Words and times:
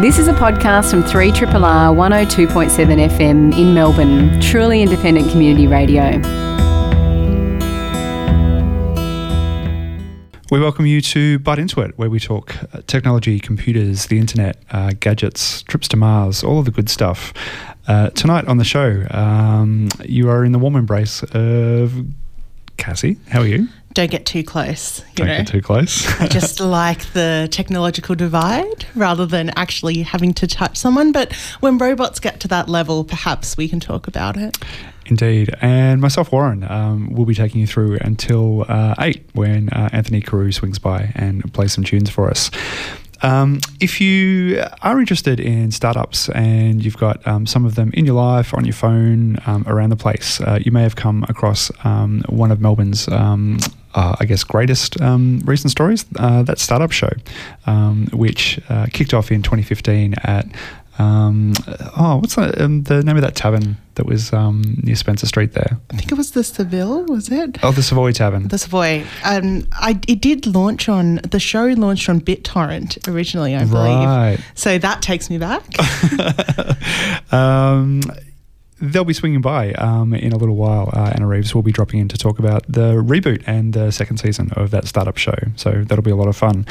This 0.00 0.20
is 0.20 0.28
a 0.28 0.32
podcast 0.32 0.92
from 0.92 1.02
3RRR 1.02 1.50
102.7 1.50 3.08
FM 3.08 3.58
in 3.58 3.74
Melbourne, 3.74 4.40
truly 4.40 4.80
independent 4.80 5.28
community 5.32 5.66
radio. 5.66 6.12
We 10.52 10.60
welcome 10.60 10.86
you 10.86 11.00
to 11.00 11.40
Byte 11.40 11.58
Into 11.58 11.80
It, 11.80 11.98
where 11.98 12.08
we 12.08 12.20
talk 12.20 12.54
uh, 12.72 12.82
technology, 12.86 13.40
computers, 13.40 14.06
the 14.06 14.20
internet, 14.20 14.62
uh, 14.70 14.92
gadgets, 15.00 15.64
trips 15.64 15.88
to 15.88 15.96
Mars, 15.96 16.44
all 16.44 16.60
of 16.60 16.64
the 16.64 16.70
good 16.70 16.88
stuff. 16.88 17.34
Uh, 17.88 18.10
tonight 18.10 18.46
on 18.46 18.58
the 18.58 18.64
show, 18.64 19.04
um, 19.10 19.88
you 20.04 20.30
are 20.30 20.44
in 20.44 20.52
the 20.52 20.60
warm 20.60 20.76
embrace 20.76 21.24
of 21.32 22.06
Cassie. 22.76 23.16
How 23.30 23.40
are 23.40 23.48
you? 23.48 23.66
Don't 23.94 24.10
get 24.10 24.26
too 24.26 24.44
close. 24.44 25.02
don't 25.14 25.26
know? 25.26 25.36
get 25.38 25.46
too 25.46 25.62
close. 25.62 26.06
I 26.20 26.28
just 26.28 26.60
like 26.60 27.12
the 27.12 27.48
technological 27.50 28.14
divide 28.14 28.86
rather 28.94 29.26
than 29.26 29.50
actually 29.56 30.02
having 30.02 30.34
to 30.34 30.46
touch 30.46 30.76
someone. 30.76 31.12
But 31.12 31.32
when 31.60 31.78
robots 31.78 32.20
get 32.20 32.40
to 32.40 32.48
that 32.48 32.68
level, 32.68 33.04
perhaps 33.04 33.56
we 33.56 33.68
can 33.68 33.80
talk 33.80 34.06
about 34.06 34.36
it. 34.36 34.58
Indeed. 35.06 35.50
And 35.60 36.00
myself, 36.00 36.32
Warren, 36.32 36.64
um, 36.64 37.10
will 37.12 37.24
be 37.24 37.34
taking 37.34 37.60
you 37.60 37.66
through 37.66 37.98
until 38.02 38.66
uh, 38.68 38.94
8 38.98 39.24
when 39.32 39.70
uh, 39.70 39.88
Anthony 39.92 40.20
Carew 40.20 40.52
swings 40.52 40.78
by 40.78 41.12
and 41.14 41.52
plays 41.54 41.72
some 41.72 41.84
tunes 41.84 42.10
for 42.10 42.30
us. 42.30 42.50
Um, 43.22 43.60
if 43.80 44.00
you 44.00 44.62
are 44.82 45.00
interested 45.00 45.40
in 45.40 45.70
startups 45.72 46.28
and 46.30 46.84
you've 46.84 46.96
got 46.96 47.26
um, 47.26 47.46
some 47.46 47.64
of 47.64 47.74
them 47.74 47.90
in 47.94 48.06
your 48.06 48.14
life, 48.14 48.54
on 48.54 48.64
your 48.64 48.74
phone, 48.74 49.38
um, 49.46 49.64
around 49.66 49.90
the 49.90 49.96
place, 49.96 50.40
uh, 50.40 50.58
you 50.64 50.70
may 50.70 50.82
have 50.82 50.96
come 50.96 51.24
across 51.28 51.70
um, 51.84 52.22
one 52.28 52.50
of 52.50 52.60
Melbourne's 52.60 53.08
um, 53.08 53.58
uh, 53.94 54.14
I 54.20 54.26
guess, 54.26 54.44
greatest 54.44 55.00
um, 55.00 55.40
recent 55.44 55.70
stories, 55.70 56.04
uh, 56.16 56.42
that 56.44 56.58
startup 56.58 56.92
show, 56.92 57.10
um, 57.66 58.06
which 58.12 58.60
uh, 58.68 58.86
kicked 58.92 59.14
off 59.14 59.32
in 59.32 59.42
2015 59.42 60.14
at, 60.22 60.46
um, 60.98 61.52
oh, 61.96 62.18
what's 62.20 62.34
that, 62.34 62.60
um, 62.60 62.82
the 62.82 63.02
name 63.02 63.16
of 63.16 63.22
that 63.22 63.36
tavern 63.36 63.76
that 63.94 64.06
was 64.06 64.32
um, 64.32 64.62
near 64.82 64.96
Spencer 64.96 65.26
Street 65.26 65.52
there? 65.52 65.78
I 65.90 65.96
think 65.96 66.10
it 66.10 66.16
was 66.16 66.32
the 66.32 66.42
Seville, 66.42 67.04
was 67.04 67.30
it? 67.30 67.58
Oh, 67.62 67.70
the 67.70 67.82
Savoy 67.82 68.12
Tavern. 68.12 68.48
The 68.48 68.58
Savoy. 68.58 69.04
Um, 69.24 69.66
I, 69.72 70.00
it 70.08 70.20
did 70.20 70.46
launch 70.46 70.88
on, 70.88 71.16
the 71.16 71.40
show 71.40 71.66
launched 71.66 72.08
on 72.08 72.20
BitTorrent 72.20 73.06
originally, 73.08 73.54
I 73.54 73.64
believe. 73.64 73.74
Right. 73.74 74.38
So 74.54 74.78
that 74.78 75.00
takes 75.00 75.30
me 75.30 75.38
back. 75.38 75.64
um, 77.32 78.00
they'll 78.80 79.04
be 79.04 79.12
swinging 79.12 79.40
by 79.40 79.72
um, 79.74 80.14
in 80.14 80.32
a 80.32 80.36
little 80.36 80.56
while. 80.56 80.90
Uh, 80.92 81.12
Anna 81.14 81.26
Reeves 81.26 81.54
will 81.54 81.62
be 81.62 81.72
dropping 81.72 82.00
in 82.00 82.08
to 82.08 82.16
talk 82.16 82.38
about 82.38 82.64
the 82.68 82.94
reboot 82.94 83.42
and 83.46 83.72
the 83.72 83.90
second 83.90 84.18
season 84.18 84.50
of 84.52 84.70
that 84.70 84.86
startup 84.86 85.16
show. 85.16 85.36
So 85.56 85.84
that'll 85.84 86.02
be 86.02 86.10
a 86.10 86.16
lot 86.16 86.28
of 86.28 86.36
fun. 86.36 86.66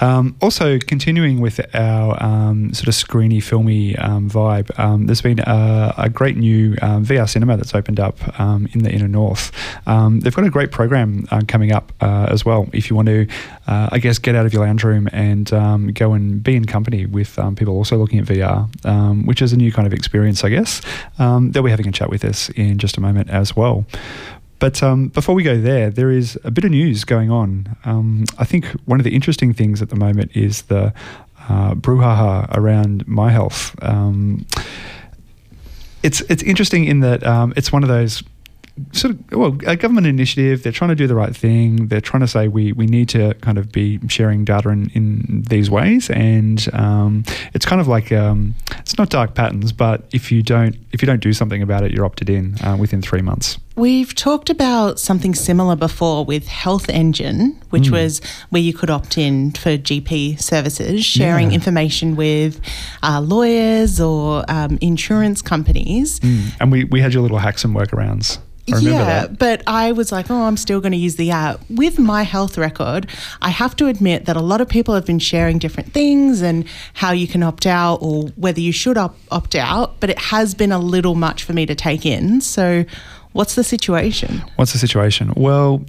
Um, 0.00 0.36
also, 0.40 0.78
continuing 0.78 1.40
with 1.40 1.60
our 1.74 2.22
um, 2.22 2.72
sort 2.74 2.88
of 2.88 2.94
screeny, 2.94 3.42
filmy 3.42 3.96
um, 3.96 4.28
vibe, 4.28 4.76
um, 4.78 5.06
there's 5.06 5.22
been 5.22 5.40
a, 5.40 5.94
a 5.96 6.10
great 6.10 6.36
new 6.36 6.76
um, 6.82 7.04
VR 7.04 7.28
cinema 7.28 7.56
that's 7.56 7.74
opened 7.74 8.00
up 8.00 8.38
um, 8.38 8.68
in 8.72 8.82
the 8.82 8.90
inner 8.90 9.08
north. 9.08 9.52
they've 9.86 10.34
got 10.34 10.44
a 10.44 10.50
great 10.50 10.70
program 10.70 11.26
uh, 11.30 11.42
coming 11.48 11.72
up 11.72 11.92
uh, 12.00 12.26
as 12.30 12.44
well. 12.44 12.68
If 12.72 12.90
you 12.90 12.96
want 12.96 13.08
to, 13.08 13.26
uh, 13.66 13.88
I 13.92 13.98
guess, 13.98 14.18
get 14.18 14.34
out 14.34 14.46
of 14.46 14.52
your 14.52 14.64
lounge 14.64 14.84
room 14.84 15.08
and 15.12 15.48
go 15.94 16.12
and 16.12 16.42
be 16.42 16.56
in 16.56 16.66
company 16.66 17.06
with 17.06 17.38
people 17.56 17.74
also 17.74 17.96
looking 17.96 18.18
at 18.18 18.26
VR, 18.26 19.26
which 19.26 19.42
is 19.42 19.52
a 19.52 19.56
new 19.56 19.72
kind 19.72 19.86
of 19.86 19.92
experience, 19.92 20.44
I 20.44 20.50
guess. 20.50 20.82
they'll 21.18 21.62
be 21.62 21.70
having 21.70 21.88
a 21.88 21.92
chat 21.92 22.10
with 22.10 22.24
us 22.24 22.50
in 22.50 22.78
just 22.78 22.96
a 22.96 23.00
moment 23.00 23.30
as 23.30 23.56
well. 23.56 23.86
But 24.58 24.82
um, 24.82 25.08
before 25.08 25.34
we 25.34 25.42
go 25.42 25.60
there, 25.60 25.90
there 25.90 26.10
is 26.10 26.38
a 26.44 26.50
bit 26.50 26.64
of 26.64 26.70
news 26.70 27.04
going 27.04 27.30
on. 27.30 27.76
Um, 27.84 28.24
I 28.38 28.44
think 28.44 28.66
one 28.86 28.98
of 28.98 29.04
the 29.04 29.14
interesting 29.14 29.52
things 29.52 29.82
at 29.82 29.90
the 29.90 29.96
moment 29.96 30.34
is 30.34 30.62
the 30.62 30.94
uh, 31.48 31.74
brouhaha 31.74 32.48
around 32.56 33.06
MyHealth. 33.06 33.74
Um, 33.86 34.46
it's 36.02 36.20
it's 36.22 36.42
interesting 36.42 36.84
in 36.84 37.00
that 37.00 37.26
um, 37.26 37.52
it's 37.56 37.72
one 37.72 37.82
of 37.82 37.88
those 37.88 38.22
sort 38.92 39.14
of 39.14 39.32
well 39.32 39.56
a 39.66 39.76
government 39.76 40.06
initiative 40.06 40.62
they're 40.62 40.72
trying 40.72 40.90
to 40.90 40.94
do 40.94 41.06
the 41.06 41.14
right 41.14 41.34
thing 41.34 41.86
they're 41.88 42.00
trying 42.00 42.20
to 42.20 42.28
say 42.28 42.46
we 42.46 42.72
we 42.72 42.86
need 42.86 43.08
to 43.08 43.32
kind 43.34 43.56
of 43.56 43.72
be 43.72 43.98
sharing 44.08 44.44
data 44.44 44.68
in, 44.68 44.90
in 44.90 45.42
these 45.48 45.70
ways 45.70 46.10
and 46.10 46.68
um, 46.74 47.24
it's 47.54 47.64
kind 47.64 47.80
of 47.80 47.88
like 47.88 48.12
um, 48.12 48.54
it's 48.78 48.98
not 48.98 49.08
dark 49.08 49.34
patterns 49.34 49.72
but 49.72 50.06
if 50.12 50.30
you 50.30 50.42
don't 50.42 50.76
if 50.92 51.00
you 51.00 51.06
don't 51.06 51.22
do 51.22 51.32
something 51.32 51.62
about 51.62 51.84
it 51.84 51.92
you're 51.92 52.04
opted 52.04 52.28
in 52.28 52.54
uh, 52.64 52.76
within 52.78 53.00
three 53.00 53.22
months 53.22 53.58
We've 53.76 54.14
talked 54.14 54.48
about 54.48 54.98
something 54.98 55.34
similar 55.34 55.76
before 55.76 56.24
with 56.24 56.48
Health 56.48 56.88
Engine, 56.88 57.60
which 57.68 57.88
mm. 57.88 57.92
was 57.92 58.22
where 58.48 58.62
you 58.62 58.72
could 58.72 58.88
opt 58.88 59.18
in 59.18 59.52
for 59.52 59.76
GP 59.76 60.40
services, 60.40 61.04
sharing 61.04 61.50
yeah. 61.50 61.56
information 61.56 62.16
with 62.16 62.58
uh, 63.02 63.20
lawyers 63.20 64.00
or 64.00 64.46
um, 64.48 64.78
insurance 64.80 65.42
companies. 65.42 66.20
Mm. 66.20 66.56
And 66.58 66.72
we, 66.72 66.84
we 66.84 67.02
had 67.02 67.12
your 67.12 67.20
little 67.20 67.36
hacks 67.36 67.64
and 67.66 67.76
workarounds 67.76 68.38
yeah, 68.66 69.26
but 69.28 69.62
I 69.66 69.92
was 69.92 70.12
like, 70.12 70.30
oh, 70.30 70.42
I'm 70.42 70.56
still 70.56 70.80
going 70.80 70.92
to 70.92 70.98
use 70.98 71.16
the 71.16 71.30
app. 71.30 71.60
With 71.70 71.98
my 71.98 72.22
health 72.22 72.58
record, 72.58 73.08
I 73.40 73.50
have 73.50 73.76
to 73.76 73.86
admit 73.86 74.26
that 74.26 74.36
a 74.36 74.40
lot 74.40 74.60
of 74.60 74.68
people 74.68 74.94
have 74.94 75.06
been 75.06 75.18
sharing 75.18 75.58
different 75.58 75.92
things 75.92 76.42
and 76.42 76.64
how 76.94 77.12
you 77.12 77.28
can 77.28 77.42
opt 77.42 77.66
out 77.66 77.96
or 78.02 78.24
whether 78.36 78.60
you 78.60 78.72
should 78.72 78.98
op- 78.98 79.16
opt 79.30 79.54
out, 79.54 80.00
but 80.00 80.10
it 80.10 80.18
has 80.18 80.54
been 80.54 80.72
a 80.72 80.78
little 80.78 81.14
much 81.14 81.44
for 81.44 81.52
me 81.52 81.66
to 81.66 81.74
take 81.74 82.04
in. 82.04 82.40
So, 82.40 82.84
what's 83.32 83.54
the 83.54 83.64
situation? 83.64 84.42
What's 84.56 84.72
the 84.72 84.78
situation? 84.78 85.32
Well, 85.36 85.84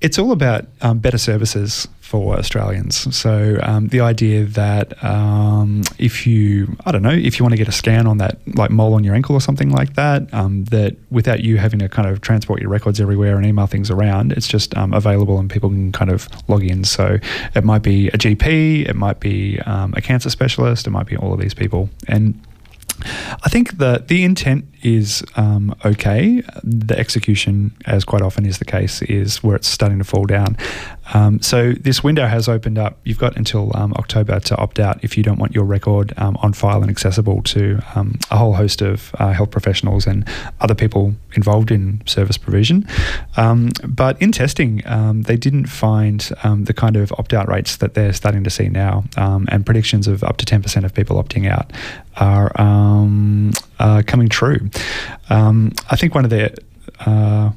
it's 0.00 0.18
all 0.18 0.32
about 0.32 0.66
um, 0.80 0.98
better 0.98 1.18
services 1.18 1.88
for 2.08 2.38
Australians. 2.38 3.14
So 3.14 3.58
um, 3.62 3.88
the 3.88 4.00
idea 4.00 4.44
that 4.44 5.04
um, 5.04 5.82
if 5.98 6.26
you, 6.26 6.74
I 6.86 6.90
don't 6.90 7.02
know, 7.02 7.10
if 7.10 7.38
you 7.38 7.44
want 7.44 7.52
to 7.52 7.58
get 7.58 7.68
a 7.68 7.72
scan 7.72 8.06
on 8.06 8.16
that 8.16 8.38
like 8.56 8.70
mole 8.70 8.94
on 8.94 9.04
your 9.04 9.14
ankle 9.14 9.34
or 9.34 9.42
something 9.42 9.70
like 9.70 9.94
that, 9.96 10.32
um, 10.32 10.64
that 10.66 10.96
without 11.10 11.40
you 11.40 11.58
having 11.58 11.80
to 11.80 11.88
kind 11.88 12.08
of 12.08 12.22
transport 12.22 12.62
your 12.62 12.70
records 12.70 12.98
everywhere 12.98 13.36
and 13.36 13.44
email 13.44 13.66
things 13.66 13.90
around, 13.90 14.32
it's 14.32 14.48
just 14.48 14.74
um, 14.74 14.94
available 14.94 15.38
and 15.38 15.50
people 15.50 15.68
can 15.68 15.92
kind 15.92 16.10
of 16.10 16.28
log 16.48 16.64
in. 16.64 16.82
So 16.84 17.18
it 17.54 17.64
might 17.64 17.82
be 17.82 18.08
a 18.08 18.16
GP, 18.16 18.88
it 18.88 18.96
might 18.96 19.20
be 19.20 19.60
um, 19.66 19.92
a 19.94 20.00
cancer 20.00 20.30
specialist, 20.30 20.86
it 20.86 20.90
might 20.90 21.06
be 21.06 21.16
all 21.18 21.34
of 21.34 21.40
these 21.40 21.52
people, 21.52 21.90
and 22.06 22.40
I 23.00 23.48
think 23.48 23.78
the 23.78 24.04
the 24.06 24.24
intent 24.24 24.64
is 24.82 25.24
um, 25.36 25.74
okay. 25.84 26.42
The 26.62 26.98
execution, 26.98 27.76
as 27.86 28.04
quite 28.04 28.22
often 28.22 28.46
is 28.46 28.58
the 28.58 28.64
case, 28.64 29.02
is 29.02 29.42
where 29.42 29.56
it's 29.56 29.68
starting 29.68 29.98
to 29.98 30.04
fall 30.04 30.24
down. 30.24 30.56
Um, 31.14 31.40
so 31.40 31.72
this 31.72 32.04
window 32.04 32.26
has 32.26 32.48
opened 32.48 32.78
up. 32.78 32.98
You've 33.04 33.18
got 33.18 33.36
until 33.36 33.74
um, 33.74 33.94
October 33.94 34.38
to 34.40 34.56
opt 34.56 34.78
out 34.78 35.02
if 35.02 35.16
you 35.16 35.22
don't 35.22 35.38
want 35.38 35.54
your 35.54 35.64
record 35.64 36.12
um, 36.18 36.36
on 36.42 36.52
file 36.52 36.82
and 36.82 36.90
accessible 36.90 37.42
to 37.42 37.80
um, 37.94 38.18
a 38.30 38.36
whole 38.36 38.52
host 38.52 38.82
of 38.82 39.14
uh, 39.18 39.32
health 39.32 39.50
professionals 39.50 40.06
and 40.06 40.28
other 40.60 40.74
people 40.74 41.14
involved 41.32 41.70
in 41.70 42.02
service 42.06 42.36
provision. 42.36 42.86
Um, 43.36 43.70
but 43.86 44.20
in 44.20 44.32
testing, 44.32 44.82
they 45.22 45.36
didn't 45.36 45.66
find 45.66 46.20
the 46.20 46.74
kind 46.74 46.96
of 46.96 47.12
opt 47.12 47.32
out 47.32 47.48
rates 47.48 47.76
that 47.76 47.94
they're 47.94 48.12
starting 48.12 48.44
to 48.44 48.50
see 48.50 48.68
now, 48.68 49.04
and 49.16 49.64
predictions 49.64 50.06
of 50.06 50.22
up 50.22 50.36
to 50.36 50.44
ten 50.44 50.62
percent 50.62 50.84
of 50.84 50.92
people 50.94 51.22
opting 51.22 51.48
out 51.50 51.72
are 52.18 52.52
uh, 53.78 54.02
coming 54.06 54.28
true. 54.28 54.70
Um, 55.30 55.72
I 55.90 55.96
think 55.96 56.14
one 56.14 56.24
of 56.24 56.30
the, 56.30 56.54
uh, 57.00 57.50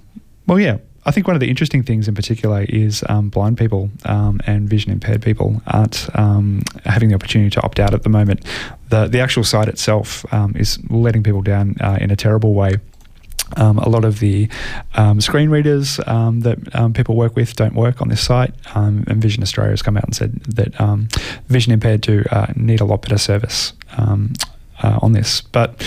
well, 0.48 0.60
yeah, 0.60 0.78
I 1.04 1.12
think 1.12 1.28
one 1.28 1.36
of 1.36 1.40
the 1.40 1.50
interesting 1.50 1.82
things 1.82 2.08
in 2.08 2.14
particular 2.14 2.64
is 2.70 3.04
um, 3.10 3.30
blind 3.30 3.58
people 3.58 3.90
um, 4.06 4.40
and 4.46 4.70
vision 4.70 4.92
impaired 4.92 5.22
people 5.22 5.62
aren't 5.68 6.08
um, 6.18 6.62
having 6.86 7.10
the 7.10 7.16
opportunity 7.16 7.50
to 7.52 7.62
opt 7.64 7.80
out 7.80 7.94
at 7.94 8.04
the 8.04 8.10
moment. 8.10 8.46
The, 8.90 9.08
the 9.08 9.20
actual 9.20 9.44
site 9.44 9.68
itself 9.68 10.32
um, 10.32 10.56
is 10.56 10.78
letting 10.90 11.24
people 11.24 11.42
down 11.42 11.76
uh, 11.82 11.98
in 12.00 12.12
a 12.12 12.16
terrible 12.16 12.54
way. 12.54 12.78
Um, 13.58 13.80
a 13.80 13.90
lot 13.90 14.06
of 14.06 14.20
the 14.20 14.48
um, 14.94 15.20
screen 15.20 15.50
readers 15.50 16.00
um, 16.08 16.40
that 16.42 16.74
um, 16.74 16.94
people 16.94 17.18
work 17.18 17.36
with 17.36 17.54
don't 17.56 17.74
work 17.74 18.02
on 18.02 18.08
this 18.08 18.22
site, 18.24 18.54
um, 18.76 19.04
and 19.08 19.22
Vision 19.22 19.44
Australia 19.44 19.72
has 19.72 19.82
come 19.82 19.98
out 19.98 20.06
and 20.06 20.16
said 20.16 20.40
that 20.44 20.80
um, 20.80 21.10
vision 21.50 21.74
impaired 21.74 22.00
do 22.00 22.24
uh, 22.32 22.48
need 22.56 22.80
a 22.80 22.86
lot 22.86 23.02
better 23.02 23.18
service 23.18 23.74
uh, 24.82 25.00
on 25.02 25.14
this. 25.14 25.42
But 25.42 25.86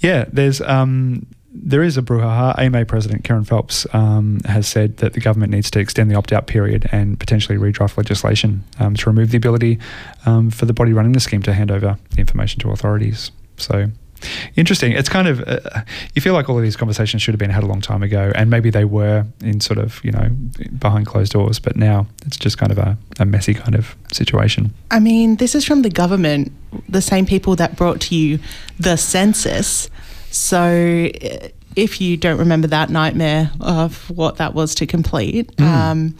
yeah, 0.00 0.26
there's 0.32 0.60
um, 0.60 1.26
there 1.52 1.82
is 1.82 1.96
a 1.96 2.02
brouhaha. 2.02 2.58
AMA 2.58 2.86
President 2.86 3.24
Kerryn 3.24 3.46
Phelps 3.46 3.86
um, 3.92 4.40
has 4.46 4.66
said 4.66 4.98
that 4.98 5.12
the 5.12 5.20
government 5.20 5.52
needs 5.52 5.70
to 5.72 5.80
extend 5.80 6.10
the 6.10 6.14
opt 6.14 6.32
out 6.32 6.46
period 6.46 6.88
and 6.92 7.18
potentially 7.20 7.58
redraft 7.58 7.96
legislation 7.96 8.64
um, 8.78 8.94
to 8.94 9.10
remove 9.10 9.30
the 9.30 9.36
ability 9.36 9.78
um, 10.26 10.50
for 10.50 10.64
the 10.64 10.72
body 10.72 10.92
running 10.92 11.12
the 11.12 11.20
scheme 11.20 11.42
to 11.42 11.52
hand 11.52 11.70
over 11.70 11.98
the 12.10 12.20
information 12.20 12.60
to 12.60 12.70
authorities. 12.70 13.30
So 13.58 13.90
interesting. 14.56 14.92
It's 14.92 15.08
kind 15.08 15.28
of 15.28 15.40
uh, 15.46 15.82
you 16.14 16.22
feel 16.22 16.34
like 16.34 16.48
all 16.48 16.56
of 16.56 16.62
these 16.62 16.76
conversations 16.76 17.22
should 17.22 17.32
have 17.32 17.38
been 17.38 17.50
had 17.50 17.62
a 17.62 17.66
long 17.66 17.80
time 17.80 18.02
ago, 18.02 18.32
and 18.34 18.50
maybe 18.50 18.70
they 18.70 18.84
were 18.84 19.24
in 19.40 19.60
sort 19.60 19.78
of 19.78 20.04
you 20.04 20.12
know 20.12 20.28
behind 20.78 21.06
closed 21.06 21.32
doors, 21.32 21.58
but 21.58 21.76
now 21.76 22.06
it's 22.26 22.36
just 22.36 22.58
kind 22.58 22.72
of 22.72 22.78
a, 22.78 22.96
a 23.18 23.24
messy 23.24 23.54
kind 23.54 23.74
of 23.74 23.94
situation. 24.12 24.72
I 24.90 25.00
mean, 25.00 25.36
this 25.36 25.54
is 25.54 25.64
from 25.64 25.82
the 25.82 25.90
government, 25.90 26.52
the 26.88 27.02
same 27.02 27.26
people 27.26 27.56
that 27.56 27.76
brought 27.76 28.00
to 28.02 28.14
you 28.14 28.38
the 28.78 28.96
census. 28.96 29.88
So. 30.30 31.10
If 31.74 32.02
you 32.02 32.18
don't 32.18 32.36
remember 32.36 32.66
that 32.66 32.90
nightmare 32.90 33.50
of 33.58 34.10
what 34.10 34.36
that 34.36 34.52
was 34.52 34.74
to 34.74 34.86
complete, 34.86 35.56
mm. 35.56 35.64
um, 35.64 36.14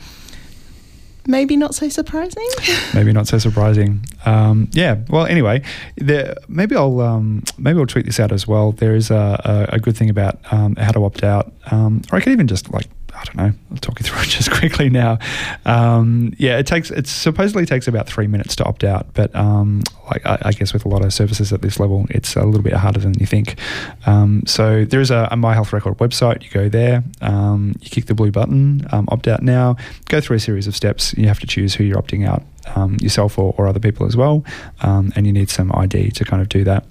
maybe 1.26 1.56
not 1.56 1.74
so 1.74 1.88
surprising. 1.88 2.46
maybe 2.94 3.12
not 3.12 3.26
so 3.26 3.38
surprising. 3.38 4.04
Um, 4.24 4.68
yeah. 4.72 4.96
Well, 5.08 5.26
anyway, 5.26 5.62
there, 5.96 6.34
maybe 6.48 6.76
I'll 6.76 7.00
um, 7.00 7.42
maybe 7.58 7.78
I'll 7.78 7.86
tweet 7.86 8.06
this 8.06 8.20
out 8.20 8.32
as 8.32 8.46
well. 8.46 8.72
There 8.72 8.94
is 8.94 9.10
a, 9.10 9.68
a, 9.70 9.76
a 9.76 9.78
good 9.80 9.96
thing 9.96 10.10
about 10.10 10.38
um, 10.52 10.76
how 10.76 10.92
to 10.92 11.04
opt 11.04 11.22
out, 11.22 11.52
um, 11.70 12.02
or 12.12 12.18
I 12.18 12.20
could 12.20 12.32
even 12.32 12.46
just 12.46 12.72
like 12.72 12.86
I 13.22 13.24
don't 13.26 13.36
know. 13.36 13.52
I'll 13.70 13.76
talk 13.76 14.00
you 14.00 14.04
through 14.04 14.22
it 14.22 14.28
just 14.28 14.50
quickly 14.50 14.90
now. 14.90 15.18
Um, 15.64 16.34
yeah, 16.38 16.58
it 16.58 16.66
takes 16.66 16.90
it 16.90 17.06
supposedly 17.06 17.64
takes 17.66 17.86
about 17.86 18.08
three 18.08 18.26
minutes 18.26 18.56
to 18.56 18.64
opt 18.64 18.82
out, 18.82 19.06
but 19.14 19.34
um, 19.34 19.82
like 20.10 20.26
I, 20.26 20.38
I, 20.42 20.52
guess 20.52 20.72
with 20.72 20.84
a 20.84 20.88
lot 20.88 21.04
of 21.04 21.12
services 21.12 21.52
at 21.52 21.62
this 21.62 21.78
level, 21.78 22.06
it's 22.10 22.34
a 22.34 22.42
little 22.42 22.62
bit 22.62 22.72
harder 22.72 22.98
than 22.98 23.14
you 23.14 23.26
think. 23.26 23.58
Um, 24.06 24.42
so 24.46 24.84
there 24.84 25.00
is 25.00 25.10
a, 25.10 25.28
a, 25.30 25.36
My 25.36 25.54
Health 25.54 25.72
Record 25.72 25.98
website. 25.98 26.42
You 26.42 26.50
go 26.50 26.68
there, 26.68 27.04
um, 27.20 27.74
you 27.80 27.90
click 27.90 28.06
the 28.06 28.14
blue 28.14 28.32
button, 28.32 28.86
um, 28.90 29.06
opt 29.08 29.28
out 29.28 29.42
now. 29.42 29.76
Go 30.06 30.20
through 30.20 30.36
a 30.36 30.40
series 30.40 30.66
of 30.66 30.74
steps. 30.74 31.14
You 31.14 31.28
have 31.28 31.40
to 31.40 31.46
choose 31.46 31.74
who 31.74 31.84
you're 31.84 32.00
opting 32.00 32.26
out, 32.26 32.42
um, 32.74 32.96
yourself 33.00 33.38
or, 33.38 33.54
or, 33.56 33.68
other 33.68 33.80
people 33.80 34.06
as 34.06 34.16
well, 34.16 34.44
and 34.80 35.26
you 35.26 35.32
need 35.32 35.48
some 35.48 35.70
ID 35.72 36.10
to 36.10 36.24
kind 36.24 36.42
of 36.42 36.48
do 36.48 36.64
that. 36.64 36.84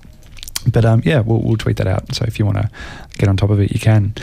But 0.71 1.05
yeah, 1.05 1.19
we'll, 1.19 1.41
we'll 1.41 1.57
tweet 1.57 1.77
that 1.77 1.87
out. 1.87 2.15
So 2.15 2.23
if 2.25 2.39
you 2.39 2.45
want 2.45 2.57
to 2.57 2.69
get 3.17 3.27
on 3.27 3.35
top 3.35 3.49
of 3.49 3.59
it, 3.59 3.71
you 3.71 3.79
can. 3.79 4.13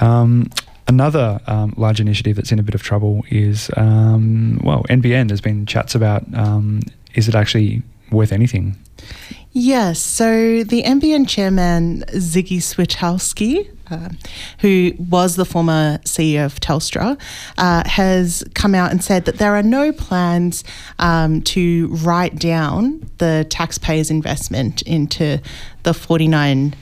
Um, 0.00 0.50
Another 0.88 1.40
um, 1.46 1.74
large 1.76 2.00
initiative 2.00 2.36
that's 2.36 2.52
in 2.52 2.58
a 2.58 2.62
bit 2.62 2.74
of 2.74 2.82
trouble 2.82 3.24
is, 3.30 3.70
um, 3.76 4.60
well, 4.64 4.82
NBN. 4.90 5.28
There's 5.28 5.40
been 5.40 5.64
chats 5.64 5.94
about 5.94 6.22
um, 6.34 6.80
is 7.14 7.28
it 7.28 7.34
actually 7.34 7.82
worth 8.10 8.32
anything? 8.32 8.76
Yes. 9.52 10.00
So 10.00 10.64
the 10.64 10.82
NBN 10.82 11.28
chairman, 11.28 12.04
Ziggy 12.08 12.58
Switkowski, 12.58 13.68
uh, 13.90 14.08
who 14.60 14.92
was 14.98 15.36
the 15.36 15.44
former 15.44 15.98
CEO 16.04 16.46
of 16.46 16.58
Telstra, 16.60 17.20
uh, 17.58 17.82
has 17.86 18.42
come 18.54 18.74
out 18.74 18.90
and 18.90 19.04
said 19.04 19.26
that 19.26 19.36
there 19.36 19.54
are 19.54 19.62
no 19.62 19.92
plans 19.92 20.64
um, 20.98 21.42
to 21.42 21.88
write 21.88 22.36
down 22.36 23.06
the 23.18 23.46
taxpayers' 23.50 24.10
investment 24.10 24.80
into 24.82 25.38
the 25.82 25.92
49 25.92 26.74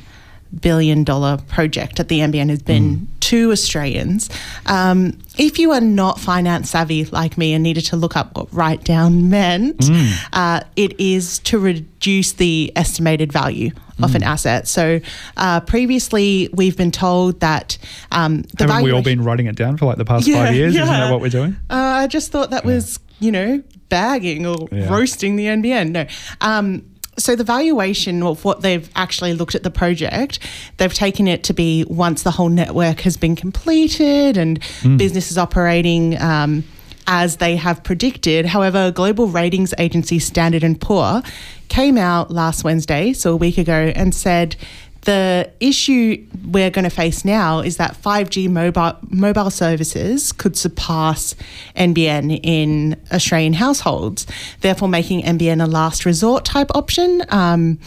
billion 0.61 1.05
dollar 1.05 1.39
project 1.49 1.97
that 1.97 2.09
the 2.09 2.21
NBN 2.21 2.51
has 2.51 2.63
been 2.63 2.97
mm. 2.97 3.20
To 3.31 3.53
Australians. 3.53 4.29
Um, 4.67 5.17
if 5.39 5.61
you 5.61 5.71
are 5.71 5.81
not 5.81 6.19
finance 6.19 6.71
savvy 6.71 7.05
like 7.05 7.39
me 7.39 7.55
and 7.55 7.63
needed 7.63 7.85
to 7.87 7.97
look 7.97 8.17
up 8.17 8.37
what 8.37 8.53
write 8.53 8.83
down 8.83 9.31
meant, 9.31 9.79
mm. 9.79 10.29
uh, 10.33 10.63
it 10.75 10.99
is 10.99 11.39
to 11.41 11.61
reduce 11.61 12.33
the 12.33 12.73
estimated 12.75 13.33
value 13.33 13.71
of 14.03 14.17
an 14.17 14.23
mm. 14.23 14.27
asset. 14.27 14.67
So 14.67 15.01
uh, 15.37 15.61
previously, 15.61 16.49
we've 16.53 16.77
been 16.77 16.91
told 16.91 17.39
that 17.39 17.79
um, 18.11 18.43
the 18.59 18.67
haven't 18.67 18.83
we 18.83 18.91
all 18.91 19.03
been 19.03 19.23
writing 19.23 19.47
it 19.47 19.55
down 19.55 19.77
for 19.77 19.87
like 19.87 19.97
the 19.97 20.05
past 20.05 20.27
yeah, 20.27 20.47
five 20.47 20.55
years? 20.57 20.75
Yeah. 20.75 20.83
Isn't 20.83 20.95
that 20.95 21.13
what 21.13 21.21
we're 21.21 21.29
doing? 21.29 21.57
Uh, 21.71 21.75
I 21.75 22.07
just 22.09 22.33
thought 22.33 22.51
that 22.51 22.65
yeah. 22.65 22.75
was 22.75 22.99
you 23.21 23.31
know 23.31 23.63
bagging 23.89 24.45
or 24.45 24.67
roasting 24.73 25.37
the 25.37 25.47
NBN. 25.47 25.91
No. 25.91 26.07
Um, 26.41 26.90
so 27.21 27.37
the 27.37 27.45
valuation 27.45 28.23
of 28.23 28.45
what 28.45 28.63
they've 28.63 28.89
actually 28.97 29.35
looked 29.35 29.55
at 29.55 29.63
the 29.63 29.71
project, 29.71 30.39
they've 30.79 30.93
taken 30.93 31.29
it 31.29 31.45
to 31.45 31.53
be 31.53 31.85
once 31.89 32.23
the 32.23 32.31
whole 32.31 32.49
network 32.49 33.01
has 33.01 33.17
been 33.17 33.37
completed 33.37 34.37
and 34.37 34.61
mm. 34.61 34.99
business 34.99 35.31
is 35.31 35.39
operating 35.39 36.21
um, 36.21 36.65
as 37.07 37.37
they 37.37 37.57
have 37.57 37.83
predicted. 37.83 38.47
However, 38.47 38.91
global 38.91 39.27
ratings 39.27 39.75
agency 39.79 40.19
Standard 40.19 40.63
and 40.63 40.81
Poor 40.81 41.23
came 41.69 41.97
out 41.97 42.31
last 42.31 42.65
Wednesday, 42.65 43.13
so 43.13 43.33
a 43.33 43.37
week 43.37 43.59
ago, 43.59 43.93
and 43.95 44.15
said 44.15 44.57
the 45.03 45.51
issue 45.61 46.27
we're 46.45 46.71
going 46.71 46.85
to 46.85 46.91
face 46.91 47.25
now 47.25 47.61
is 47.61 47.79
that 47.79 48.01
5G 48.01 48.51
mobile 48.51 48.99
mobile 49.09 49.51
services 49.51 50.33
could 50.33 50.57
surpass 50.57 51.35
NBN 51.77 52.41
in 52.43 53.01
Australian 53.13 53.55
households, 53.55 54.27
therefore 54.61 54.89
making 54.89 55.23
NBN 55.23 55.63
a 55.63 55.67
last 55.67 56.05
resort 56.05 56.45
type 56.45 56.71
option. 56.75 57.23
Um, 57.31 57.79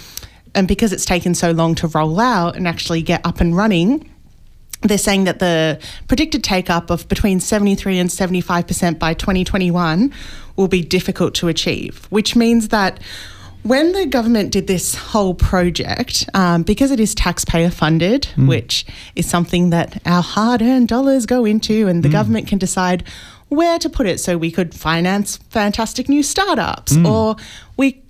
and 0.56 0.68
because 0.68 0.94
it's 0.94 1.06
taken 1.06 1.36
so 1.36 1.52
long 1.52 1.76
to 1.76 1.88
roll 1.88 2.20
out 2.20 2.56
and 2.56 2.68
actually 2.68 3.02
get 3.02 3.26
up 3.26 3.40
and 3.40 3.56
running, 3.56 4.10
they're 4.82 4.98
saying 4.98 5.24
that 5.26 5.40
the 5.40 5.80
predicted 6.08 6.44
take 6.44 6.70
up 6.70 6.90
of 6.90 7.08
between 7.08 7.40
73 7.40 8.00
and 8.00 8.10
75% 8.10 9.00
by 9.00 9.14
2021 9.14 10.14
will 10.56 10.68
be 10.68 10.82
difficult 10.82 11.34
to 11.36 11.48
achieve, 11.48 12.06
which 12.10 12.36
means 12.36 12.68
that 12.70 13.00
when 13.64 13.94
the 13.94 14.06
government 14.06 14.52
did 14.52 14.68
this 14.68 14.94
whole 14.94 15.34
project, 15.34 16.30
um, 16.34 16.64
because 16.64 16.92
it 16.92 17.00
is 17.00 17.16
taxpayer 17.16 17.70
funded, 17.70 18.28
mm. 18.36 18.48
which 18.48 18.86
is 19.16 19.28
something 19.28 19.70
that 19.72 20.02
our 20.06 20.22
hard 20.22 20.62
earned 20.62 20.90
dollars 20.90 21.26
go 21.26 21.46
into, 21.46 21.88
and 21.88 22.04
the 22.04 22.10
mm. 22.10 22.14
government 22.14 22.48
can 22.48 22.58
decide 22.58 23.04
where 23.50 23.80
to 23.80 23.90
put 23.90 24.06
it. 24.06 24.20
So 24.20 24.38
we 24.38 24.52
could 24.52 24.74
finance 24.74 25.38
fantastic 25.38 26.10
new 26.10 26.24
startups, 26.24 26.94
mm. 26.94 27.10
or 27.10 27.38
we 27.78 28.02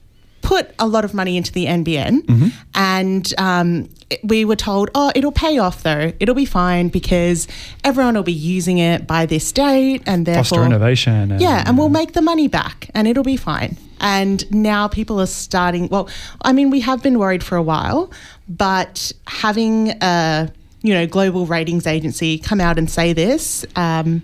put 0.41 0.73
a 0.77 0.87
lot 0.87 1.05
of 1.05 1.13
money 1.13 1.37
into 1.37 1.51
the 1.51 1.65
NBN, 1.65 2.25
mm-hmm. 2.25 2.47
and 2.75 3.33
um, 3.37 3.89
we 4.23 4.45
were 4.45 4.55
told, 4.55 4.89
oh, 4.93 5.11
it'll 5.15 5.31
pay 5.31 5.57
off 5.57 5.83
though. 5.83 6.11
It'll 6.19 6.35
be 6.35 6.45
fine 6.45 6.89
because 6.89 7.47
everyone 7.83 8.15
will 8.15 8.23
be 8.23 8.33
using 8.33 8.79
it 8.79 9.07
by 9.07 9.25
this 9.25 9.51
date, 9.51 10.01
and 10.05 10.25
therefore 10.25 10.43
foster 10.43 10.65
innovation. 10.65 11.31
And, 11.31 11.41
yeah, 11.41 11.63
and 11.65 11.77
we'll 11.77 11.89
make 11.89 12.13
the 12.13 12.21
money 12.21 12.47
back, 12.47 12.89
and 12.93 13.07
it'll 13.07 13.23
be 13.23 13.37
fine. 13.37 13.77
And 14.03 14.51
now 14.51 14.89
people 14.89 15.21
are 15.21 15.25
starting, 15.25 15.87
well, 15.87 16.09
I 16.41 16.51
mean, 16.51 16.69
we 16.69 16.81
have 16.81 17.01
been 17.01 17.17
worried 17.17 17.41
for 17.41 17.55
a 17.55 17.63
while, 17.63 18.11
but 18.49 19.13
having 19.27 19.91
a, 20.01 20.51
you 20.81 20.93
know, 20.93 21.07
global 21.07 21.45
ratings 21.45 21.87
agency 21.87 22.37
come 22.37 22.59
out 22.59 22.77
and 22.77 22.91
say 22.91 23.13
this, 23.13 23.65
um, 23.77 24.21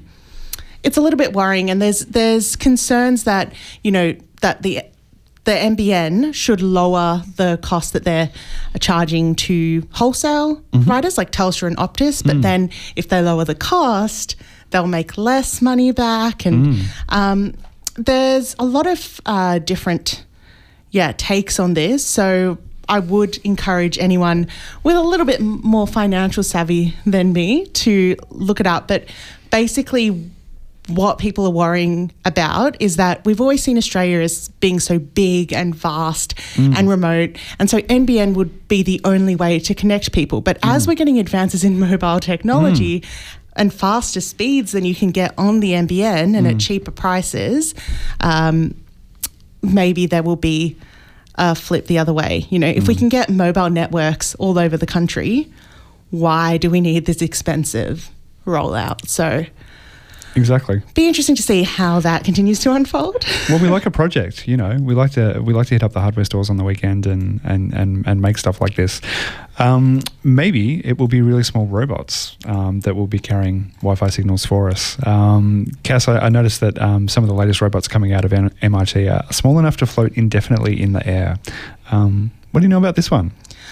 it's 0.84 0.98
a 0.98 1.02
little 1.02 1.18
bit 1.18 1.31
worrying. 1.31 1.70
And 1.70 1.81
there's, 1.81 2.02
there's 2.02 2.58
concerns 2.58 3.24
that, 3.24 3.54
you 3.81 3.92
know, 3.92 4.16
that 4.42 4.64
the 4.64 4.84
the 5.46 5.52
NBN 5.56 6.34
should 6.36 6.62
lower 6.62 7.24
the 7.38 7.58
cost 7.64 7.94
that 7.94 8.04
they're 8.04 8.30
charging 8.80 9.34
to 9.36 9.88
wholesale 9.94 10.58
mm-hmm. 10.58 10.84
providers 10.84 11.18
like 11.18 11.31
Telstra 11.31 11.68
and 11.68 11.78
Optus. 11.78 12.24
But 12.24 12.38
mm. 12.38 12.42
then 12.44 12.70
if 12.96 13.08
they 13.08 13.22
lower 13.22 13.46
the 13.46 13.56
cost, 13.56 14.36
they'll 14.70 14.86
make 14.86 15.18
less 15.18 15.60
money 15.62 15.92
back. 15.92 16.46
And 16.46 16.68
mm. 16.68 16.86
um, 17.10 17.56
there's 18.06 18.56
a 18.60 18.66
lot 18.66 18.88
of 18.88 19.22
uh, 19.25 19.60
different, 19.60 20.24
yeah, 20.92 21.12
takes 21.18 21.60
on 21.60 21.74
this. 21.74 22.06
So 22.06 22.57
I 22.88 23.00
would 23.00 23.38
encourage 23.44 24.00
anyone 24.00 24.48
with 24.84 24.96
a 24.96 25.01
little 25.01 25.25
bit 25.25 25.42
more 25.42 25.88
financial 25.88 26.44
savvy 26.44 26.96
than 27.06 27.34
me 27.34 27.68
to 27.68 28.16
look 28.30 28.60
it 28.60 28.68
up. 28.68 28.88
But 28.88 29.06
basically, 29.51 30.31
what 30.88 31.19
people 31.19 31.46
are 31.46 31.51
worrying 31.51 32.12
about 32.25 32.81
is 32.81 32.96
that 32.96 33.24
we've 33.24 33.40
always 33.40 33.62
seen 33.62 33.78
Australia 33.78 34.22
as 34.22 34.50
being 34.60 34.80
so 34.80 34.98
big 34.98 35.54
and 35.54 35.75
vast 35.75 36.36
mm. 36.56 36.75
and 36.75 36.90
remote. 36.90 37.38
And 37.60 37.69
so 37.69 37.80
NBN 37.80 38.33
would 38.33 38.68
be 38.68 38.81
the 38.81 39.00
only 39.04 39.35
way 39.35 39.59
to 39.59 39.76
connect 39.76 40.12
people. 40.12 40.42
But 40.42 40.59
mm. 40.62 40.74
as 40.74 40.88
we're 40.88 40.95
getting 40.95 41.19
advances 41.19 41.64
in 41.64 41.80
mobile 41.92 42.19
technology, 42.19 43.02
mm 43.02 43.09
and 43.56 43.74
faster 43.74 44.22
speeds 44.22 44.72
than 44.72 44.86
you 44.86 44.96
can 44.96 45.12
get 45.12 45.34
on 45.38 45.60
the 45.60 45.72
NBN 45.72 46.36
and 46.36 46.48
mm. 46.48 46.52
at 46.52 46.60
cheaper 46.60 46.92
prices, 46.92 47.76
um, 48.22 48.76
maybe 49.62 50.06
there 50.06 50.24
will 50.24 50.36
be 50.36 50.78
a 51.36 51.56
flip 51.56 51.88
the 51.88 51.98
other 51.98 52.14
way. 52.14 52.46
You 52.50 52.60
know, 52.60 52.68
if 52.68 52.86
mm. 52.86 52.88
we 52.88 52.96
can 52.96 53.10
get 53.10 53.30
mobile 53.30 53.70
networks 53.70 54.36
all 54.36 54.58
over 54.60 54.78
the 54.78 54.86
country, 54.86 55.52
why 56.12 56.58
do 56.58 56.70
we 56.70 56.82
need 56.82 57.06
this 57.06 57.22
expensive 57.22 58.10
rollout? 58.46 59.08
So 59.08 59.46
Exactly. 60.36 60.81
Be 60.94 61.07
interesting 61.07 61.36
to 61.36 61.44
see 61.44 61.64
how 61.64 62.00
that 62.02 62.24
continues 62.24 62.59
to 62.62 62.74
unfold. 62.74 63.26
well, 63.50 63.59
we 63.59 63.68
like 63.68 63.86
a 63.86 63.92
project, 63.92 64.48
you 64.48 64.57
know. 64.57 64.78
We 64.80 64.94
like 64.94 65.12
to 65.12 65.42
we 65.44 65.54
like 65.54 65.68
to 65.68 65.76
hit 65.76 65.83
up 65.83 65.94
the 65.94 66.02
hardware 66.02 66.26
stores 66.26 66.50
on 66.50 66.57
the 66.57 66.64
weekend 66.64 67.06
and 67.06 67.42
and 67.44 67.74
and, 67.74 68.07
and 68.07 68.21
make 68.21 68.38
stuff 68.38 68.62
like 68.62 68.76
this. 68.76 69.02
Um, 69.57 70.02
maybe 70.24 70.86
it 70.86 70.98
will 70.98 71.07
be 71.07 71.21
really 71.21 71.44
small 71.44 71.66
robots 71.66 72.38
um, 72.45 72.80
that 72.81 72.95
will 72.95 73.07
be 73.07 73.19
carrying 73.19 73.71
Wi-Fi 73.81 74.09
signals 74.09 74.45
for 74.45 74.69
us. 74.69 74.98
Um, 75.06 75.68
Cass, 75.83 76.07
I, 76.07 76.19
I 76.19 76.30
noticed 76.30 76.62
that 76.62 76.81
um, 76.81 77.09
some 77.09 77.24
of 77.24 77.28
the 77.28 77.36
latest 77.36 77.59
robots 77.59 77.88
coming 77.88 78.14
out 78.14 78.24
of 78.24 78.33
MIT 78.33 79.09
are 79.09 79.24
small 79.31 79.59
enough 79.59 79.78
to 79.78 79.86
float 79.86 80.14
indefinitely 80.14 80.81
in 80.81 80.94
the 80.94 81.06
air. 81.06 81.38
Um, 81.92 82.31
what 82.52 82.62
do 82.62 82.66
you 82.66 82.69
know 82.69 82.78
about 82.78 82.95
this 82.95 83.12
one? 83.12 83.31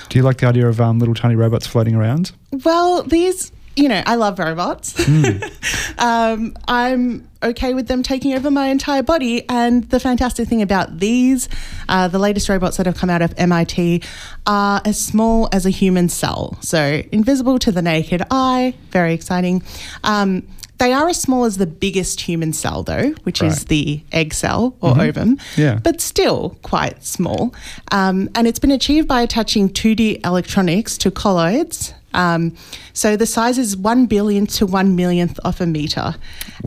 Do 0.09 0.19
you 0.19 0.23
like 0.23 0.37
the 0.37 0.47
idea 0.47 0.67
of 0.67 0.79
um, 0.79 0.99
little 0.99 1.15
tiny 1.15 1.35
robots 1.35 1.67
floating 1.67 1.95
around? 1.95 2.31
Well, 2.51 3.03
these 3.03 3.51
you 3.77 3.87
know, 3.87 4.01
I 4.05 4.15
love 4.15 4.39
robots. 4.39 4.93
Mm. 4.93 5.99
um, 5.99 6.57
I'm 6.67 7.27
okay 7.43 7.75
with 7.75 7.87
them 7.87 8.01
taking 8.01 8.33
over 8.33 8.49
my 8.49 8.67
entire 8.67 9.03
body. 9.03 9.47
And 9.47 9.83
the 9.89 9.99
fantastic 9.99 10.49
thing 10.49 10.63
about 10.63 10.99
these, 10.99 11.47
uh, 11.87 12.07
the 12.07 12.17
latest 12.17 12.49
robots 12.49 12.77
that 12.77 12.87
have 12.87 12.97
come 12.97 13.11
out 13.11 13.21
of 13.21 13.33
MIT, 13.37 14.01
are 14.47 14.81
as 14.83 14.99
small 14.99 15.47
as 15.51 15.65
a 15.65 15.69
human 15.69 16.09
cell. 16.09 16.57
So 16.61 17.03
invisible 17.11 17.59
to 17.59 17.71
the 17.71 17.83
naked 17.83 18.23
eye, 18.31 18.73
very 18.89 19.13
exciting. 19.13 19.61
Um, 20.03 20.47
they 20.79 20.93
are 20.93 21.07
as 21.09 21.19
small 21.19 21.45
as 21.45 21.57
the 21.57 21.65
biggest 21.65 22.21
human 22.21 22.53
cell, 22.53 22.83
though, 22.83 23.11
which 23.23 23.41
right. 23.41 23.51
is 23.51 23.65
the 23.65 24.01
egg 24.11 24.33
cell 24.33 24.75
or 24.81 24.91
mm-hmm. 24.91 25.01
ovum, 25.01 25.37
yeah. 25.55 25.79
but 25.81 26.01
still 26.01 26.57
quite 26.61 27.03
small. 27.03 27.55
Um, 27.91 28.29
and 28.35 28.47
it's 28.47 28.59
been 28.59 28.71
achieved 28.71 29.07
by 29.07 29.21
attaching 29.21 29.69
2D 29.69 30.23
electronics 30.25 30.97
to 30.99 31.09
colloids 31.09 31.93
um, 32.13 32.55
so 32.93 33.15
the 33.15 33.25
size 33.25 33.57
is 33.57 33.75
one 33.77 34.05
billion 34.05 34.47
to 34.47 34.65
one 34.65 34.95
millionth 34.95 35.39
of 35.39 35.61
a 35.61 35.65
meter. 35.65 36.15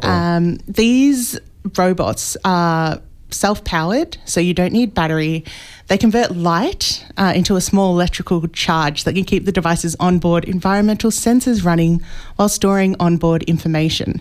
Um, 0.03 0.59
these 0.69 1.39
robots 1.77 2.37
are 2.45 3.01
self 3.31 3.65
powered, 3.65 4.17
so 4.25 4.41
you 4.41 4.55
don't 4.55 4.73
need 4.73 4.95
battery. 4.95 5.45
They 5.89 5.99
convert 5.99 6.37
light 6.37 7.05
uh, 7.17 7.33
into 7.35 7.57
a 7.57 7.61
small 7.61 7.93
electrical 7.93 8.47
charge 8.49 9.05
that 9.05 9.15
can 9.15 9.25
keep 9.25 9.45
the 9.45 9.53
device's 9.53 9.97
onboard 9.99 10.45
environmental 10.45 11.11
sensors 11.11 11.65
running 11.65 12.03
while 12.37 12.49
storing 12.49 12.97
onboard 13.01 13.43
information. 13.45 14.21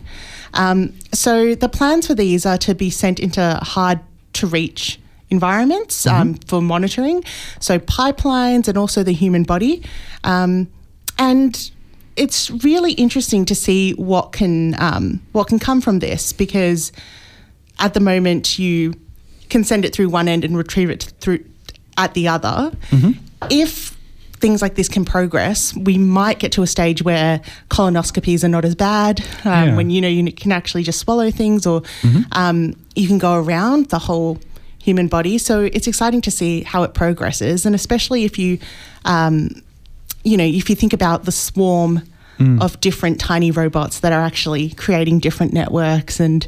Um, 0.54 0.94
so 1.12 1.54
the 1.56 1.70
plans 1.70 2.08
for 2.08 2.16
these 2.16 2.46
are 2.46 2.58
to 2.60 2.74
be 2.74 2.90
sent 2.90 3.20
into 3.20 3.60
hard 3.62 4.00
to 4.34 4.48
reach 4.48 5.00
environments 5.30 6.08
um, 6.08 6.34
for 6.48 6.60
monitoring, 6.60 7.24
so 7.60 7.78
pipelines 7.78 8.68
and 8.68 8.78
also 8.78 9.04
the 9.04 9.14
human 9.14 9.44
body. 9.44 9.84
Um, 10.24 10.68
and 11.20 11.72
it's 12.16 12.50
really 12.64 12.94
interesting 12.94 13.46
to 13.46 13.56
see 13.56 13.92
what 13.94 14.32
can 14.32 14.76
um, 14.82 15.22
what 15.34 15.48
can 15.48 15.60
come 15.60 15.80
from 15.82 16.00
this 16.00 16.34
because 16.34 16.92
at 17.78 17.94
the 17.94 18.00
moment 18.00 18.58
you 18.60 18.94
can 19.50 19.64
send 19.64 19.86
it 19.86 19.94
through 19.94 20.10
one 20.10 20.28
end 20.28 20.44
and 20.44 20.58
retrieve 20.58 20.90
it 20.90 21.04
through 21.22 21.44
at 21.98 22.14
the 22.14 22.28
other. 22.28 22.72
If 23.50 23.98
things 24.42 24.62
like 24.62 24.76
this 24.76 24.88
can 24.88 25.04
progress, 25.06 25.76
we 25.76 25.98
might 25.98 26.40
get 26.40 26.52
to 26.54 26.62
a 26.64 26.68
stage 26.68 27.02
where 27.04 27.42
colonoscopies 27.70 28.44
are 28.44 28.48
not 28.50 28.64
as 28.66 28.76
bad 28.76 29.20
um, 29.44 29.52
Yeah. 29.70 29.76
when 29.76 29.90
you 29.90 30.02
know 30.02 30.08
you 30.08 30.32
can 30.32 30.52
actually 30.52 30.84
just 30.84 31.00
swallow 31.00 31.30
things 31.32 31.66
or 31.66 31.82
um, 32.34 32.74
you 32.96 33.08
can 33.08 33.18
go 33.18 33.34
around 33.36 33.90
the 33.90 34.00
whole 34.00 34.40
human 34.82 35.08
body. 35.08 35.38
So 35.38 35.62
it's 35.74 35.88
exciting 35.88 36.22
to 36.22 36.32
see 36.32 36.64
how 36.64 36.84
it 36.84 36.94
progresses, 36.94 37.66
and 37.66 37.76
especially 37.76 38.24
if 38.24 38.38
you, 38.40 38.60
um, 39.06 39.50
you 40.24 40.38
know, 40.38 40.44
if 40.44 40.70
you 40.70 40.76
think 40.76 40.94
about 40.94 41.26
the 41.26 41.32
swarm 41.32 42.02
mm. 42.38 42.62
of 42.62 42.80
different 42.82 43.20
tiny 43.20 43.52
robots 43.52 44.00
that 44.00 44.12
are 44.12 44.22
actually 44.22 44.72
creating 44.72 45.20
different 45.20 45.54
networks 45.54 46.20
and 46.20 46.48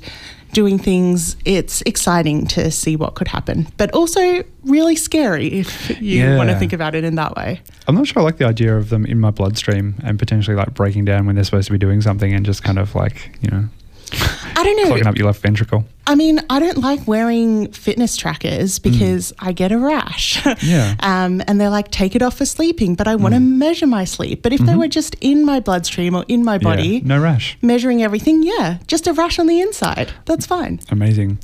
doing 0.54 0.78
things, 0.78 1.38
it's 1.46 1.82
exciting 1.84 2.46
to 2.46 2.70
see 2.72 2.96
what 2.96 3.16
could 3.16 3.28
happen, 3.28 3.68
but 3.78 3.92
also 3.94 4.44
really 4.64 4.96
scary 4.96 5.48
if 5.48 6.02
you 6.02 6.36
want 6.36 6.50
to 6.50 6.58
think 6.58 6.74
about 6.74 6.94
it 6.94 7.04
in 7.04 7.16
that 7.16 7.36
way. 7.36 7.62
I'm 7.88 7.96
not 7.96 8.08
sure 8.08 8.22
I 8.22 8.26
like 8.26 8.38
the 8.38 8.46
idea 8.46 8.78
of 8.78 8.90
them 8.90 9.06
in 9.06 9.20
my 9.20 9.32
bloodstream 9.32 9.96
and 10.04 10.20
potentially 10.20 10.56
like 10.56 10.74
breaking 10.74 11.06
down 11.06 11.26
when 11.26 11.36
they're 11.36 11.46
supposed 11.46 11.68
to 11.68 11.72
be 11.72 11.78
doing 11.78 12.02
something 12.02 12.34
and 12.34 12.46
just 12.46 12.64
kind 12.64 12.80
of 12.80 12.96
like, 12.96 13.38
you 13.42 13.50
know, 13.50 13.70
I 14.56 14.64
don't 14.64 14.78
know. 14.78 14.86
clogging 14.88 15.08
up 15.08 15.18
your 15.18 15.28
left 15.28 15.42
ventricle. 15.42 15.86
I 16.08 16.16
mean, 16.16 16.40
I 16.50 16.60
don't 16.60 16.80
like 16.80 17.08
wearing 17.08 17.72
fitness 17.72 18.18
trackers 18.18 18.80
because 18.80 19.32
I 19.40 19.52
get 19.54 19.72
a 19.72 19.78
rash. 19.78 20.38
Mm. 20.38 20.58
Yeah. 20.62 20.96
um, 21.00 21.42
and 21.48 21.62
they're 21.62 21.70
like, 21.70 21.92
take 21.92 22.16
it 22.16 22.22
off 22.22 22.38
for 22.38 22.46
sleeping, 22.46 22.96
but 22.96 23.08
I 23.08 23.16
want 23.16 23.34
to 23.36 23.40
measure 23.40 23.88
my 23.88 24.04
sleep. 24.06 24.42
But 24.42 24.52
if 24.54 24.62
they 24.62 24.76
were 24.76 24.88
just 24.88 25.16
in 25.22 25.46
my 25.46 25.60
bloodstream 25.60 26.16
or 26.16 26.26
in 26.28 26.44
my 26.44 26.58
body, 26.58 27.00
Mm-hmm. 27.02 27.08
Yeah, 27.10 27.18
no 27.18 27.22
rash. 27.22 27.58
measuring 27.62 28.02
everything, 28.02 28.42
yeah, 28.44 28.80
just 28.88 29.06
a 29.08 29.14
rash 29.14 29.38
on 29.40 29.48
the 29.48 29.62
inside. 29.62 30.12
That's 30.26 30.46
fine. 30.46 30.80
Amazing. 30.90 31.38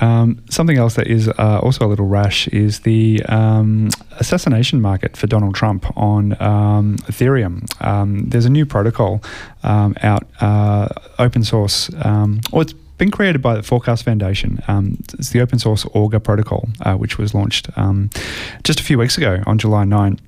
Um, 0.00 0.42
something 0.50 0.76
else 0.76 0.94
that 0.94 1.06
is 1.06 1.28
uh, 1.28 1.60
also 1.62 1.86
a 1.86 1.88
little 1.88 2.06
rash 2.06 2.48
is 2.48 2.80
the 2.80 3.22
um, 3.28 3.88
assassination 4.18 4.80
market 4.80 5.16
for 5.16 5.26
Donald 5.26 5.54
Trump 5.54 5.86
on 5.96 6.32
um, 6.40 6.96
Ethereum. 7.08 7.66
Um, 7.84 8.28
there's 8.28 8.44
a 8.44 8.50
new 8.50 8.66
protocol 8.66 9.22
um, 9.62 9.94
out, 10.02 10.26
uh, 10.40 10.88
open 11.18 11.44
source, 11.44 11.90
um, 12.04 12.40
or 12.52 12.62
it's 12.62 12.74
been 12.98 13.10
created 13.10 13.42
by 13.42 13.54
the 13.54 13.62
Forecast 13.62 14.04
Foundation. 14.04 14.62
Um, 14.68 14.98
it's 15.18 15.30
the 15.30 15.40
open 15.40 15.58
source 15.58 15.86
Augur 15.94 16.20
protocol, 16.20 16.68
uh, 16.80 16.94
which 16.94 17.18
was 17.18 17.34
launched 17.34 17.68
um, 17.76 18.10
just 18.64 18.80
a 18.80 18.82
few 18.82 18.98
weeks 18.98 19.16
ago 19.16 19.42
on 19.46 19.58
July 19.58 19.84
9 19.84 20.18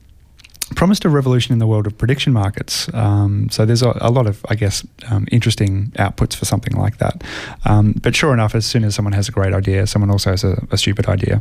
promised 0.75 1.05
a 1.05 1.09
revolution 1.09 1.53
in 1.53 1.59
the 1.59 1.67
world 1.67 1.87
of 1.87 1.97
prediction 1.97 2.33
markets. 2.33 2.89
Um, 2.95 3.49
so 3.51 3.65
there's 3.65 3.83
a, 3.83 3.97
a 4.01 4.11
lot 4.11 4.27
of, 4.27 4.45
I 4.49 4.55
guess, 4.55 4.87
um, 5.11 5.27
interesting 5.31 5.93
outputs 5.99 6.35
for 6.35 6.45
something 6.45 6.75
like 6.77 6.99
that. 6.99 7.23
Um, 7.65 7.95
but 8.03 8.15
sure 8.15 8.33
enough, 8.33 8.55
as 8.55 8.67
soon 8.67 8.85
as 8.85 8.95
someone 8.95 9.13
has 9.13 9.29
a 9.29 9.33
great 9.33 9.55
idea, 9.55 9.87
someone 9.87 10.11
also 10.11 10.31
has 10.31 10.45
a, 10.45 10.67
a 10.71 10.77
stupid 10.77 11.07
idea. 11.09 11.41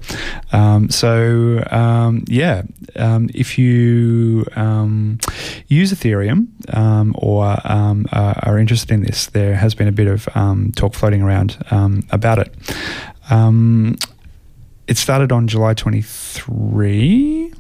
Um, 0.52 0.90
so 0.90 1.64
um, 1.72 2.24
yeah, 2.28 2.64
um, 2.96 3.30
if 3.34 3.58
you 3.58 4.46
use 5.68 5.92
Ethereum 5.92 6.48
um, 6.76 7.16
or 7.18 7.46
uh, 7.46 8.34
are 8.44 8.58
interested 8.58 8.92
in 8.92 9.02
this, 9.04 9.28
there 9.28 9.56
has 9.56 9.76
been 9.76 9.88
a 9.88 9.92
bit 9.92 10.08
of 10.08 10.26
talk 10.76 10.94
floating 10.94 11.22
around 11.22 11.58
about 12.12 12.40
it. 12.40 12.54
It 14.88 14.98
started 14.98 15.32
on 15.34 15.48
July 15.48 15.74
23, 15.74 17.54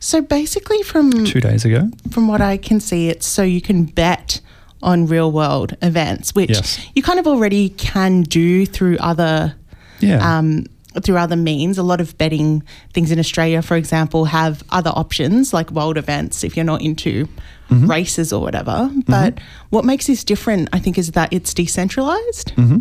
So 0.00 0.20
basically, 0.20 0.82
from 0.82 1.24
two 1.24 1.40
days 1.40 1.64
ago. 1.64 1.88
from 2.10 2.26
what 2.28 2.40
I 2.40 2.56
can 2.56 2.80
see, 2.80 3.08
it's 3.08 3.26
so 3.26 3.42
you 3.42 3.60
can 3.60 3.84
bet 3.84 4.40
on 4.82 5.06
real 5.06 5.30
world 5.30 5.76
events, 5.80 6.34
which 6.34 6.50
Yes. 6.50 6.80
you 6.94 7.02
kind 7.02 7.20
of 7.20 7.26
already 7.28 7.68
can 7.68 8.22
do 8.22 8.66
through 8.66 8.96
other 8.98 9.54
Yeah. 10.00 10.18
um, 10.38 10.64
through 11.02 11.16
other 11.16 11.36
means. 11.36 11.78
A 11.78 11.82
lot 11.84 12.00
of 12.00 12.18
betting 12.18 12.62
things 12.92 13.10
in 13.12 13.18
Australia, 13.20 13.62
for 13.62 13.76
example, 13.76 14.24
have 14.26 14.62
other 14.70 14.90
options 14.90 15.52
like 15.52 15.70
world 15.70 15.96
events 15.96 16.42
if 16.44 16.56
you're 16.56 16.64
not 16.66 16.82
into 16.82 17.28
Mm-hmm. 17.70 17.86
races 17.90 18.32
or 18.34 18.42
whatever. 18.42 18.90
But 19.06 19.38
what 19.70 19.84
makes 19.86 20.06
this 20.08 20.24
different, 20.24 20.68
I 20.74 20.78
think, 20.78 20.98
is 20.98 21.12
that 21.12 21.32
it's 21.32 21.54
decentralized. 21.54 22.50
hmm 22.50 22.80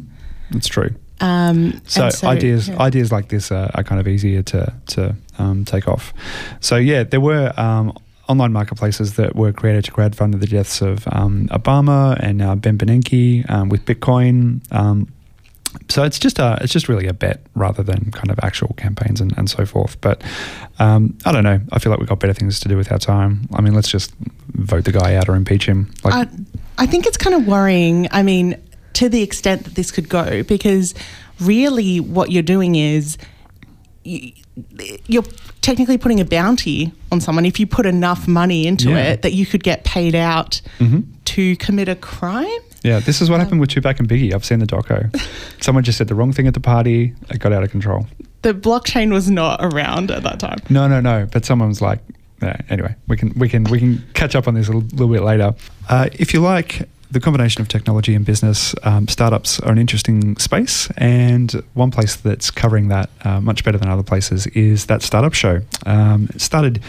It's 0.50 0.68
true. 0.68 0.90
Um, 1.22 1.82
So, 1.86 2.06
and 2.06 2.24
ideas 2.24 2.68
yeah. 2.68 2.82
ideas 2.82 3.12
like 3.12 3.30
this 3.30 3.52
are, 3.52 3.70
are 3.76 3.84
kind 3.84 4.02
of 4.02 4.08
easier 4.08 4.42
to 4.44 4.74
to 4.88 5.16
um, 5.40 5.66
take 5.66 5.88
off. 5.88 6.14
So 6.60 6.76
yeah, 6.76 7.04
there 7.04 7.22
were 7.22 7.54
um, 7.58 7.94
online 8.28 8.54
marketplaces 8.54 9.16
that 9.16 9.36
were 9.36 9.52
created 9.52 9.86
to 9.86 9.92
crowdfund 9.92 10.40
the 10.40 10.48
deaths 10.48 10.82
of 10.82 11.08
um, 11.12 11.48
Obama 11.50 12.18
and 12.20 12.42
uh, 12.42 12.56
Ben 12.56 12.78
Bernanke 12.78 13.50
um, 13.50 13.70
with 13.70 13.86
Bitcoin. 13.86 14.62
Um, 14.72 15.08
so 15.90 16.04
it's 16.04 16.20
just 16.20 16.40
a, 16.40 16.58
it's 16.62 16.74
just 16.74 16.90
really 16.90 17.08
a 17.08 17.14
bet 17.14 17.42
rather 17.56 17.84
than 17.84 18.12
kind 18.12 18.30
of 18.30 18.40
actual 18.44 18.74
campaigns 18.78 19.22
and, 19.22 19.38
and 19.38 19.50
so 19.50 19.66
forth. 19.66 20.00
But 20.02 20.22
um, 20.80 21.18
I 21.26 21.32
don't 21.32 21.44
know. 21.44 21.60
I 21.72 21.80
feel 21.80 21.92
like 21.92 22.00
we've 22.00 22.10
got 22.10 22.20
better 22.20 22.34
things 22.34 22.60
to 22.62 22.70
do 22.70 22.78
with 22.78 22.92
our 22.92 23.00
time. 23.00 23.48
I 23.54 23.62
mean, 23.62 23.74
let's 23.74 23.90
just 23.90 24.14
vote 24.54 24.84
the 24.84 24.92
guy 24.92 25.16
out 25.16 25.30
or 25.30 25.36
impeach 25.36 25.66
him. 25.66 25.92
Like, 26.04 26.14
I, 26.14 26.84
I 26.84 26.86
think 26.88 27.06
it's 27.06 27.18
kind 27.18 27.36
of 27.36 27.48
worrying. 27.48 28.10
I 28.12 28.22
mean, 28.24 28.62
to 28.94 29.10
the 29.10 29.22
extent 29.22 29.64
that 29.66 29.76
this 29.76 29.92
could 29.92 30.10
go, 30.10 30.44
because 30.44 30.94
really 31.40 32.00
what 32.00 32.32
you're 32.32 32.44
doing 32.44 32.76
is 32.76 33.18
you, 34.04 34.32
you're 35.08 35.24
technically 35.62 35.98
putting 35.98 36.20
a 36.20 36.26
bounty 36.26 36.92
on 37.12 37.22
someone 37.22 37.46
if 37.46 37.60
you 37.60 37.68
put 37.68 37.86
enough 37.86 38.28
money 38.28 38.68
into 38.68 38.90
Yeah. 38.90 38.98
it 39.12 39.22
that 39.22 39.34
you 39.34 39.46
could 39.46 39.64
get 39.64 39.84
paid 39.84 40.16
out 40.16 40.62
Mhm. 40.80 41.04
to 41.26 41.56
commit 41.58 41.88
a 41.88 41.96
crime. 41.96 42.48
Yeah, 42.84 43.00
this 43.00 43.22
is 43.22 43.30
what 43.30 43.40
happened 43.40 43.60
with 43.62 43.70
Tupac 43.70 44.00
and 44.00 44.10
Biggie. 44.10 44.34
I've 44.34 44.44
seen 44.44 44.58
the 44.60 44.66
doco. 44.66 45.16
Someone 45.62 45.84
just 45.84 45.98
said 46.00 46.08
the 46.08 46.16
wrong 46.16 46.34
thing 46.34 46.48
at 46.48 46.56
the 46.56 46.60
party. 46.60 47.14
It 47.30 47.40
got 47.40 47.54
out 47.54 47.64
of 47.64 47.70
control. 47.70 48.08
The 48.42 48.56
blockchain 48.56 49.12
was 49.14 49.30
not 49.30 49.60
around 49.62 50.10
at 50.10 50.24
that 50.24 50.40
time. 50.40 50.58
No, 50.70 50.88
no, 50.88 51.00
no. 51.00 51.28
But 51.32 51.46
someone's 51.46 51.80
like, 51.80 52.00
yeah, 52.42 52.58
anyway, 52.72 52.96
we 53.08 53.18
can 53.18 53.34
we 53.36 53.48
can 53.48 53.66
we 53.66 53.78
can 53.78 54.04
catch 54.16 54.36
up 54.36 54.48
on 54.48 54.56
this 54.56 54.68
a 54.68 54.72
little, 54.72 54.90
little 54.98 55.14
bit 55.14 55.22
later. 55.22 55.54
Uh, 55.90 56.10
if 56.14 56.34
you 56.34 56.40
like 56.42 56.90
the 57.12 57.20
combination 57.20 57.62
of 57.62 57.68
technology 57.68 58.16
and 58.16 58.26
business, 58.26 58.74
um, 58.84 59.08
startups 59.08 59.60
are 59.60 59.72
an 59.72 59.78
interesting 59.78 60.38
space, 60.38 60.90
and 60.98 61.52
one 61.74 61.92
place 61.92 62.16
that's 62.16 62.50
covering 62.50 62.88
that 62.88 63.10
uh, 63.24 63.42
much 63.42 63.64
better 63.64 63.78
than 63.78 63.90
other 63.90 64.04
places 64.04 64.48
is 64.48 64.86
that 64.88 65.02
startup 65.02 65.34
show. 65.34 65.62
Um, 65.86 66.30
it 66.34 66.42
started 66.42 66.82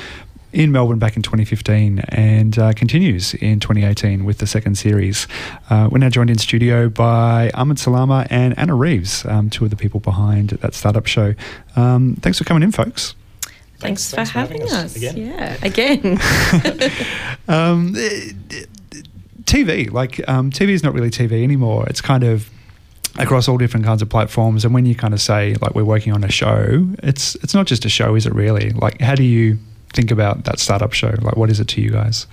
in 0.52 0.70
Melbourne 0.70 0.98
back 0.98 1.16
in 1.16 1.22
2015 1.22 2.00
and 2.10 2.58
uh, 2.58 2.72
continues 2.74 3.32
in 3.34 3.58
2018 3.58 4.24
with 4.24 4.36
the 4.38 4.46
second 4.46 4.76
series. 4.76 5.26
Uh, 5.70 5.88
we're 5.90 5.98
now 5.98 6.10
joined 6.10 6.28
in 6.30 6.36
studio 6.38 6.88
by 6.90 7.50
Ahmed 7.54 7.78
Salama 7.78 8.26
and 8.28 8.56
Anna 8.58 8.74
Reeves, 8.74 9.24
um, 9.24 9.48
two 9.48 9.64
of 9.64 9.70
the 9.70 9.76
people 9.76 9.98
behind 9.98 10.50
that 10.50 10.74
startup 10.74 11.06
show. 11.06 11.34
Um, 11.74 12.16
thanks 12.20 12.36
for 12.38 12.44
coming 12.44 12.62
in, 12.62 12.70
folks. 12.70 13.14
Thanks, 13.78 14.10
Thanks- 14.10 14.10
for 14.10 14.16
thanks 14.16 14.30
for 14.30 14.38
having, 14.38 14.60
having 14.60 14.74
us 14.74 14.84
us. 14.84 14.96
again. 14.96 15.16
Yeah, 15.16 15.56
again. 15.62 16.90
Um, 17.48 17.94
eh, 17.96 18.30
TV, 19.52 19.92
like 19.92 20.26
um, 20.30 20.50
TV 20.50 20.70
is 20.70 20.82
not 20.82 20.94
really 20.94 21.10
TV 21.10 21.42
anymore. 21.42 21.84
It's 21.86 22.00
kind 22.00 22.24
of 22.24 22.48
across 23.18 23.48
all 23.48 23.58
different 23.58 23.84
kinds 23.84 24.00
of 24.00 24.08
platforms. 24.08 24.64
And 24.64 24.72
when 24.72 24.86
you 24.86 24.94
kind 24.94 25.12
of 25.12 25.20
say 25.20 25.54
like 25.60 25.74
we're 25.74 25.84
working 25.84 26.14
on 26.14 26.24
a 26.24 26.30
show, 26.30 26.88
it's 27.02 27.34
it's 27.36 27.52
not 27.52 27.66
just 27.66 27.84
a 27.84 27.90
show, 27.90 28.14
is 28.14 28.24
it 28.24 28.34
really? 28.34 28.70
Like, 28.70 29.00
how 29.02 29.14
do 29.14 29.22
you 29.22 29.58
think 29.92 30.10
about 30.10 30.44
that 30.44 30.58
startup 30.58 30.94
show? 30.94 31.14
Like, 31.20 31.36
what 31.36 31.50
is 31.50 31.60
it 31.60 31.68
to 31.68 31.82
you 31.82 31.90
guys? 31.90 32.26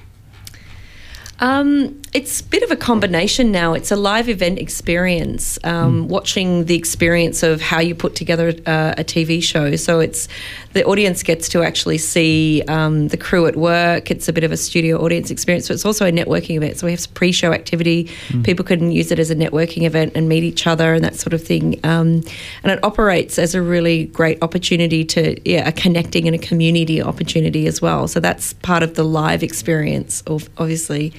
Um, 1.42 2.02
it's 2.14 2.42
a 2.42 2.44
bit 2.44 2.64
of 2.64 2.72
a 2.72 2.76
combination 2.76 3.52
now. 3.52 3.74
It's 3.74 3.92
a 3.92 3.96
live 3.96 4.28
event 4.28 4.60
experience, 4.60 5.58
um, 5.64 6.10
watching 6.10 6.66
the 6.66 6.76
experience 6.76 7.44
of 7.44 7.62
how 7.62 7.80
you 7.80 7.96
put 7.96 8.16
together 8.16 8.50
uh, 8.66 8.96
a 8.98 9.04
TV 9.04 9.42
show. 9.42 9.76
So 9.78 10.00
it's 10.00 10.28
the 10.74 10.84
audience 10.86 11.24
gets 11.24 11.50
to 11.50 11.64
actually 11.64 11.98
see 11.98 12.64
um, 12.68 13.08
the 13.08 13.18
crew 13.18 13.48
at 13.48 13.56
work. 13.56 14.12
It's 14.12 14.28
a 14.28 14.34
bit 14.34 14.44
of 14.44 14.52
a 14.52 14.58
studio 14.58 15.04
audience 15.04 15.32
experience. 15.32 15.68
but 15.68 15.74
it's 15.74 15.86
also 15.86 16.06
a 16.06 16.12
networking 16.12 16.58
event. 16.58 16.78
So 16.78 16.86
we 16.86 16.92
have 16.92 17.14
pre-show 17.14 17.54
activity. 17.54 18.10
People 18.44 18.64
can 18.64 18.92
use 18.92 19.12
it 19.12 19.20
as 19.20 19.32
a 19.32 19.36
networking 19.36 19.84
event 19.84 20.14
and 20.16 20.30
meet 20.30 20.44
each 20.44 20.68
other 20.68 20.94
and 20.94 21.04
that 21.04 21.16
sort 21.16 21.34
of 21.34 21.44
thing. 21.44 21.80
Um, 21.84 22.24
and 22.64 22.72
it 22.72 22.84
operates 22.84 23.40
as 23.40 23.56
a 23.56 23.62
really 23.62 24.06
great 24.06 24.42
opportunity 24.44 25.04
to 25.06 25.50
yeah, 25.50 25.68
a 25.68 25.72
connecting 25.72 26.28
and 26.28 26.36
a 26.36 26.40
community 26.40 27.02
opportunity 27.02 27.66
as 27.68 27.82
well. 27.82 28.08
So 28.08 28.20
that's 28.20 28.54
part 28.54 28.84
of 28.84 28.96
the 28.96 29.04
live 29.04 29.44
experience, 29.44 30.22
of 30.28 30.50
obviously. 30.58 31.14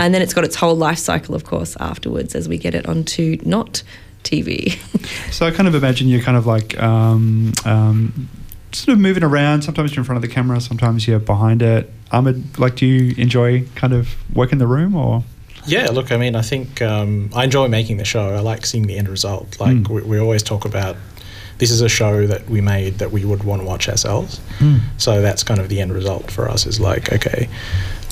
And 0.00 0.14
then 0.14 0.22
it's 0.22 0.34
got 0.34 0.44
its 0.44 0.56
whole 0.56 0.76
life 0.76 0.98
cycle, 0.98 1.34
of 1.34 1.44
course, 1.44 1.76
afterwards 1.80 2.34
as 2.34 2.48
we 2.48 2.58
get 2.58 2.74
it 2.74 2.86
onto 2.86 3.38
not 3.44 3.82
TV. 4.22 4.78
So 5.32 5.46
I 5.46 5.50
kind 5.50 5.66
of 5.66 5.74
imagine 5.74 6.06
you're 6.06 6.20
kind 6.20 6.36
of 6.36 6.46
like 6.46 6.80
um, 6.80 7.52
um, 7.64 8.28
sort 8.72 8.94
of 8.94 8.98
moving 9.00 9.22
around. 9.22 9.62
Sometimes 9.62 9.92
you're 9.94 10.00
in 10.00 10.04
front 10.04 10.16
of 10.16 10.22
the 10.28 10.34
camera, 10.34 10.60
sometimes 10.60 11.06
you're 11.06 11.18
behind 11.18 11.62
it. 11.62 11.90
Ahmed, 12.10 12.58
like, 12.58 12.76
do 12.76 12.86
you 12.86 13.14
enjoy 13.16 13.64
kind 13.74 13.92
of 13.92 14.08
work 14.34 14.52
in 14.52 14.58
the 14.58 14.66
room 14.66 14.94
or? 14.94 15.24
Yeah, 15.66 15.86
look, 15.90 16.10
I 16.10 16.16
mean, 16.16 16.34
I 16.34 16.42
think 16.42 16.82
um, 16.82 17.30
I 17.34 17.44
enjoy 17.44 17.68
making 17.68 17.96
the 17.98 18.04
show. 18.04 18.30
I 18.34 18.40
like 18.40 18.66
seeing 18.66 18.86
the 18.86 18.98
end 18.98 19.08
result. 19.08 19.58
Like, 19.60 19.76
Mm. 19.76 19.88
we, 19.88 20.02
we 20.02 20.18
always 20.18 20.42
talk 20.42 20.64
about 20.64 20.96
this 21.58 21.70
is 21.70 21.80
a 21.80 21.88
show 21.88 22.26
that 22.26 22.48
we 22.50 22.60
made 22.60 22.98
that 22.98 23.12
we 23.12 23.24
would 23.24 23.44
want 23.44 23.62
to 23.62 23.66
watch 23.68 23.88
ourselves. 23.88 24.40
Mm. 24.58 24.80
So 24.98 25.22
that's 25.22 25.44
kind 25.44 25.60
of 25.60 25.68
the 25.68 25.80
end 25.80 25.92
result 25.92 26.30
for 26.30 26.48
us 26.48 26.66
is 26.66 26.80
like, 26.80 27.12
okay, 27.12 27.48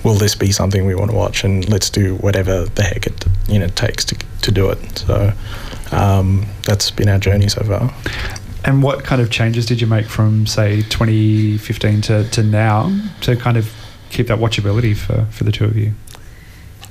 will 0.05 0.15
this 0.15 0.35
be 0.37 0.53
something 0.53 0.87
we 0.87 0.95
want 0.95 1.11
to 1.11 1.17
watch? 1.17 1.43
And 1.43 1.69
let's 1.69 1.91
do 1.91 2.15
whatever 2.17 2.67
the 2.67 2.83
heck 2.85 3.07
it 3.09 3.25
you 3.49 3.59
know 3.59 3.67
takes 3.69 4.05
to, 4.05 4.15
to 4.43 4.53
do 4.53 4.71
it. 4.71 4.99
So 4.99 5.33
um, 5.91 6.47
that's 6.63 6.93
been 6.93 7.09
our 7.09 7.19
journey 7.19 7.49
so 7.49 7.65
far. 7.65 7.93
And 8.65 8.83
what 8.83 9.05
kind 9.05 9.23
of 9.23 9.31
changes 9.31 9.67
did 9.67 9.81
you 9.81 9.87
make 9.87 10.07
from, 10.07 10.47
say, 10.47 10.83
2015 10.83 12.03
to, 12.03 12.29
to 12.31 12.43
now 12.43 12.95
to 13.23 13.37
kind 13.37 13.57
of 13.57 13.73
keep 14.11 14.27
that 14.27 14.39
watchability 14.39 14.97
for, 14.97 15.25
for 15.27 15.45
the 15.45 15.53
two 15.53 15.65
of 15.65 15.77
you? 15.77 15.95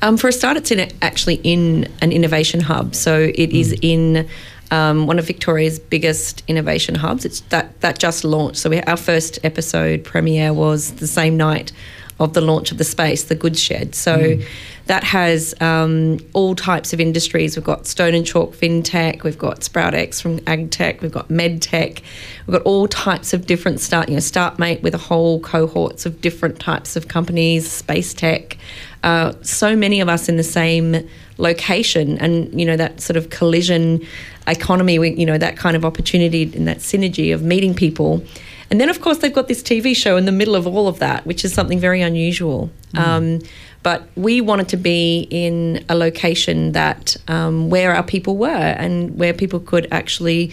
Um, 0.01 0.17
for 0.17 0.29
a 0.29 0.31
start, 0.31 0.57
it's 0.57 0.71
in 0.71 0.79
a, 0.79 0.89
actually 1.01 1.35
in 1.43 1.91
an 2.01 2.11
innovation 2.11 2.61
hub. 2.61 2.95
So 2.95 3.19
it 3.19 3.51
is 3.51 3.77
in 3.81 4.27
um, 4.71 5.07
one 5.07 5.19
of 5.19 5.27
Victoria's 5.27 5.79
biggest 5.79 6.43
innovation 6.47 6.95
hubs. 6.95 7.25
It's 7.25 7.41
that 7.49 7.79
that 7.81 7.99
just 7.99 8.23
launched. 8.23 8.57
So 8.57 8.69
we, 8.69 8.81
our 8.81 8.97
first 8.97 9.39
episode 9.43 10.03
premiere 10.03 10.53
was 10.53 10.93
the 10.93 11.07
same 11.07 11.38
night 11.38 11.71
of 12.19 12.33
the 12.33 12.41
launch 12.41 12.71
of 12.71 12.77
the 12.77 12.83
space, 12.83 13.23
the 13.23 13.35
goods 13.35 13.59
shed. 13.59 13.95
So 13.95 14.39
that 14.88 15.03
has 15.03 15.53
um, 15.61 16.17
all 16.33 16.55
types 16.55 16.93
of 16.93 16.99
industries. 16.99 17.55
We've 17.55 17.63
got 17.63 17.85
Stone 17.85 18.15
and 18.15 18.25
Chalk 18.25 18.55
FinTech, 18.55 19.23
we've 19.23 19.38
got 19.38 19.61
SproutX 19.61 20.21
from 20.21 20.39
AgTech, 20.39 21.01
we've 21.01 21.11
got 21.11 21.29
MedTech, 21.29 22.01
we've 22.47 22.57
got 22.57 22.63
all 22.63 22.88
types 22.88 23.31
of 23.31 23.45
different 23.45 23.79
start, 23.79 24.09
you 24.09 24.15
know, 24.15 24.19
StartMate 24.19 24.81
with 24.81 24.95
a 24.95 24.97
whole 24.97 25.39
cohorts 25.41 26.05
of 26.05 26.21
different 26.21 26.59
types 26.59 26.95
of 26.95 27.07
companies, 27.07 27.71
Space 27.71 28.13
Tech. 28.13 28.57
Uh, 29.03 29.33
so 29.41 29.75
many 29.75 30.01
of 30.01 30.09
us 30.09 30.27
in 30.27 30.38
the 30.38 30.43
same 30.43 31.07
location, 31.38 32.17
and 32.17 32.59
you 32.59 32.65
know 32.65 32.75
that 32.75 32.99
sort 32.99 33.15
of 33.15 33.29
collision 33.29 34.05
economy. 34.47 34.99
We, 34.99 35.11
you 35.11 35.25
know 35.25 35.38
that 35.38 35.55
kind 35.55 35.75
of 35.75 35.85
opportunity 35.85 36.43
and 36.43 36.67
that 36.67 36.79
synergy 36.79 37.33
of 37.33 37.41
meeting 37.41 37.73
people. 37.73 38.23
And 38.71 38.79
then, 38.79 38.89
of 38.89 39.01
course, 39.01 39.19
they've 39.19 39.33
got 39.33 39.47
this 39.47 39.63
TV 39.63 39.95
show 39.95 40.15
in 40.15 40.25
the 40.25 40.31
middle 40.31 40.55
of 40.55 40.67
all 40.67 40.88
of 40.88 40.99
that, 40.99 41.25
which 41.25 41.43
is 41.43 41.53
something 41.53 41.79
very 41.79 42.01
unusual. 42.01 42.69
Um, 42.95 43.39
but 43.81 44.07
we 44.15 44.41
wanted 44.41 44.69
to 44.69 44.77
be 44.77 45.27
in 45.29 45.83
a 45.89 45.95
location 45.95 46.73
that 46.73 47.15
um, 47.27 47.69
where 47.69 47.95
our 47.95 48.03
people 48.03 48.38
were 48.38 48.47
and 48.47 49.17
where 49.17 49.33
people 49.33 49.59
could 49.59 49.88
actually, 49.91 50.51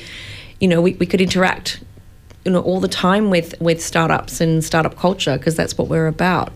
you 0.61 0.69
know, 0.69 0.81
we, 0.81 0.95
we 0.95 1.07
could 1.07 1.21
interact, 1.21 1.81
you 2.45 2.53
know, 2.53 2.63
all 2.63 2.81
the 2.81 2.89
time 2.89 3.31
with 3.31 3.61
with 3.61 3.83
startups 3.83 4.41
and 4.41 4.65
startup 4.65 4.97
culture 4.97 5.37
because 5.37 5.57
that's 5.57 5.77
what 5.77 5.89
we're 5.89 6.07
about. 6.07 6.53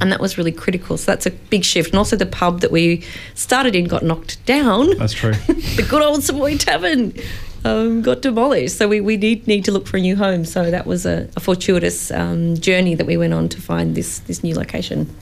And 0.00 0.10
that 0.10 0.20
was 0.20 0.38
really 0.38 0.52
critical. 0.52 0.96
So 0.96 1.12
that's 1.12 1.26
a 1.26 1.30
big 1.30 1.62
shift. 1.62 1.90
And 1.90 1.98
also 1.98 2.16
the 2.16 2.24
pub 2.24 2.60
that 2.60 2.72
we 2.72 3.04
started 3.34 3.76
in 3.76 3.84
got 3.84 4.02
knocked 4.02 4.42
down 4.46 4.96
That's 4.96 5.12
true. 5.12 5.32
the 5.48 5.86
good 5.88 6.00
old 6.00 6.22
Savoy 6.22 6.56
Tavern 6.56 7.12
um, 7.64 8.02
got 8.02 8.22
demolished. 8.22 8.76
So 8.76 8.88
we, 8.88 9.00
we 9.00 9.16
need, 9.16 9.46
need 9.46 9.64
to 9.64 9.72
look 9.72 9.86
for 9.86 9.96
a 9.96 10.00
new 10.00 10.16
home. 10.16 10.44
So 10.44 10.70
that 10.70 10.86
was 10.86 11.06
a, 11.06 11.28
a 11.36 11.40
fortuitous 11.40 12.10
um, 12.10 12.56
journey 12.56 12.94
that 12.94 13.06
we 13.06 13.16
went 13.16 13.34
on 13.34 13.48
to 13.50 13.60
find 13.60 13.94
this, 13.94 14.20
this 14.20 14.42
new 14.42 14.54
location. 14.54 15.14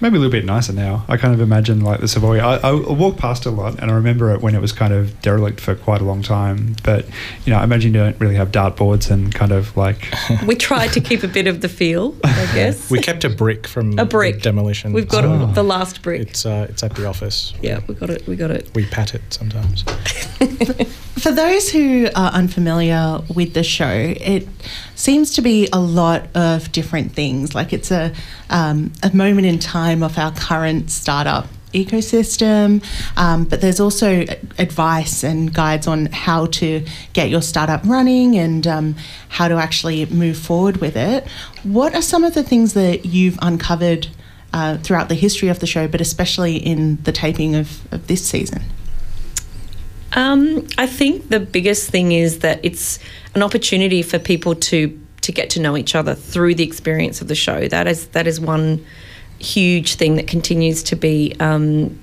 Maybe 0.00 0.16
a 0.16 0.20
little 0.20 0.30
bit 0.30 0.44
nicer 0.44 0.72
now. 0.72 1.04
I 1.08 1.16
kind 1.16 1.34
of 1.34 1.40
imagine 1.40 1.80
like 1.80 2.00
the 2.00 2.06
Savoy. 2.06 2.38
I, 2.38 2.56
I 2.58 2.72
walk 2.72 3.16
past 3.16 3.46
a 3.46 3.50
lot, 3.50 3.80
and 3.80 3.90
I 3.90 3.94
remember 3.94 4.32
it 4.32 4.40
when 4.40 4.54
it 4.54 4.60
was 4.60 4.70
kind 4.72 4.92
of 4.92 5.20
derelict 5.22 5.60
for 5.60 5.74
quite 5.74 6.00
a 6.00 6.04
long 6.04 6.22
time. 6.22 6.76
But 6.84 7.04
you 7.44 7.52
know, 7.52 7.58
I 7.58 7.64
imagine 7.64 7.92
you 7.92 7.98
don't 8.00 8.18
really 8.20 8.36
have 8.36 8.52
dartboards 8.52 9.10
and 9.10 9.34
kind 9.34 9.50
of 9.50 9.76
like 9.76 10.08
We 10.46 10.54
tried 10.54 10.92
to 10.92 11.00
keep 11.00 11.24
a 11.24 11.28
bit 11.28 11.46
of 11.48 11.62
the 11.62 11.68
feel, 11.68 12.14
I 12.22 12.48
guess. 12.54 12.90
We 12.90 13.00
kept 13.00 13.24
a 13.24 13.28
brick 13.28 13.66
from 13.66 13.98
a 13.98 14.04
brick 14.04 14.36
the 14.36 14.40
demolition. 14.42 14.92
We've 14.92 15.08
got 15.08 15.24
Oh. 15.24 15.48
it, 15.50 15.54
the 15.54 15.64
last 15.64 16.00
brick. 16.02 16.20
It's 16.22 16.46
uh, 16.46 16.66
it's 16.70 16.82
at 16.84 16.94
the 16.94 17.06
office. 17.06 17.52
yeah, 17.60 17.80
we 17.88 17.94
got 17.94 18.10
it. 18.10 18.26
We 18.28 18.36
got 18.36 18.50
it. 18.52 18.70
We 18.74 18.86
pat 18.86 19.14
it 19.14 19.22
sometimes. 19.30 19.82
For 21.18 21.32
those 21.32 21.68
who 21.70 22.06
are 22.14 22.30
unfamiliar 22.30 23.20
with 23.34 23.54
the 23.54 23.64
show, 23.64 23.88
it 23.90 24.46
seems 24.98 25.34
to 25.34 25.42
be 25.42 25.68
a 25.72 25.78
lot 25.78 26.26
of 26.36 26.70
different 26.72 27.12
things. 27.12 27.54
Like 27.54 27.72
it's 27.72 27.90
a 27.90 28.12
um, 28.50 28.92
a 29.02 29.14
moment 29.14 29.46
in 29.46 29.58
time 29.58 30.02
of 30.02 30.18
our 30.18 30.32
current 30.32 30.90
startup 30.90 31.46
ecosystem, 31.72 32.82
um, 33.16 33.44
but 33.44 33.60
there's 33.60 33.78
also 33.78 34.24
advice 34.58 35.22
and 35.22 35.52
guides 35.52 35.86
on 35.86 36.06
how 36.06 36.46
to 36.46 36.84
get 37.12 37.28
your 37.28 37.42
startup 37.42 37.82
running 37.84 38.36
and 38.36 38.66
um, 38.66 38.96
how 39.28 39.48
to 39.48 39.54
actually 39.54 40.06
move 40.06 40.36
forward 40.36 40.78
with 40.78 40.96
it. 40.96 41.28
What 41.62 41.94
are 41.94 42.02
some 42.02 42.24
of 42.24 42.34
the 42.34 42.42
things 42.42 42.72
that 42.74 43.04
you've 43.04 43.38
uncovered 43.42 44.08
uh, 44.52 44.78
throughout 44.78 45.08
the 45.08 45.14
history 45.14 45.48
of 45.48 45.60
the 45.60 45.66
show, 45.66 45.86
but 45.86 46.00
especially 46.00 46.56
in 46.56 46.96
the 47.02 47.12
taping 47.12 47.54
of, 47.54 47.92
of 47.92 48.06
this 48.06 48.26
season? 48.26 48.62
Um, 50.18 50.66
I 50.76 50.88
think 50.88 51.28
the 51.28 51.38
biggest 51.38 51.90
thing 51.90 52.10
is 52.10 52.40
that 52.40 52.58
it's 52.64 52.98
an 53.36 53.42
opportunity 53.44 54.02
for 54.02 54.18
people 54.18 54.56
to 54.56 55.00
to 55.20 55.32
get 55.32 55.50
to 55.50 55.60
know 55.60 55.76
each 55.76 55.94
other 55.94 56.14
through 56.14 56.56
the 56.56 56.64
experience 56.64 57.20
of 57.20 57.28
the 57.28 57.36
show. 57.36 57.68
That 57.68 57.86
is 57.86 58.08
that 58.08 58.26
is 58.26 58.40
one 58.40 58.84
huge 59.38 59.94
thing 59.94 60.16
that 60.16 60.26
continues 60.26 60.82
to 60.82 60.96
be 60.96 61.36
um, 61.38 61.96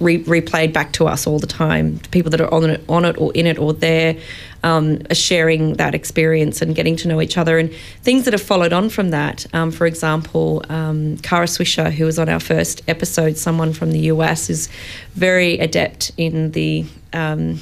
re- 0.00 0.22
replayed 0.24 0.72
back 0.72 0.92
to 0.92 1.06
us 1.06 1.26
all 1.26 1.38
the 1.38 1.46
time. 1.46 1.98
People 2.10 2.30
that 2.30 2.40
are 2.40 2.52
on 2.52 2.70
it, 2.70 2.84
on 2.88 3.04
it 3.04 3.18
or 3.18 3.32
in 3.34 3.46
it 3.46 3.58
or 3.58 3.72
there 3.72 4.16
um, 4.62 4.98
are 5.10 5.14
sharing 5.14 5.74
that 5.74 5.94
experience 5.94 6.60
and 6.60 6.74
getting 6.74 6.96
to 6.96 7.08
know 7.08 7.20
each 7.20 7.38
other 7.38 7.58
and 7.58 7.72
things 8.02 8.24
that 8.24 8.32
have 8.32 8.42
followed 8.42 8.72
on 8.72 8.88
from 8.88 9.10
that. 9.10 9.46
Um, 9.54 9.70
for 9.70 9.86
example, 9.86 10.64
um, 10.68 11.18
Kara 11.18 11.46
Swisher, 11.46 11.90
who 11.90 12.04
was 12.04 12.18
on 12.18 12.28
our 12.28 12.40
first 12.40 12.82
episode, 12.88 13.36
someone 13.36 13.72
from 13.72 13.92
the 13.92 14.00
US, 14.10 14.50
is 14.50 14.68
very 15.14 15.58
adept 15.58 16.12
in 16.16 16.52
the 16.52 16.84
um, 17.12 17.60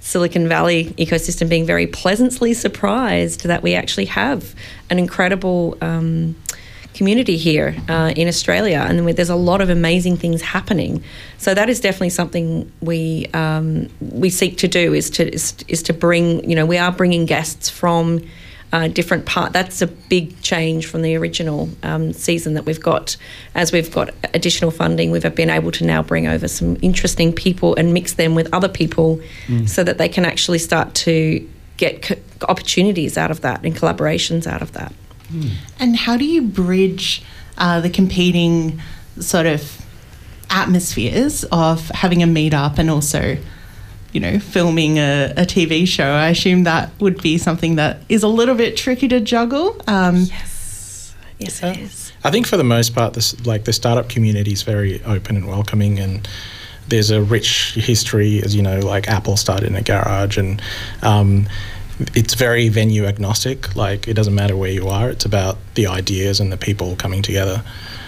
Silicon 0.00 0.48
Valley 0.48 0.94
ecosystem, 0.96 1.48
being 1.48 1.66
very 1.66 1.86
pleasantly 1.86 2.54
surprised 2.54 3.44
that 3.44 3.62
we 3.62 3.74
actually 3.74 4.06
have 4.06 4.54
an 4.90 4.98
incredible 4.98 5.76
um, 5.80 6.36
community 6.98 7.36
here 7.36 7.76
uh, 7.88 8.12
in 8.16 8.26
Australia, 8.26 8.84
and 8.86 9.08
there's 9.16 9.30
a 9.30 9.36
lot 9.36 9.60
of 9.60 9.70
amazing 9.70 10.16
things 10.16 10.42
happening. 10.42 11.02
So 11.38 11.54
that 11.54 11.68
is 11.70 11.80
definitely 11.80 12.10
something 12.10 12.70
we 12.80 13.26
um, 13.32 13.88
we 14.00 14.28
seek 14.28 14.58
to 14.58 14.68
do 14.68 14.92
is 14.92 15.08
to 15.10 15.32
is, 15.32 15.54
is 15.68 15.82
to 15.84 15.92
bring 15.92 16.48
you 16.48 16.56
know 16.56 16.66
we 16.66 16.76
are 16.76 16.92
bringing 16.92 17.24
guests 17.24 17.70
from. 17.70 18.20
Uh, 18.70 18.86
different 18.86 19.24
part. 19.24 19.54
That's 19.54 19.80
a 19.80 19.86
big 19.86 20.42
change 20.42 20.84
from 20.84 21.00
the 21.00 21.16
original 21.16 21.70
um, 21.82 22.12
season 22.12 22.52
that 22.52 22.66
we've 22.66 22.82
got. 22.82 23.16
As 23.54 23.72
we've 23.72 23.90
got 23.90 24.10
additional 24.34 24.70
funding, 24.70 25.10
we've 25.10 25.34
been 25.34 25.48
able 25.48 25.72
to 25.72 25.84
now 25.86 26.02
bring 26.02 26.26
over 26.26 26.48
some 26.48 26.76
interesting 26.82 27.32
people 27.32 27.74
and 27.76 27.94
mix 27.94 28.12
them 28.12 28.34
with 28.34 28.46
other 28.52 28.68
people, 28.68 29.22
so 29.66 29.82
that 29.84 29.96
they 29.96 30.10
can 30.10 30.26
actually 30.26 30.58
start 30.58 30.94
to 31.06 31.48
get 31.78 32.02
co- 32.02 32.16
opportunities 32.46 33.16
out 33.16 33.30
of 33.30 33.40
that 33.40 33.64
and 33.64 33.74
collaborations 33.74 34.46
out 34.46 34.60
of 34.60 34.72
that. 34.72 34.92
And 35.78 35.96
how 35.96 36.16
do 36.16 36.24
you 36.24 36.42
bridge 36.42 37.22
uh, 37.56 37.80
the 37.80 37.90
competing 37.90 38.80
sort 39.20 39.46
of 39.46 39.84
atmospheres 40.50 41.44
of 41.52 41.88
having 41.90 42.22
a 42.22 42.26
meetup 42.26 42.78
and 42.78 42.90
also, 42.90 43.36
you 44.12 44.20
know, 44.20 44.38
filming 44.38 44.98
a, 44.98 45.32
a 45.36 45.42
TV 45.42 45.86
show? 45.86 46.10
I 46.10 46.28
assume 46.30 46.64
that 46.64 46.90
would 47.00 47.20
be 47.22 47.38
something 47.38 47.76
that 47.76 47.98
is 48.08 48.22
a 48.22 48.28
little 48.28 48.54
bit 48.54 48.76
tricky 48.76 49.08
to 49.08 49.20
juggle. 49.20 49.80
Um, 49.86 50.26
Yes, 51.38 51.62
it 51.62 51.78
is. 51.78 52.12
I 52.24 52.30
think 52.30 52.46
for 52.46 52.56
the 52.56 52.64
most 52.64 52.94
part, 52.94 53.14
this 53.14 53.46
like 53.46 53.64
the 53.64 53.72
startup 53.72 54.08
community 54.08 54.52
is 54.52 54.62
very 54.62 55.02
open 55.04 55.36
and 55.36 55.46
welcoming, 55.46 55.98
and 56.00 56.28
there's 56.88 57.10
a 57.10 57.22
rich 57.22 57.74
history. 57.74 58.42
As 58.42 58.56
you 58.56 58.62
know, 58.62 58.80
like 58.80 59.08
Apple 59.08 59.36
started 59.36 59.68
in 59.68 59.76
a 59.76 59.82
garage, 59.82 60.36
and 60.36 60.60
um, 61.02 61.48
it's 62.14 62.34
very 62.34 62.68
venue 62.68 63.06
agnostic. 63.06 63.74
Like 63.74 64.08
it 64.08 64.14
doesn't 64.14 64.34
matter 64.34 64.56
where 64.56 64.70
you 64.70 64.88
are; 64.88 65.10
it's 65.10 65.24
about 65.24 65.58
the 65.74 65.86
ideas 65.86 66.40
and 66.40 66.52
the 66.52 66.56
people 66.56 66.96
coming 66.96 67.22
together. 67.22 67.62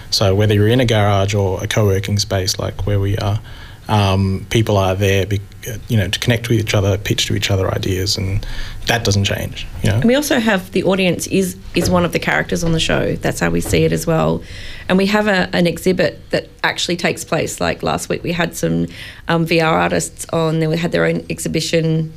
So 0.09 0.35
whether 0.35 0.53
you're 0.53 0.67
in 0.67 0.81
a 0.81 0.85
garage 0.85 1.33
or 1.33 1.63
a 1.63 1.67
co-working 1.67 2.19
space 2.19 2.59
like 2.59 2.85
where 2.85 2.99
we 2.99 3.17
are, 3.17 3.39
um, 3.87 4.45
people 4.49 4.77
are 4.77 4.93
there, 4.93 5.25
be, 5.25 5.39
you 5.87 5.97
know, 5.97 6.07
to 6.07 6.19
connect 6.19 6.49
with 6.49 6.59
each 6.59 6.73
other, 6.73 6.97
pitch 6.97 7.27
to 7.27 7.35
each 7.35 7.49
other 7.49 7.73
ideas, 7.73 8.17
and 8.17 8.45
that 8.87 9.03
doesn't 9.03 9.25
change. 9.25 9.67
You 9.83 9.89
know. 9.89 9.95
And 9.95 10.05
we 10.05 10.15
also 10.15 10.39
have 10.39 10.71
the 10.71 10.83
audience 10.83 11.27
is 11.27 11.57
is 11.75 11.89
one 11.89 12.05
of 12.05 12.13
the 12.13 12.19
characters 12.19 12.63
on 12.63 12.71
the 12.71 12.79
show. 12.79 13.15
That's 13.15 13.39
how 13.39 13.49
we 13.49 13.61
see 13.61 13.83
it 13.83 13.91
as 13.91 14.07
well. 14.07 14.43
And 14.89 14.97
we 14.97 15.07
have 15.07 15.27
a, 15.27 15.49
an 15.53 15.67
exhibit 15.67 16.29
that 16.31 16.49
actually 16.63 16.97
takes 16.97 17.23
place. 17.23 17.59
Like 17.59 17.83
last 17.83 18.09
week, 18.09 18.23
we 18.23 18.31
had 18.31 18.55
some 18.55 18.87
um, 19.27 19.45
VR 19.45 19.71
artists 19.71 20.25
on. 20.31 20.59
They 20.59 20.77
had 20.77 20.91
their 20.91 21.05
own 21.05 21.25
exhibition 21.29 22.13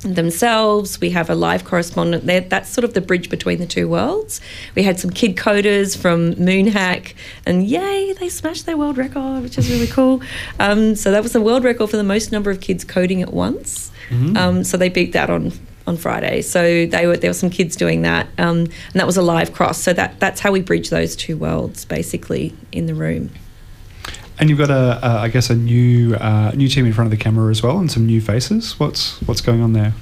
themselves. 0.00 1.00
We 1.00 1.10
have 1.10 1.28
a 1.30 1.34
live 1.34 1.64
correspondent 1.64 2.26
there. 2.26 2.40
That's 2.40 2.68
sort 2.68 2.84
of 2.84 2.94
the 2.94 3.00
bridge 3.00 3.28
between 3.30 3.58
the 3.58 3.66
two 3.66 3.88
worlds. 3.88 4.40
We 4.74 4.82
had 4.82 4.98
some 4.98 5.10
kid 5.10 5.36
coders 5.36 5.96
from 5.96 6.34
Moonhack, 6.34 7.14
and 7.46 7.66
yay, 7.66 8.12
they 8.14 8.28
smashed 8.28 8.66
their 8.66 8.76
world 8.76 8.96
record, 8.96 9.42
which 9.42 9.58
is 9.58 9.70
really 9.70 9.86
cool. 9.86 10.22
Um, 10.58 10.94
so 10.96 11.10
that 11.10 11.22
was 11.22 11.32
the 11.32 11.40
world 11.40 11.64
record 11.64 11.90
for 11.90 11.96
the 11.96 12.04
most 12.04 12.32
number 12.32 12.50
of 12.50 12.60
kids 12.60 12.84
coding 12.84 13.22
at 13.22 13.32
once. 13.32 13.90
Um, 14.36 14.64
so 14.64 14.76
they 14.76 14.88
beat 14.88 15.12
that 15.12 15.30
on 15.30 15.52
on 15.86 15.96
Friday. 15.96 16.42
So 16.42 16.86
they 16.86 17.06
were 17.06 17.16
there 17.16 17.30
were 17.30 17.34
some 17.34 17.50
kids 17.50 17.76
doing 17.76 18.02
that, 18.02 18.26
um, 18.38 18.58
and 18.58 18.94
that 18.94 19.06
was 19.06 19.16
a 19.16 19.22
live 19.22 19.52
cross. 19.52 19.78
So 19.78 19.92
that 19.92 20.18
that's 20.20 20.40
how 20.40 20.52
we 20.52 20.60
bridge 20.62 20.90
those 20.90 21.14
two 21.16 21.36
worlds 21.36 21.84
basically 21.84 22.54
in 22.72 22.86
the 22.86 22.94
room. 22.94 23.30
And 24.40 24.48
you've 24.48 24.58
got 24.58 24.70
a, 24.70 24.98
a 25.06 25.18
I 25.20 25.28
guess, 25.28 25.50
a 25.50 25.54
new 25.54 26.14
uh, 26.16 26.50
new 26.56 26.66
team 26.66 26.86
in 26.86 26.92
front 26.92 27.06
of 27.06 27.10
the 27.16 27.22
camera 27.22 27.50
as 27.50 27.62
well, 27.62 27.78
and 27.78 27.90
some 27.90 28.06
new 28.06 28.20
faces. 28.20 28.80
What's 28.80 29.20
what's 29.26 29.42
going 29.42 29.60
on 29.60 29.74
there? 29.74 29.92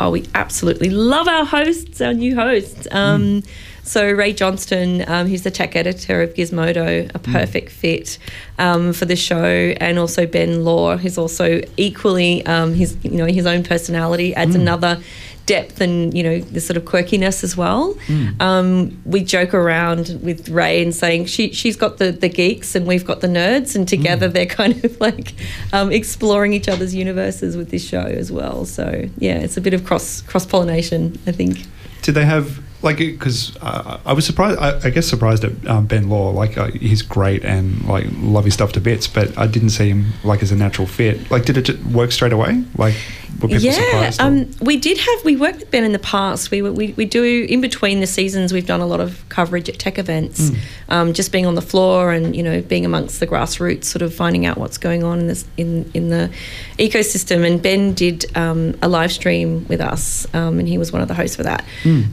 Oh, 0.00 0.10
we 0.12 0.24
absolutely 0.34 0.90
love 0.90 1.26
our 1.26 1.44
hosts, 1.44 2.00
our 2.00 2.14
new 2.14 2.36
hosts. 2.36 2.86
Um, 2.92 3.42
So 3.88 4.12
Rae 4.12 4.34
Johnston, 4.34 5.02
um, 5.08 5.28
who's 5.28 5.44
the 5.44 5.50
tech 5.50 5.74
editor 5.74 6.20
of 6.20 6.34
Gizmodo, 6.34 7.10
a 7.14 7.18
perfect 7.18 7.72
fit 7.72 8.18
um, 8.58 8.92
for 8.92 9.06
the 9.06 9.16
show, 9.16 9.72
and 9.80 9.98
also 9.98 10.26
Ben 10.26 10.62
Law, 10.62 10.98
who's 10.98 11.16
also 11.16 11.62
equally 11.78 12.44
um, 12.44 12.74
his 12.74 12.98
you 13.02 13.12
know 13.12 13.24
his 13.24 13.46
own 13.46 13.62
personality 13.64 14.34
adds 14.34 14.54
another 14.54 15.00
depth 15.48 15.80
and 15.80 16.14
you 16.16 16.22
know 16.22 16.38
the 16.40 16.60
sort 16.60 16.76
of 16.76 16.84
quirkiness 16.84 17.42
as 17.42 17.56
well. 17.56 17.96
Um, 18.38 19.00
we 19.04 19.24
joke 19.24 19.54
around 19.54 20.20
with 20.22 20.50
Rae 20.50 20.82
and 20.82 20.94
saying 20.94 21.24
she 21.24 21.52
she's 21.52 21.76
got 21.76 21.96
the 21.96 22.12
the 22.12 22.28
geeks 22.28 22.74
and 22.74 22.86
we've 22.86 23.04
got 23.04 23.20
the 23.20 23.26
nerds, 23.26 23.74
and 23.74 23.88
together 23.88 24.28
they're 24.28 24.46
kind 24.46 24.84
of 24.84 25.00
like 25.08 25.34
um, 25.72 25.90
exploring 25.90 26.52
each 26.52 26.68
other's 26.68 26.94
universes 26.94 27.56
with 27.56 27.70
this 27.70 27.84
show 27.84 28.02
as 28.22 28.30
well. 28.30 28.66
So 28.66 29.08
yeah, 29.18 29.38
it's 29.38 29.56
a 29.56 29.60
bit 29.60 29.74
of 29.74 29.84
cross 29.84 30.20
cross 30.22 30.46
pollination, 30.46 31.18
I 31.26 31.32
think. 31.32 31.66
Did 32.02 32.14
they 32.14 32.26
have 32.26 32.62
like 32.82 32.98
because 32.98 33.56
uh, 33.60 33.98
I 34.04 34.12
was 34.12 34.24
surprised? 34.26 34.58
I, 34.60 34.78
I 34.84 34.90
guess 34.90 35.06
surprised 35.06 35.44
at 35.44 35.66
um, 35.66 35.86
Ben 35.86 36.08
Law. 36.08 36.30
Like 36.30 36.56
uh, 36.56 36.66
he's 36.68 37.02
great 37.02 37.44
and 37.44 37.84
like 37.88 38.06
love 38.12 38.44
his 38.44 38.54
stuff 38.54 38.72
to 38.72 38.80
bits, 38.80 39.08
but 39.08 39.36
I 39.36 39.46
didn't 39.46 39.70
see 39.70 39.88
him 39.88 40.12
like 40.24 40.42
as 40.42 40.52
a 40.52 40.56
natural 40.56 40.86
fit. 40.86 41.30
Like, 41.30 41.44
did 41.44 41.56
it 41.56 41.84
work 41.86 42.12
straight 42.12 42.32
away? 42.32 42.64
Like, 42.76 42.94
were 43.40 43.48
people 43.48 43.60
yeah, 43.60 44.12
um, 44.18 44.50
we 44.60 44.76
did 44.76 44.98
have 44.98 45.24
we 45.24 45.36
worked 45.36 45.60
with 45.60 45.70
Ben 45.70 45.84
in 45.84 45.92
the 45.92 45.98
past. 45.98 46.50
We, 46.50 46.62
we 46.62 46.92
we 46.92 47.04
do 47.04 47.46
in 47.48 47.60
between 47.60 48.00
the 48.00 48.06
seasons. 48.06 48.52
We've 48.52 48.66
done 48.66 48.80
a 48.80 48.86
lot 48.86 49.00
of 49.00 49.24
coverage 49.28 49.68
at 49.68 49.78
tech 49.78 49.98
events, 49.98 50.50
um, 50.88 51.12
just 51.12 51.30
being 51.32 51.46
on 51.46 51.54
the 51.54 51.62
floor 51.62 52.12
and 52.12 52.34
you 52.34 52.42
know 52.42 52.60
being 52.62 52.84
amongst 52.84 53.20
the 53.20 53.26
grassroots, 53.26 53.84
sort 53.84 54.02
of 54.02 54.14
finding 54.14 54.46
out 54.46 54.58
what's 54.58 54.78
going 54.78 55.04
on 55.04 55.20
in 55.20 55.26
this 55.28 55.44
in 55.56 55.90
in 55.94 56.08
the 56.08 56.30
ecosystem. 56.78 57.46
And 57.46 57.62
Ben 57.62 57.94
did 57.94 58.24
um, 58.36 58.76
a 58.82 58.88
live 58.88 59.12
stream 59.12 59.66
with 59.68 59.80
us, 59.80 60.26
um, 60.34 60.58
and 60.58 60.68
he 60.68 60.78
was 60.78 60.92
one 60.92 61.02
of 61.02 61.08
the 61.08 61.14
hosts 61.14 61.36
for 61.36 61.44
that. 61.44 61.64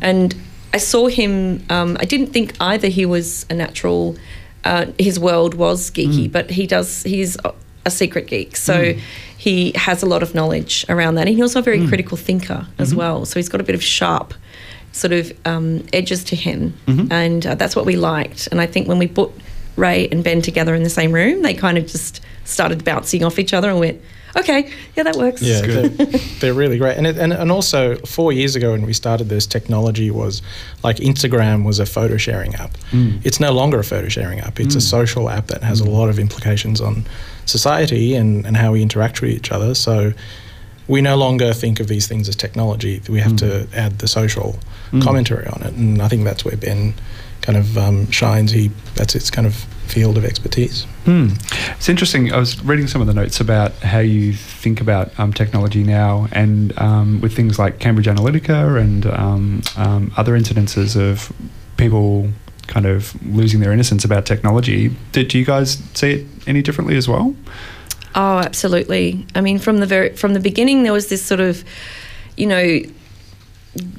And 0.02 0.36
I 0.74 0.78
saw 0.78 1.08
him. 1.08 1.64
Um, 1.70 1.98
I 2.00 2.06
didn't 2.06 2.28
think 2.28 2.54
either 2.60 2.88
he 2.88 3.06
was 3.06 3.46
a 3.50 3.54
natural. 3.54 4.16
Uh, 4.64 4.88
his 4.98 5.20
world 5.20 5.54
was 5.54 5.92
geeky, 5.92 6.32
but 6.32 6.50
he 6.50 6.66
does. 6.68 7.04
He's 7.04 7.38
a- 7.86 7.89
a 7.89 7.91
secret 7.91 8.28
geek, 8.28 8.56
so 8.56 8.93
hmm. 8.93 9.00
he 9.38 9.71
has 9.76 10.04
a 10.04 10.06
lot 10.06 10.24
of 10.24 10.34
knowledge 10.34 10.86
around 10.89 11.15
that. 11.15 11.28
And 11.28 11.30
he's 11.30 11.41
also 11.41 11.60
a 11.60 11.63
very 11.63 11.80
hmm. 11.80 11.88
critical 11.88 12.17
thinker 12.17 12.67
as 12.80 12.91
hmm. 12.91 12.98
well. 12.98 13.26
So 13.26 13.39
he's 13.39 13.50
got 13.50 13.62
a 13.62 13.63
bit 13.63 13.76
of 13.76 13.84
sharp 13.84 14.34
sort 14.95 15.12
of 15.12 15.32
um, 15.45 15.86
edges 15.91 16.24
to 16.24 16.36
him, 16.38 16.74
and 17.12 17.45
uh, 17.45 17.56
that's 17.56 17.76
what 17.76 17.86
we 17.86 17.98
liked. 17.98 18.48
And 18.52 18.62
I 18.62 18.65
think 18.65 18.88
when 18.88 18.98
we 18.98 19.08
put 19.08 19.30
Rae 19.76 20.08
and 20.08 20.24
Ben 20.24 20.41
together 20.41 20.74
in 20.74 20.84
the 20.84 20.89
same 20.89 21.12
room, 21.12 21.41
they 21.41 21.54
kind 21.54 21.78
of 21.78 21.86
just 21.86 22.21
started 22.45 22.86
bouncing 22.86 23.24
off 23.24 23.38
each 23.38 23.54
other 23.54 23.69
and 23.69 23.80
went, 23.80 24.02
"Okay, 24.38 24.71
yeah, 24.95 25.04
that 25.04 25.17
works." 25.17 25.41
Yeah, 25.41 25.62
they're, 25.62 25.89
they're 26.39 26.54
really 26.54 26.78
great. 26.78 26.98
And, 26.98 27.06
it, 27.06 27.17
and 27.17 27.34
and 27.34 27.52
also 27.52 27.98
four 28.06 28.32
years 28.32 28.56
ago 28.56 28.71
when 28.71 28.86
we 28.86 28.93
started 28.93 29.28
this, 29.28 29.45
technology 29.45 30.12
was 30.12 30.41
like 30.82 30.95
Instagram 30.98 31.65
was 31.65 31.80
a 31.80 31.86
photo 31.86 32.15
sharing 32.15 32.56
app. 32.56 32.78
It's 32.93 33.41
no 33.41 33.52
longer 33.52 33.80
a 33.80 33.84
photo 33.84 34.08
sharing 34.08 34.39
app. 34.39 34.62
It's 34.62 34.76
a 34.76 34.82
social 34.82 35.30
app 35.30 35.48
that 35.48 35.62
has 35.62 35.82
a 35.82 35.89
lot 35.89 36.08
of 36.08 36.19
implications 36.19 36.80
on 36.80 37.06
society 37.45 38.15
and, 38.15 38.45
and 38.45 38.58
how 38.58 38.71
we 38.71 38.81
interact 38.81 39.21
with 39.21 39.31
each 39.31 39.51
other. 39.51 39.75
So 39.75 40.13
we 40.88 41.01
no 41.01 41.15
longer 41.15 41.53
think 41.53 41.79
of 41.79 41.88
these 41.88 42.08
things 42.08 42.29
as 42.29 42.36
technology. 42.36 43.01
We 43.10 43.19
have 43.19 43.36
to 43.38 43.67
add 43.75 43.99
the 43.99 44.08
social 44.08 44.60
commentary 45.01 45.47
on 45.47 45.63
it. 45.63 45.73
And 45.73 46.01
I 46.01 46.08
think 46.08 46.23
that's 46.23 46.45
where 46.45 46.55
Ben 46.55 46.93
kind 47.41 47.58
of 47.58 47.77
um, 47.77 48.10
shines. 48.12 48.51
He 48.51 48.71
that's 48.95 49.15
its 49.15 49.29
kind 49.29 49.47
of 49.47 49.55
field 49.88 50.17
of 50.17 50.25
expertise. 50.25 50.84
Hmm. 51.05 51.29
It's 51.77 51.89
interesting. 51.89 52.34
I 52.34 52.38
was 52.38 52.63
reading 52.63 52.88
some 52.88 53.01
of 53.01 53.08
the 53.08 53.13
notes 53.13 53.39
about 53.39 53.71
how 53.77 53.99
you 53.99 54.34
think 54.34 54.81
about 54.81 55.17
um, 55.19 55.34
technology 55.34 55.84
now, 55.84 56.27
and 56.31 56.77
um, 56.79 57.21
with 57.21 57.36
things 57.36 57.60
like 57.60 57.79
Cambridge 57.79 58.08
Analytica 58.08 58.79
and 58.79 59.05
um, 59.08 59.62
um, 59.77 60.12
other 60.17 60.38
incidences 60.38 60.99
of 60.99 61.31
people 61.77 62.29
kind 62.67 62.88
of 62.88 63.15
losing 63.27 63.60
their 63.60 63.71
innocence 63.71 64.03
about 64.03 64.25
technology. 64.25 64.95
Did 65.12 65.27
do 65.27 65.38
you 65.38 65.45
guys 65.45 65.77
see 65.93 66.12
it 66.13 66.35
any 66.47 66.62
differently 66.62 66.97
as 66.97 67.08
well? 67.08 67.36
Oh, 68.15 68.39
absolutely. 68.39 69.25
I 69.36 69.41
mean, 69.41 69.60
from 69.60 69.79
the 69.79 69.86
very 69.86 70.15
from 70.15 70.34
the 70.34 70.39
beginning, 70.39 70.84
there 70.84 70.93
was 70.93 71.08
this 71.10 71.23
sort 71.23 71.41
of, 71.41 71.63
you 72.38 72.47
know, 72.47 72.79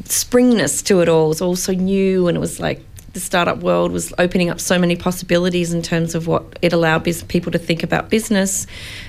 springness 0.04 0.82
to 0.82 1.00
it 1.00 1.08
all. 1.08 1.26
It 1.26 1.28
was 1.28 1.40
all 1.42 1.56
so 1.56 1.72
new, 1.72 2.28
and 2.28 2.36
it 2.36 2.40
was 2.40 2.58
like 2.58 2.82
the 3.16 3.20
startup 3.20 3.60
world 3.60 3.92
was 3.92 4.12
opening 4.18 4.50
up 4.50 4.60
so 4.60 4.78
many 4.78 4.94
possibilities 4.94 5.72
in 5.72 5.80
terms 5.80 6.14
of 6.14 6.26
what 6.26 6.58
it 6.60 6.74
allowed 6.74 7.02
people 7.28 7.50
to 7.50 7.58
think 7.58 7.82
about 7.82 8.10
business. 8.10 8.66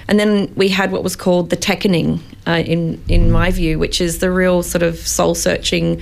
And 0.07 0.17
then 0.17 0.53
we 0.55 0.69
had 0.69 0.93
what 0.93 1.03
was 1.03 1.17
called 1.17 1.49
the 1.49 1.57
techkening, 1.57 2.21
uh, 2.47 2.63
in 2.65 3.03
in 3.07 3.31
my 3.31 3.51
view, 3.51 3.79
which 3.79 4.01
is 4.01 4.19
the 4.19 4.31
real 4.31 4.63
sort 4.63 4.81
of 4.81 4.97
soul 4.97 5.35
searching. 5.35 6.01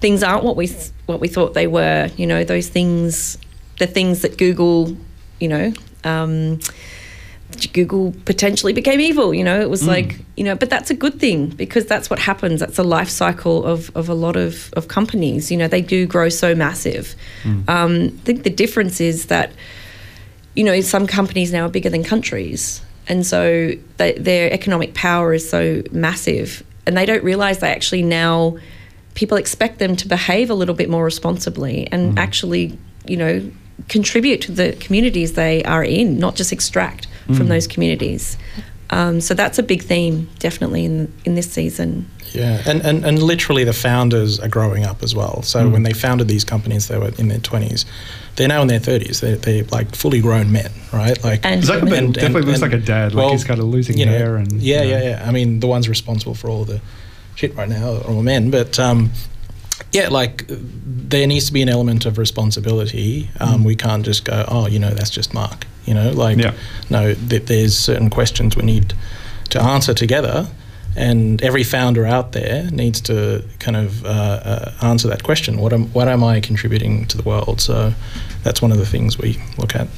Things 0.00 0.22
aren't 0.22 0.44
what 0.44 0.56
we 0.56 0.68
what 1.06 1.20
we 1.20 1.28
thought 1.28 1.54
they 1.54 1.66
were. 1.66 2.10
You 2.16 2.26
know, 2.26 2.44
those 2.44 2.68
things, 2.68 3.38
the 3.78 3.86
things 3.86 4.22
that 4.22 4.36
Google, 4.38 4.96
you 5.40 5.48
know. 5.48 5.72
Um, 6.04 6.60
Google 7.72 8.14
potentially 8.24 8.72
became 8.72 9.00
evil. 9.00 9.32
You 9.34 9.44
know, 9.44 9.60
it 9.60 9.70
was 9.70 9.86
like, 9.86 10.18
you 10.36 10.44
know, 10.44 10.54
but 10.54 10.70
that's 10.70 10.90
a 10.90 10.94
good 10.94 11.20
thing 11.20 11.48
because 11.48 11.86
that's 11.86 12.10
what 12.10 12.18
happens. 12.18 12.60
That's 12.60 12.78
a 12.78 12.82
life 12.82 13.08
cycle 13.08 13.64
of, 13.64 13.94
of 13.96 14.08
a 14.08 14.14
lot 14.14 14.36
of, 14.36 14.72
of 14.74 14.88
companies. 14.88 15.50
You 15.50 15.58
know, 15.58 15.68
they 15.68 15.82
do 15.82 16.06
grow 16.06 16.28
so 16.30 16.54
massive. 16.54 17.14
Um, 17.68 18.06
I 18.06 18.08
think 18.24 18.42
the 18.42 18.50
difference 18.50 19.00
is 19.00 19.26
that, 19.26 19.52
you 20.56 20.64
know, 20.64 20.80
some 20.80 21.06
companies 21.06 21.52
now 21.52 21.66
are 21.66 21.68
bigger 21.68 21.90
than 21.90 22.02
countries. 22.02 22.82
And 23.06 23.26
so 23.26 23.72
they, 23.98 24.12
their 24.14 24.52
economic 24.52 24.94
power 24.94 25.34
is 25.34 25.48
so 25.48 25.82
massive. 25.92 26.64
And 26.86 26.96
they 26.96 27.06
don't 27.06 27.22
realize 27.22 27.58
they 27.58 27.70
actually 27.70 28.02
now, 28.02 28.56
people 29.14 29.36
expect 29.36 29.78
them 29.78 29.96
to 29.96 30.08
behave 30.08 30.50
a 30.50 30.54
little 30.54 30.74
bit 30.74 30.88
more 30.88 31.04
responsibly 31.04 31.86
and 31.92 32.18
actually, 32.18 32.76
you 33.06 33.16
know, 33.16 33.50
contribute 33.88 34.40
to 34.42 34.52
the 34.52 34.72
communities 34.80 35.32
they 35.34 35.62
are 35.64 35.84
in, 35.84 36.18
not 36.18 36.36
just 36.36 36.52
extract 36.52 37.06
from 37.26 37.48
those 37.48 37.66
communities. 37.66 38.36
Um, 38.90 39.20
so 39.20 39.32
that's 39.34 39.58
a 39.58 39.62
big 39.62 39.82
theme, 39.82 40.28
definitely 40.38 40.84
in 40.84 41.12
in 41.24 41.34
this 41.34 41.50
season. 41.50 42.08
Yeah, 42.32 42.62
and, 42.66 42.82
and, 42.84 43.04
and 43.04 43.22
literally 43.22 43.62
the 43.62 43.72
founders 43.72 44.40
are 44.40 44.48
growing 44.48 44.84
up 44.84 45.02
as 45.04 45.14
well. 45.14 45.42
So 45.42 45.68
when 45.68 45.84
they 45.84 45.92
founded 45.92 46.26
these 46.26 46.44
companies, 46.44 46.88
they 46.88 46.98
were 46.98 47.12
in 47.16 47.28
their 47.28 47.38
20s. 47.38 47.84
They're 48.34 48.48
now 48.48 48.60
in 48.62 48.66
their 48.66 48.80
30s. 48.80 49.20
They're, 49.20 49.36
they're 49.36 49.62
like 49.66 49.94
fully 49.94 50.20
grown 50.20 50.50
men, 50.50 50.72
right? 50.92 51.22
Like 51.22 51.46
And 51.46 51.62
Zuckerberg 51.62 51.82
women. 51.84 52.12
definitely 52.12 52.42
looks 52.42 52.60
like 52.60 52.72
a 52.72 52.78
dad. 52.78 53.14
Like 53.14 53.30
he's 53.30 53.44
kind 53.44 53.60
of 53.60 53.66
losing 53.66 53.98
you 53.98 54.06
know, 54.06 54.10
hair 54.12 54.36
and 54.36 54.50
yeah, 54.60 54.82
you 54.82 54.90
know. 54.90 54.98
yeah, 54.98 55.08
yeah. 55.10 55.28
I 55.28 55.30
mean, 55.30 55.60
the 55.60 55.68
ones 55.68 55.88
responsible 55.88 56.34
for 56.34 56.50
all 56.50 56.64
the 56.64 56.80
shit 57.36 57.54
right 57.54 57.68
now 57.68 57.98
are 57.98 58.10
all 58.10 58.22
men, 58.22 58.50
but 58.50 58.80
um, 58.80 59.10
yeah, 59.94 60.08
like 60.08 60.44
there 60.48 61.26
needs 61.26 61.46
to 61.46 61.52
be 61.52 61.62
an 61.62 61.68
element 61.68 62.06
of 62.06 62.18
responsibility. 62.18 63.28
Um, 63.40 63.64
We 63.64 63.76
can't 63.76 64.04
just 64.06 64.24
go, 64.24 64.44
oh, 64.48 64.66
you 64.68 64.78
know, 64.78 64.90
that's 64.90 65.10
just 65.10 65.32
Mark. 65.34 65.66
You 65.86 65.94
know, 65.94 66.10
like 66.26 66.38
Yeah. 66.38 66.52
no, 66.90 67.14
th- 67.14 67.44
there's 67.46 67.76
certain 67.78 68.10
questions 68.10 68.56
we 68.56 68.62
need 68.64 68.94
to 69.50 69.62
answer 69.62 69.94
together. 69.94 70.46
And 70.96 71.42
every 71.42 71.64
founder 71.64 72.06
out 72.06 72.32
there 72.32 72.70
needs 72.70 73.00
to 73.02 73.42
kind 73.58 73.76
of 73.76 74.04
uh, 74.04 74.08
uh, 74.08 74.72
answer 74.82 75.08
that 75.08 75.22
question. 75.24 75.58
What 75.58 75.72
am 75.72 75.84
what 75.92 76.08
am 76.08 76.22
I 76.22 76.40
contributing 76.40 77.06
to 77.08 77.16
the 77.16 77.22
world? 77.24 77.60
So 77.60 77.92
that's 78.44 78.62
one 78.62 78.72
of 78.72 78.78
the 78.78 78.86
things 78.86 79.18
we 79.18 79.38
look 79.58 79.74
at. 79.74 79.88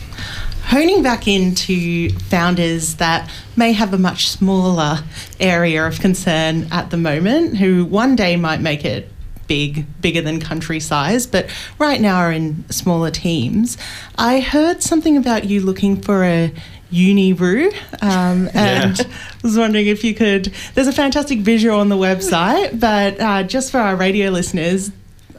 honing 0.71 1.03
back 1.03 1.29
into 1.29 2.09
founders 2.31 2.95
that 2.97 3.31
may 3.57 3.73
have 3.73 3.95
a 3.95 3.99
much 3.99 4.29
smaller 4.29 4.99
area 5.39 5.87
of 5.87 6.01
concern 6.01 6.67
at 6.71 6.91
the 6.91 6.97
moment, 6.97 7.57
who 7.59 7.85
one 7.85 8.17
day 8.17 8.37
might 8.37 8.61
make 8.61 8.85
it 8.85 9.09
big, 9.47 9.87
bigger 10.01 10.21
than 10.21 10.41
country 10.41 10.81
size, 10.81 11.27
but 11.27 11.49
right 11.79 12.01
now 12.01 12.17
are 12.17 12.33
in 12.33 12.69
smaller 12.71 13.11
teams. 13.11 13.79
I 14.17 14.41
heard 14.41 14.83
something 14.83 15.17
about 15.17 15.45
you 15.45 15.61
looking 15.61 16.01
for 16.01 16.25
a 16.25 16.53
Uniroo, 16.93 17.73
um, 18.01 18.49
and 18.55 19.07
was 19.43 19.59
wondering 19.59 19.87
if 19.87 20.05
you 20.05 20.15
could. 20.15 20.53
There's 20.75 20.87
a 20.87 20.93
fantastic 20.93 21.41
visual 21.41 21.79
on 21.79 21.89
the 21.89 21.97
website, 21.97 22.79
but 22.79 23.21
uh, 23.21 23.43
just 23.43 23.73
for 23.73 23.79
our 23.79 23.97
radio 23.97 24.31
listeners, 24.31 24.91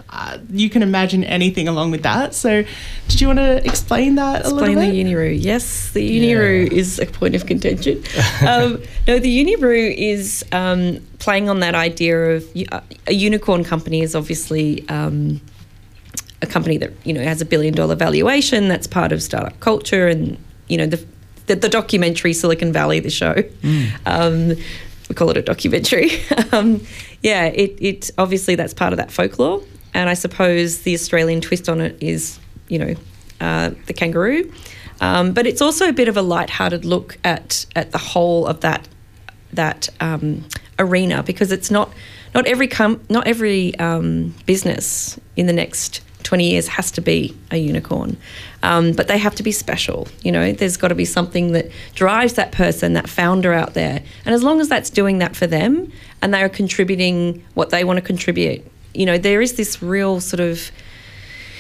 uh, 0.09 0.37
you 0.51 0.69
can 0.69 0.81
imagine 0.83 1.23
anything 1.23 1.67
along 1.67 1.91
with 1.91 2.03
that. 2.03 2.33
So, 2.33 2.63
did 3.07 3.21
you 3.21 3.27
want 3.27 3.39
to 3.39 3.65
explain 3.65 4.15
that 4.15 4.45
a 4.45 4.49
little 4.49 4.59
bit? 4.59 4.69
Explain 4.69 5.05
the? 5.05 5.11
Uniroo. 5.15 5.37
Yes, 5.41 5.91
the 5.91 6.01
Uniroo 6.01 6.71
Yeah. 6.71 6.77
is 6.77 6.99
a 6.99 7.05
point 7.05 7.35
of 7.35 7.45
contention. 7.45 8.03
um, 8.47 8.81
no, 9.07 9.19
the 9.19 9.29
Uniroo 9.45 9.93
is 9.97 10.45
um, 10.51 10.99
playing 11.19 11.49
on 11.49 11.59
that 11.59 11.75
idea 11.75 12.35
of 12.35 12.45
uh, 12.71 12.79
a 13.07 13.13
unicorn 13.13 13.63
company 13.63 14.01
is 14.01 14.15
obviously 14.15 14.87
um, 14.89 15.41
a 16.41 16.47
company 16.47 16.77
that 16.77 16.91
you 17.03 17.13
know 17.13 17.21
has 17.23 17.41
a 17.41 17.45
billion 17.45 17.73
dollar 17.73 17.95
valuation. 17.95 18.67
That's 18.67 18.87
part 18.87 19.11
of 19.11 19.21
startup 19.21 19.59
culture, 19.59 20.07
and 20.07 20.37
you 20.67 20.77
know 20.77 20.85
the 20.87 21.03
the, 21.47 21.55
the 21.55 21.69
documentary 21.69 22.33
Silicon 22.33 22.71
Valley, 22.73 22.99
the 22.99 23.09
show. 23.09 23.43
Um, 24.05 24.49
we 25.09 25.15
call 25.15 25.29
it 25.29 25.37
a 25.37 25.41
documentary. 25.41 26.09
um, 26.51 26.81
yeah, 27.23 27.45
it, 27.45 27.77
it 27.79 28.11
obviously 28.17 28.55
that's 28.55 28.73
part 28.73 28.91
of 28.93 28.97
that 28.97 29.11
folklore, 29.11 29.63
and 29.97 30.11
I 30.11 30.13
suppose 30.13 30.83
the 30.83 30.93
Australian 30.93 31.41
twist 31.41 31.67
on 31.67 31.81
it 31.81 31.97
is, 31.99 32.39
you 32.67 32.77
know, 32.77 32.93
uh, 33.41 33.71
the 33.87 33.93
kangaroo. 33.93 34.53
Um, 35.01 35.33
but 35.33 35.47
it's 35.47 35.59
also 35.59 35.89
a 35.89 35.93
bit 35.93 36.07
of 36.07 36.15
a 36.15 36.21
light-hearted 36.21 36.85
look 36.85 37.17
at 37.23 37.65
at 37.75 37.91
the 37.91 37.97
whole 37.97 38.45
of 38.45 38.61
that 38.61 38.87
that 39.53 39.89
um, 39.99 40.45
arena 40.77 41.23
because 41.23 41.51
it's 41.51 41.71
not 41.71 41.91
not 42.35 42.45
every 42.45 42.67
com- 42.67 43.01
not 43.09 43.25
every 43.25 43.75
um, 43.79 44.35
business 44.45 45.19
in 45.35 45.47
the 45.47 45.53
next 45.53 46.01
20 46.21 46.47
years 46.47 46.67
has 46.67 46.91
to 46.91 47.01
be 47.01 47.35
a 47.51 47.57
unicorn. 47.57 48.17
Um, 48.61 48.91
but 48.91 49.07
they 49.07 49.17
have 49.17 49.33
to 49.35 49.43
be 49.43 49.51
special 49.51 50.07
you 50.21 50.31
know? 50.31 50.51
There's 50.51 50.77
got 50.77 50.89
to 50.89 50.95
be 50.95 51.05
something 51.05 51.53
that 51.53 51.71
drives 51.95 52.33
that 52.33 52.51
person 52.51 52.93
that 52.93 53.09
founder 53.09 53.51
out 53.53 53.73
there. 53.73 54.03
And 54.25 54.35
as 54.35 54.43
long 54.43 54.59
as 54.61 54.67
that's 54.67 54.91
doing 54.91 55.19
that 55.19 55.35
for 55.35 55.47
them 55.47 55.91
and 56.21 56.33
they 56.33 56.43
are 56.43 56.49
contributing 56.49 57.43
what 57.55 57.71
they 57.71 57.83
want 57.83 57.97
to 57.97 58.01
contribute 58.01 58.63
you 58.97 59.05
know 59.05 59.17
there 59.17 59.41
is 59.41 59.53
this 59.53 59.81
real 59.81 60.19
sort 60.19 60.39
of 60.39 60.71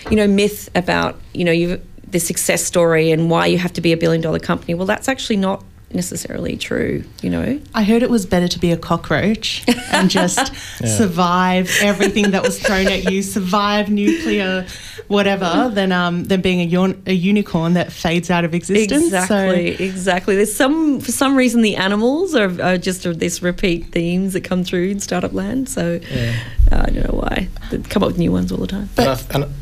you 0.09 0.15
know 0.15 0.27
myth 0.27 0.69
about 0.75 1.19
you 1.33 1.45
know 1.45 1.51
you 1.51 1.81
the 2.09 2.19
success 2.19 2.63
story 2.63 3.11
and 3.11 3.29
why 3.29 3.45
you 3.45 3.57
have 3.57 3.73
to 3.73 3.81
be 3.81 3.91
a 3.91 3.97
billion 3.97 4.21
dollar 4.21 4.39
company. 4.39 4.73
Well 4.73 4.87
that's 4.87 5.07
actually 5.07 5.37
not 5.37 5.63
necessarily 5.93 6.57
true 6.57 7.03
you 7.21 7.29
know 7.29 7.59
I 7.73 7.83
heard 7.83 8.03
it 8.03 8.09
was 8.09 8.25
better 8.25 8.47
to 8.47 8.59
be 8.59 8.71
a 8.71 8.77
cockroach 8.77 9.63
and 9.91 10.09
just 10.19 10.53
survive 10.85 11.69
everything 11.81 12.31
that 12.31 12.43
was 12.43 12.59
thrown 12.59 12.87
at 12.87 13.11
you, 13.11 13.21
survive 13.21 13.89
nuclear 13.89 14.65
whatever, 15.07 15.71
than 15.73 15.91
um 15.91 16.25
than 16.25 16.41
being 16.41 16.61
a, 16.61 16.65
yon- 16.65 17.01
a 17.05 17.13
unicorn 17.13 17.73
that 17.73 17.91
fades 17.91 18.29
out 18.29 18.45
of 18.45 18.53
existence. 18.53 19.05
Exactly, 19.05 19.69
exactly. 19.83 20.35
There's 20.35 20.53
some 20.53 20.99
for 20.99 21.11
some 21.11 21.35
reason 21.35 21.61
the 21.61 21.75
animals 21.75 22.35
are, 22.35 22.61
are 22.61 22.77
just 22.77 23.05
are 23.05 23.13
this 23.13 23.41
repeat 23.41 23.87
themes 23.91 24.33
that 24.33 24.43
come 24.43 24.63
through 24.63 24.89
in 24.89 24.99
startup 24.99 25.33
land. 25.33 25.69
So 25.69 25.99
uh, 26.11 26.75
I 26.75 26.89
don't 26.89 27.11
know 27.11 27.19
why 27.19 27.47
they 27.71 27.79
come 27.79 28.03
up 28.03 28.07
with 28.07 28.17
new 28.17 28.31
ones 28.31 28.51
all 28.51 28.59
the 28.59 28.67
time. 28.67 28.89
and, 28.97 29.07
I, 29.09 29.19
and, 29.33 29.53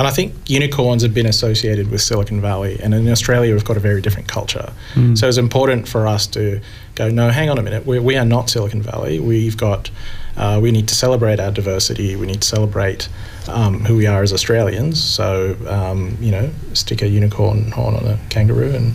and 0.00 0.06
I 0.08 0.12
think 0.12 0.32
unicorns 0.48 1.02
have 1.02 1.12
been 1.12 1.26
associated 1.26 1.90
with 1.90 2.00
Silicon 2.00 2.40
Valley, 2.40 2.80
and 2.82 2.94
in 2.94 3.06
Australia 3.10 3.52
we've 3.52 3.66
got 3.66 3.76
a 3.76 3.80
very 3.80 4.00
different 4.00 4.28
culture. 4.28 4.72
So 5.14 5.28
it's 5.28 5.36
important 5.36 5.86
for 5.86 6.06
us 6.06 6.26
to 6.28 6.58
go, 6.94 7.10
no, 7.10 7.28
hang 7.28 7.50
on 7.50 7.58
a 7.58 7.62
minute, 7.62 7.84
we, 7.84 7.98
we 7.98 8.16
are 8.16 8.24
not 8.24 8.48
Silicon 8.48 8.80
Valley. 8.80 9.20
We've 9.20 9.58
got, 9.58 9.90
uh, 10.38 10.58
we 10.62 10.72
need 10.72 10.88
to 10.88 10.94
celebrate 10.94 11.38
our 11.38 11.50
diversity. 11.50 12.16
We 12.16 12.26
need 12.26 12.40
to 12.40 12.48
celebrate 12.48 13.10
um, 13.46 13.80
who 13.84 13.94
we 13.94 14.06
are 14.06 14.22
as 14.22 14.32
Australians. 14.32 15.04
So 15.04 15.54
um, 15.68 16.16
you 16.18 16.30
know, 16.30 16.50
stick 16.72 17.02
a 17.02 17.06
unicorn 17.08 17.70
horn 17.72 17.94
on 17.94 18.06
a 18.06 18.18
kangaroo, 18.30 18.74
and 18.74 18.94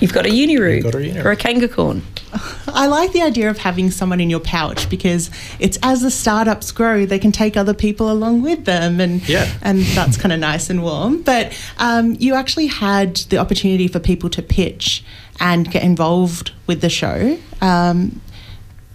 You've 0.00 0.12
got 0.12 0.26
a 0.26 0.30
uniroo 0.30 0.74
You've 0.76 0.84
got 0.84 0.96
a 0.96 0.98
uniroo. 0.98 1.24
or 1.26 1.30
a 1.30 1.36
kangacorn. 1.36 2.02
I 2.68 2.86
like 2.86 3.12
the 3.12 3.22
idea 3.22 3.50
of 3.50 3.58
having 3.58 3.90
someone 3.90 4.20
in 4.20 4.30
your 4.30 4.40
pouch 4.40 4.88
because 4.88 5.30
it's 5.58 5.78
as 5.82 6.02
the 6.02 6.10
startups 6.10 6.70
grow, 6.72 7.04
they 7.06 7.18
can 7.18 7.32
take 7.32 7.56
other 7.56 7.74
people 7.74 8.10
along 8.10 8.42
with 8.42 8.64
them, 8.64 9.00
and 9.00 9.26
Yeah. 9.28 9.50
and 9.62 9.80
that's 9.82 10.16
kind 10.16 10.32
of 10.32 10.38
nice 10.40 10.70
and 10.70 10.82
warm. 10.82 11.22
But 11.22 11.52
um, 11.78 12.16
you 12.20 12.34
actually 12.34 12.68
had 12.68 13.16
the 13.30 13.38
opportunity 13.38 13.88
for 13.88 13.98
people 13.98 14.30
to 14.30 14.42
pitch 14.42 15.02
and 15.40 15.70
get 15.70 15.82
involved 15.82 16.52
with 16.66 16.80
the 16.80 16.90
show. 16.90 17.38
Um, 17.60 18.20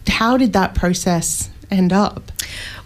how 0.07 0.37
did 0.37 0.53
that 0.53 0.75
process 0.75 1.49
end 1.71 1.91
up? 1.91 2.31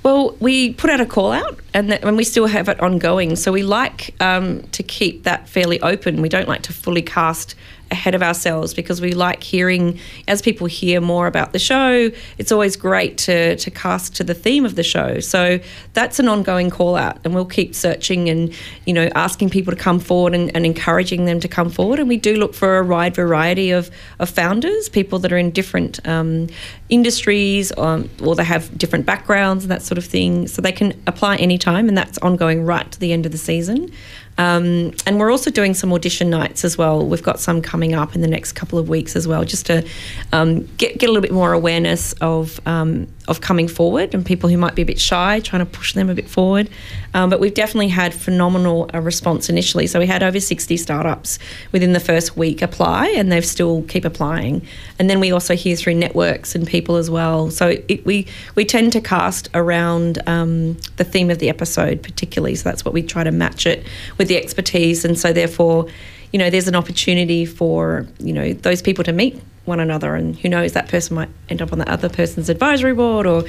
Well, 0.02 0.36
we 0.40 0.74
put 0.74 0.90
out 0.90 1.02
a 1.02 1.06
call 1.06 1.32
out, 1.34 1.60
and, 1.74 1.92
that, 1.92 2.04
and 2.06 2.16
we 2.16 2.24
still 2.24 2.46
have 2.48 2.70
it 2.70 2.80
ongoing. 2.80 3.36
So 3.36 3.52
we 3.52 3.64
like 3.64 4.16
um, 4.22 4.64
to 4.70 4.82
keep 4.82 5.24
that 5.24 5.50
fairly 5.50 5.82
open. 5.82 6.22
We 6.22 6.30
don't 6.30 6.48
like 6.48 6.62
to 6.64 6.74
fully 6.74 7.02
cast 7.02 7.54
ahead 7.92 8.16
of 8.16 8.22
ourselves 8.22 8.74
because 8.74 9.02
we 9.02 9.14
like 9.14 9.44
hearing 9.44 10.00
as 10.28 10.42
people 10.42 10.68
hear 10.68 11.02
more 11.02 11.28
about 11.28 11.54
the 11.54 11.60
show. 11.60 12.12
It's 12.38 12.52
always 12.52 12.76
great 12.76 13.18
to 13.20 13.56
to 13.56 13.72
cast 13.72 14.16
to 14.16 14.24
the 14.24 14.34
theme 14.34 14.66
of 14.66 14.76
the 14.76 14.84
show. 14.84 15.20
So 15.20 15.60
that's 15.94 16.20
an 16.20 16.28
ongoing 16.28 16.70
call 16.70 16.96
out, 16.96 17.20
and 17.24 17.34
we'll 17.34 17.46
keep 17.46 17.76
searching 17.76 18.30
and 18.30 18.54
you 18.86 18.94
know 18.94 19.10
asking 19.16 19.50
people 19.50 19.74
to 19.74 19.80
come 19.80 20.00
forward 20.00 20.34
and, 20.34 20.56
and 20.56 20.66
encouraging 20.66 21.26
them 21.26 21.40
to 21.40 21.48
come 21.48 21.70
forward. 21.70 22.00
And 22.00 22.08
we 22.08 22.18
do 22.18 22.36
look 22.36 22.54
for 22.54 22.78
a 22.78 22.86
wide 22.86 23.16
variety 23.16 23.72
of 23.72 23.90
of 24.20 24.30
founders, 24.30 24.90
people 24.90 25.20
that 25.20 25.32
are 25.32 25.38
in 25.38 25.52
different 25.52 26.06
um, 26.08 26.48
industries, 26.90 27.72
um, 27.78 28.10
or 28.24 28.36
they 28.36 28.44
have 28.44 28.76
different 28.78 29.06
backgrounds 29.06 29.64
and 29.64 29.72
that 29.72 29.82
sort 29.82 29.98
of 29.98 30.06
thing. 30.06 30.48
So 30.48 30.62
they 30.62 30.72
can 30.72 30.94
apply 31.08 31.38
anytime, 31.38 31.88
and 31.88 31.98
that's 31.98 32.18
ongoing 32.20 32.66
right 32.66 32.90
to 32.92 33.00
the 33.00 33.14
end 33.14 33.26
of 33.26 33.32
the 33.32 33.38
season. 33.38 33.92
Um, 34.40 34.94
and 35.06 35.20
we're 35.20 35.32
also 35.32 35.52
doing 35.52 35.74
some 35.74 35.92
audition 35.92 36.30
nights 36.30 36.64
as 36.64 36.78
well. 36.78 37.06
We've 37.06 37.22
got 37.22 37.42
some 37.42 37.62
coming 37.62 37.94
up 37.94 38.16
in 38.16 38.22
the 38.22 38.28
next 38.28 38.54
couple 38.54 38.80
of 38.80 38.88
weeks 38.88 39.18
as 39.18 39.28
well, 39.28 39.44
just 39.44 39.66
to 39.66 39.86
um, 40.32 40.66
get 40.78 40.98
get 40.98 41.10
a 41.10 41.12
little 41.12 41.22
bit 41.22 41.34
more 41.34 41.52
awareness 41.52 42.14
of 42.14 42.60
um, 42.66 43.08
of 43.30 43.42
coming 43.42 43.68
forward 43.68 44.14
and 44.14 44.26
people 44.26 44.50
who 44.50 44.58
might 44.58 44.76
be 44.76 44.82
a 44.82 44.86
bit 44.86 45.00
shy, 45.00 45.40
trying 45.40 45.66
to 45.66 45.66
push 45.66 45.94
them 45.94 46.10
a 46.10 46.16
bit 46.16 46.30
forward. 46.30 46.70
Um, 47.14 47.30
but 47.30 47.40
we've 47.40 47.54
definitely 47.54 47.88
had 47.90 48.14
phenomenal 48.14 48.90
uh, 48.94 49.00
response 49.00 49.50
initially. 49.50 49.88
So 49.88 50.00
we 50.00 50.08
had 50.08 50.24
over 50.24 50.40
60 50.40 50.78
startups 50.78 51.40
within 51.72 51.94
the 51.94 52.00
first 52.00 52.36
week 52.36 52.62
apply, 52.62 53.10
and 53.10 53.32
they've 53.32 53.46
still 53.46 53.84
keep 53.84 54.06
applying. 54.06 54.66
And 54.98 55.10
then 55.10 55.20
we 55.20 55.32
also 55.32 55.56
hear 55.56 55.76
through 55.76 55.96
networks 55.96 56.56
and 56.56 56.68
people 56.68 56.96
as 56.96 57.10
well. 57.10 57.50
So 57.52 57.78
it, 57.88 58.06
we 58.06 58.28
we 58.56 58.66
tend 58.66 58.92
to 58.94 59.02
cast 59.02 59.50
around 59.54 60.22
um, 60.28 60.78
the 60.98 61.04
theme 61.04 61.30
of 61.30 61.40
the 61.40 61.50
episode 61.50 62.02
particularly. 62.04 62.56
So 62.56 62.70
that's 62.70 62.84
what 62.84 62.94
we 62.94 63.04
try 63.04 63.24
to 63.24 63.32
match 63.32 63.66
it 63.66 63.86
with 64.18 64.28
the 64.28 64.38
expertise, 64.38 65.06
and 65.06 65.18
so 65.18 65.34
therefore, 65.34 65.88
you 66.32 66.40
know, 66.40 66.50
there's 66.50 66.68
an 66.68 66.76
opportunity 66.76 67.46
for 67.46 68.06
you 68.20 68.34
know 68.34 68.54
those 68.54 68.82
people 68.82 69.04
to 69.04 69.14
meet 69.14 69.42
one 69.70 69.80
another, 69.80 70.16
and 70.16 70.38
who 70.38 70.50
knows 70.50 70.74
that 70.74 70.90
person 70.90 71.16
might 71.16 71.30
end 71.48 71.62
up 71.62 71.72
on 71.72 71.80
the 71.80 71.90
other 71.90 72.10
person's 72.10 72.50
advisory 72.50 72.94
board, 72.94 73.26
or 73.26 73.44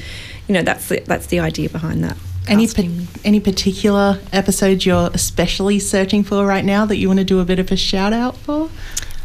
you 0.47 0.55
know 0.55 0.63
that's 0.63 0.89
the, 0.89 1.01
that's 1.07 1.27
the 1.27 1.41
idea 1.41 1.69
behind 1.69 2.05
that. 2.05 2.17
Any 2.47 2.67
pa- 2.69 3.07
any 3.25 3.41
particular 3.41 4.21
episodes 4.33 4.87
you're 4.87 5.11
especially 5.13 5.79
searching 5.79 6.23
for 6.23 6.47
right 6.47 6.65
now 6.65 6.87
that 6.87 6.97
you 6.97 7.09
want 7.09 7.19
to 7.19 7.25
do 7.25 7.41
a 7.41 7.45
bit 7.45 7.59
of 7.59 7.73
a 7.73 7.77
shout 7.77 8.13
out 8.13 8.37
for? 8.37 8.71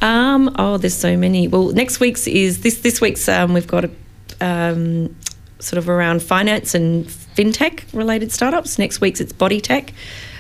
Um, 0.02 0.54
oh, 0.58 0.78
there's 0.78 0.96
so 0.96 1.16
many. 1.16 1.48
Well, 1.48 1.70
next 1.70 2.00
week's 2.00 2.28
is 2.28 2.62
this. 2.62 2.82
This 2.82 3.02
week's 3.02 3.28
um, 3.30 3.54
we've 3.54 3.68
got 3.68 3.86
a 3.86 3.92
um, 4.42 5.16
sort 5.60 5.78
of 5.78 5.90
around 5.90 6.22
finance 6.22 6.76
and 6.76 7.06
fintech 7.06 7.84
related 7.94 8.32
startups. 8.32 8.78
Next 8.78 9.02
week's 9.02 9.22
it's 9.22 9.34
body 9.34 9.62
tech, 9.62 9.94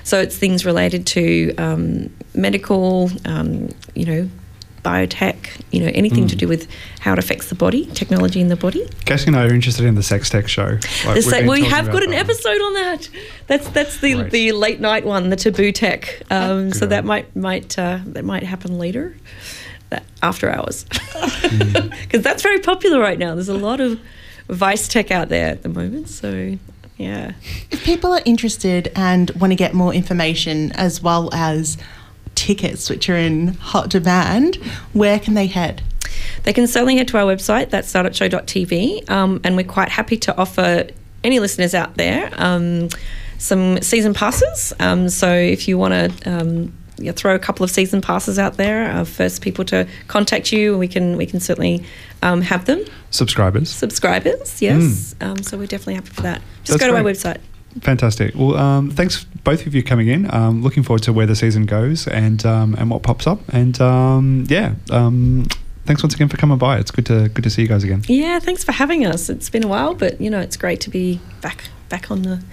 so 0.04 0.20
it's 0.20 0.38
things 0.38 0.66
related 0.66 1.08
to 1.08 1.56
um, 1.56 2.16
medical, 2.36 3.10
um, 3.26 3.70
you 3.96 4.06
know, 4.06 4.30
biotech, 4.86 5.36
you 5.72 5.80
know, 5.82 5.92
anything 5.94 6.28
to 6.28 6.36
do 6.36 6.48
with 6.48 6.68
how 7.00 7.14
it 7.14 7.20
affects 7.20 7.50
the 7.50 7.56
body, 7.56 7.88
technology 7.88 8.40
in 8.40 8.48
the 8.50 8.56
body. 8.56 8.88
Cassie 9.06 9.28
and 9.28 9.36
I 9.36 9.46
are 9.48 9.54
interested 9.54 9.86
in 9.86 9.96
the 9.96 10.04
sex 10.04 10.30
tech 10.30 10.48
show. 10.48 10.64
Like, 10.66 10.82
The 10.82 11.12
we've 11.16 11.24
sa- 11.24 11.32
been 11.40 11.48
we 11.48 11.58
talking 11.62 11.72
have 11.72 11.86
about 11.88 11.94
got 11.94 12.04
an 12.04 12.12
that 12.12 12.20
episode 12.30 12.62
on 12.62 12.74
that. 12.76 13.10
That's 13.48 13.68
that's 13.70 13.98
the 14.00 14.16
Right. 14.16 14.32
the 14.32 14.52
late 14.52 14.80
night 14.80 15.06
one, 15.06 15.30
the 15.30 15.36
taboo 15.36 15.72
tech. 15.72 16.22
Um, 16.30 16.72
so 16.72 16.82
Good 16.82 16.90
that 16.90 17.04
might 17.06 17.36
might 17.36 17.78
uh, 17.80 18.00
that 18.06 18.24
might 18.24 18.44
happen 18.44 18.78
later, 18.78 19.16
that 19.90 20.04
after 20.22 20.50
hours, 20.52 20.86
Mm. 21.46 21.90
because 22.02 22.22
that's 22.22 22.44
very 22.44 22.60
popular 22.60 23.00
right 23.00 23.18
now. 23.20 23.34
There's 23.36 23.50
a 23.50 23.58
lot 23.58 23.80
of 23.82 24.00
vice 24.50 24.88
tech 24.88 25.10
out 25.12 25.30
there 25.30 25.48
at 25.50 25.64
the 25.64 25.70
moment. 25.70 26.10
So 26.10 26.58
yeah, 26.98 27.34
If 27.72 27.84
people 27.84 28.14
are 28.14 28.22
interested 28.26 28.92
and 28.96 29.30
want 29.32 29.52
to 29.52 29.56
get 29.56 29.74
more 29.74 29.94
information 29.94 30.72
as 30.74 31.02
well 31.04 31.30
as 31.34 31.78
tickets, 32.36 32.90
which 32.90 33.10
are 33.10 33.16
in 33.18 33.56
hot 33.56 33.90
demand, 33.90 34.56
where 34.94 35.20
can 35.20 35.34
they 35.34 35.48
head? 35.48 35.82
they 36.44 36.54
can 36.54 36.68
certainly 36.68 36.98
head 36.98 37.08
to 37.10 37.18
our 37.18 37.26
website. 37.26 37.70
That's 37.70 37.92
startupshow.tv, 37.92 39.10
um, 39.10 39.42
and 39.44 39.56
we're 39.56 39.64
quite 39.64 39.90
happy 39.90 40.18
to 40.18 40.38
offer 40.38 40.88
any 41.24 41.40
listeners 41.40 41.74
out 41.74 41.96
there 41.96 42.30
um, 42.36 42.90
some 43.38 43.82
season 43.82 44.14
passes. 44.14 44.74
Um, 44.80 45.10
so 45.10 45.32
if 45.34 45.68
you 45.68 45.78
want 45.78 45.94
to. 45.94 46.32
Um, 46.32 46.74
yeah, 46.98 47.12
throw 47.12 47.36
a 47.36 47.40
couple 47.40 47.66
of 47.66 47.70
season 47.70 48.00
passes 48.00 48.40
out 48.40 48.56
there. 48.56 48.90
Uh, 48.90 49.04
first 49.04 49.42
people 49.42 49.66
to 49.66 49.86
contact 50.08 50.54
you, 50.54 50.78
we 50.78 50.88
can 50.88 51.18
we 51.18 51.26
can 51.26 51.42
certainly 51.42 51.84
um, 52.22 52.40
have 52.40 52.64
them. 52.68 52.86
Subscribers. 53.10 53.70
Subscribers, 53.70 54.62
yes. 54.62 55.14
Um, 55.20 55.44
so 55.44 55.58
we're 55.58 55.68
definitely 55.68 55.96
happy 55.96 56.12
for 56.12 56.22
that. 56.22 56.42
Just 56.64 56.80
That's 56.80 56.90
go 56.90 56.92
to 56.92 56.98
our 56.98 57.04
website. 57.04 57.42
Fantastic. 57.82 58.36
Well, 58.36 58.56
um, 58.56 58.92
thanks 58.92 59.26
both 59.44 59.66
of 59.68 59.76
you 59.76 59.84
coming 59.84 60.08
in. 60.08 60.34
Um, 60.34 60.62
looking 60.62 60.84
forward 60.84 61.04
to 61.04 61.14
where 61.14 61.26
the 61.26 61.36
season 61.36 61.66
goes 61.66 62.08
and 62.08 62.46
um, 62.46 62.76
and 62.76 62.90
what 62.90 63.04
pops 63.04 63.28
up. 63.28 63.40
And 63.50 63.80
um, 63.82 64.46
yeah, 64.48 64.76
um, 64.92 65.46
thanks 65.86 66.02
once 66.02 66.14
again 66.16 66.30
for 66.30 66.38
coming 66.38 66.58
by. 66.58 66.78
It's 66.78 66.92
good 66.92 67.06
to 67.08 67.30
good 67.30 67.44
to 67.44 67.50
see 67.50 67.62
you 67.62 67.68
guys 67.68 67.84
again. 67.84 68.04
Yeah, 68.08 68.40
thanks 68.40 68.64
for 68.64 68.72
having 68.72 69.06
us. 69.06 69.30
It's 69.30 69.50
been 69.50 69.64
a 69.64 69.68
while, 69.68 69.94
but 69.94 70.20
you 70.22 70.30
know 70.30 70.40
it's 70.40 70.58
great 70.58 70.82
to 70.82 70.90
be 70.90 71.20
back 71.42 71.66
back 71.90 72.12
on 72.12 72.24
the 72.24 72.44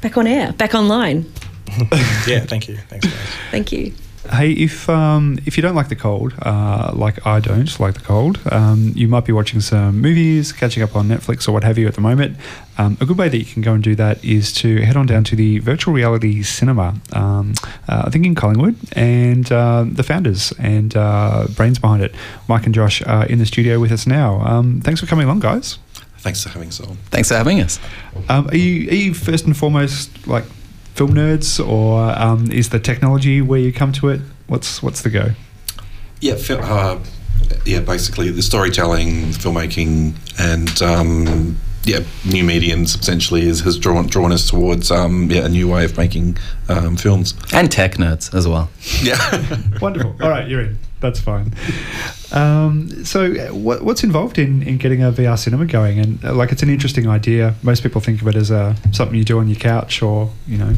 back 0.00 0.16
on 0.16 0.26
air, 0.26 0.52
back 0.52 0.74
online. 0.74 1.32
yeah, 2.26 2.40
thank 2.40 2.68
you. 2.68 2.76
Thanks, 2.76 3.06
guys. 3.06 3.28
Thank 3.50 3.72
you. 3.72 3.92
Hey, 4.30 4.52
if 4.52 4.88
um, 4.88 5.38
if 5.46 5.56
you 5.56 5.62
don't 5.62 5.74
like 5.74 5.88
the 5.88 5.96
cold, 5.96 6.34
uh, 6.42 6.92
like 6.94 7.24
I 7.26 7.40
don't 7.40 7.78
like 7.78 7.94
the 7.94 8.00
cold, 8.00 8.40
um, 8.50 8.92
you 8.94 9.08
might 9.08 9.24
be 9.24 9.32
watching 9.32 9.60
some 9.60 10.00
movies, 10.00 10.52
catching 10.52 10.82
up 10.82 10.96
on 10.96 11.08
Netflix 11.08 11.48
or 11.48 11.52
what 11.52 11.64
have 11.64 11.78
you 11.78 11.86
at 11.86 11.94
the 11.94 12.00
moment. 12.00 12.36
Um, 12.78 12.98
a 13.00 13.06
good 13.06 13.16
way 13.16 13.28
that 13.28 13.38
you 13.38 13.44
can 13.44 13.62
go 13.62 13.72
and 13.72 13.82
do 13.82 13.94
that 13.94 14.22
is 14.24 14.52
to 14.54 14.82
head 14.82 14.96
on 14.96 15.06
down 15.06 15.24
to 15.24 15.36
the 15.36 15.60
virtual 15.60 15.94
reality 15.94 16.42
cinema, 16.42 16.96
um, 17.12 17.54
uh, 17.88 18.02
I 18.06 18.10
think 18.10 18.26
in 18.26 18.34
Collingwood, 18.34 18.76
and 18.92 19.50
uh, 19.50 19.84
the 19.86 20.02
founders 20.02 20.52
and 20.58 20.96
uh, 20.96 21.46
brains 21.54 21.78
behind 21.78 22.02
it, 22.02 22.14
Mike 22.48 22.66
and 22.66 22.74
Josh, 22.74 23.02
are 23.02 23.26
in 23.26 23.38
the 23.38 23.46
studio 23.46 23.78
with 23.80 23.92
us 23.92 24.06
now. 24.06 24.40
Um, 24.40 24.80
thanks 24.80 25.00
for 25.00 25.06
coming 25.06 25.24
along, 25.24 25.40
guys. 25.40 25.78
Thanks 26.18 26.42
for 26.42 26.48
having 26.48 26.68
us 26.68 26.80
on. 26.80 26.96
Thanks 27.10 27.28
for 27.28 27.34
having 27.36 27.60
us. 27.60 27.78
Um, 28.28 28.48
are 28.48 28.56
you 28.56 28.90
are 28.90 28.94
you 28.94 29.14
first 29.14 29.46
and 29.46 29.56
foremost 29.56 30.26
like 30.26 30.44
film 30.96 31.12
nerds, 31.12 31.64
or 31.64 32.10
um, 32.18 32.50
is 32.50 32.70
the 32.70 32.80
technology 32.80 33.42
where 33.42 33.60
you 33.60 33.72
come 33.72 33.92
to 33.92 34.08
it? 34.08 34.20
What's 34.46 34.82
what's 34.82 35.02
the 35.02 35.10
go? 35.10 35.30
Yeah, 36.20 36.36
fi- 36.36 36.54
uh, 36.54 36.98
yeah. 37.64 37.80
Basically, 37.80 38.30
the 38.30 38.42
storytelling, 38.42 39.26
filmmaking, 39.32 40.14
and 40.38 40.82
um, 40.82 41.58
yeah, 41.84 42.00
new 42.24 42.42
mediums 42.42 42.94
essentially 42.94 43.42
is, 43.42 43.60
has 43.60 43.78
drawn 43.78 44.06
drawn 44.06 44.32
us 44.32 44.48
towards 44.48 44.90
um, 44.90 45.30
yeah 45.30 45.44
a 45.44 45.48
new 45.48 45.68
way 45.68 45.84
of 45.84 45.96
making 45.98 46.38
um, 46.68 46.96
films. 46.96 47.34
And 47.52 47.70
tech 47.70 47.94
nerds 47.94 48.34
as 48.34 48.48
well. 48.48 48.70
Yeah. 49.02 49.18
Wonderful. 49.80 50.16
All 50.22 50.30
right, 50.30 50.48
you're 50.48 50.62
in. 50.62 50.78
That's 51.00 51.20
fine. 51.20 51.52
Um, 52.32 53.04
so, 53.04 53.32
uh, 53.32 53.54
what, 53.54 53.82
what's 53.82 54.02
involved 54.02 54.38
in, 54.38 54.62
in 54.62 54.78
getting 54.78 55.02
a 55.02 55.12
VR 55.12 55.38
cinema 55.38 55.66
going? 55.66 55.98
And 55.98 56.24
uh, 56.24 56.34
like, 56.34 56.52
it's 56.52 56.62
an 56.62 56.70
interesting 56.70 57.06
idea. 57.06 57.54
Most 57.62 57.82
people 57.82 58.00
think 58.00 58.22
of 58.22 58.28
it 58.28 58.34
as 58.34 58.50
a 58.50 58.76
something 58.92 59.16
you 59.16 59.24
do 59.24 59.38
on 59.38 59.48
your 59.48 59.58
couch, 59.58 60.02
or 60.02 60.30
you 60.46 60.56
know, 60.56 60.74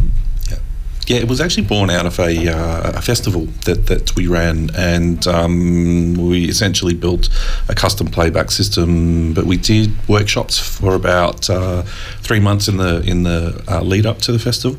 Yeah, 1.09 1.17
it 1.17 1.29
was 1.29 1.41
actually 1.41 1.67
born 1.67 1.89
out 1.89 2.05
of 2.05 2.19
a, 2.19 2.49
uh, 2.49 2.99
a 2.99 3.01
festival 3.01 3.47
that, 3.65 3.87
that 3.87 4.15
we 4.15 4.27
ran, 4.27 4.69
and 4.77 5.27
um, 5.27 6.15
we 6.15 6.45
essentially 6.51 6.93
built 6.93 7.31
a 7.67 7.75
custom 7.75 8.09
playback 8.09 8.51
system. 8.51 9.33
But 9.33 9.47
we 9.47 9.57
did 9.57 9.91
workshops 10.07 10.59
for 10.59 10.95
about 10.95 11.49
uh, 11.49 11.83
three 12.21 12.41
months 12.41 12.69
in 12.69 12.77
the 12.77 13.01
in 13.03 13.23
the 13.23 13.65
uh, 13.69 13.81
lead 13.81 14.05
up 14.05 14.19
to 14.19 14.33
the 14.33 14.39
festival 14.39 14.79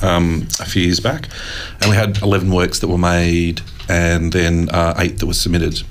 um, 0.00 0.46
a 0.60 0.66
few 0.66 0.82
years 0.82 1.00
back, 1.00 1.28
and 1.80 1.90
we 1.90 1.96
had 1.96 2.22
eleven 2.22 2.52
works 2.52 2.78
that 2.78 2.86
were 2.86 2.96
made, 2.98 3.62
and 3.88 4.32
then 4.32 4.68
uh, 4.70 4.94
eight 4.98 5.18
that 5.18 5.26
were 5.26 5.34
submitted. 5.34 5.82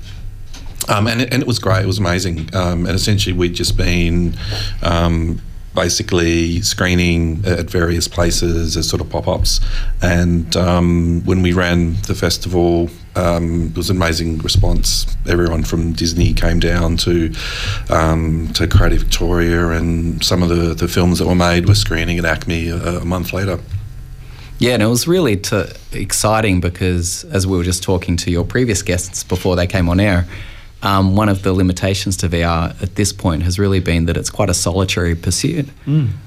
Um, 0.88 1.06
and, 1.06 1.20
it, 1.20 1.32
and 1.32 1.42
it 1.42 1.46
was 1.46 1.58
great. 1.58 1.82
It 1.82 1.86
was 1.86 1.98
amazing. 1.98 2.54
Um, 2.54 2.86
and 2.86 2.94
essentially, 2.94 3.34
we'd 3.34 3.54
just 3.54 3.76
been 3.76 4.34
um, 4.82 5.40
basically 5.74 6.60
screening 6.62 7.44
at 7.44 7.70
various 7.70 8.08
places 8.08 8.76
as 8.76 8.88
sort 8.88 9.00
of 9.00 9.10
pop 9.10 9.28
ups. 9.28 9.60
And 10.02 10.56
um, 10.56 11.22
when 11.24 11.42
we 11.42 11.52
ran 11.52 11.94
the 12.02 12.14
festival, 12.14 12.90
um, 13.16 13.66
it 13.66 13.76
was 13.76 13.90
an 13.90 13.96
amazing 13.96 14.38
response. 14.38 15.16
Everyone 15.28 15.62
from 15.62 15.92
Disney 15.92 16.32
came 16.32 16.58
down 16.58 16.96
to 16.98 17.32
um, 17.90 18.48
to 18.54 18.66
Creative 18.66 19.02
Victoria, 19.02 19.68
and 19.70 20.24
some 20.24 20.42
of 20.42 20.48
the, 20.48 20.74
the 20.74 20.88
films 20.88 21.18
that 21.18 21.26
were 21.26 21.34
made 21.34 21.66
were 21.66 21.74
screening 21.74 22.18
at 22.18 22.24
ACMI 22.24 22.70
a, 22.70 22.98
a 22.98 23.04
month 23.04 23.32
later. 23.32 23.58
Yeah, 24.58 24.74
and 24.74 24.82
it 24.82 24.86
was 24.86 25.06
really 25.06 25.36
to, 25.36 25.74
exciting 25.92 26.60
because, 26.60 27.24
as 27.24 27.46
we 27.46 27.56
were 27.56 27.64
just 27.64 27.82
talking 27.82 28.16
to 28.18 28.30
your 28.30 28.44
previous 28.44 28.82
guests 28.82 29.22
before 29.22 29.54
they 29.56 29.66
came 29.66 29.88
on 29.88 30.00
air, 30.00 30.26
um, 30.82 31.16
one 31.16 31.28
of 31.28 31.42
the 31.42 31.52
limitations 31.52 32.16
to 32.18 32.28
VR 32.28 32.80
at 32.82 32.94
this 32.94 33.12
point 33.12 33.42
has 33.42 33.58
really 33.58 33.80
been 33.80 34.06
that 34.06 34.16
it's 34.16 34.30
quite 34.30 34.50
a 34.50 34.54
solitary 34.54 35.14
pursuit. 35.14 35.68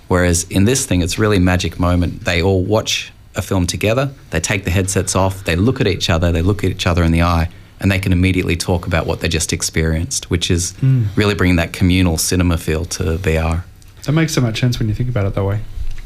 Whereas 0.08 0.44
in 0.50 0.66
this 0.66 0.86
thing, 0.86 1.02
it's 1.02 1.18
really 1.18 1.40
magic 1.40 1.80
moment. 1.80 2.26
They 2.26 2.42
all 2.42 2.64
watch 2.64 3.12
a 3.36 3.42
film 3.42 3.66
together, 3.66 4.12
they 4.32 4.42
take 4.42 4.66
the 4.66 4.72
headsets 4.72 5.16
off, 5.16 5.46
they 5.46 5.56
look 5.56 5.80
at 5.80 5.88
each 5.88 6.10
other, 6.10 6.34
they 6.34 6.42
look 6.42 6.66
at 6.66 6.72
each 6.72 6.86
other 6.86 7.02
in 7.02 7.14
the 7.14 7.22
eye, 7.22 7.50
and 7.80 7.90
they 7.90 7.98
can 8.00 8.12
immediately 8.12 8.58
talk 8.58 8.86
about 8.86 9.06
what 9.08 9.22
they 9.22 9.30
just 9.30 9.54
experienced, 9.54 10.30
which 10.30 10.52
is 10.52 10.74
really 11.16 11.34
bringing 11.34 11.56
that 11.56 11.72
communal 11.72 12.18
cinema 12.18 12.58
feel 12.58 12.84
to 12.86 13.18
VR. 13.18 13.64
that 14.04 14.12
makes 14.12 14.34
so 14.34 14.42
much 14.42 14.60
sense 14.60 14.80
when 14.80 14.90
you 14.90 14.94
think 14.94 15.10
about 15.10 15.26
it 15.26 15.34
that 15.34 15.46
way. 15.46 15.62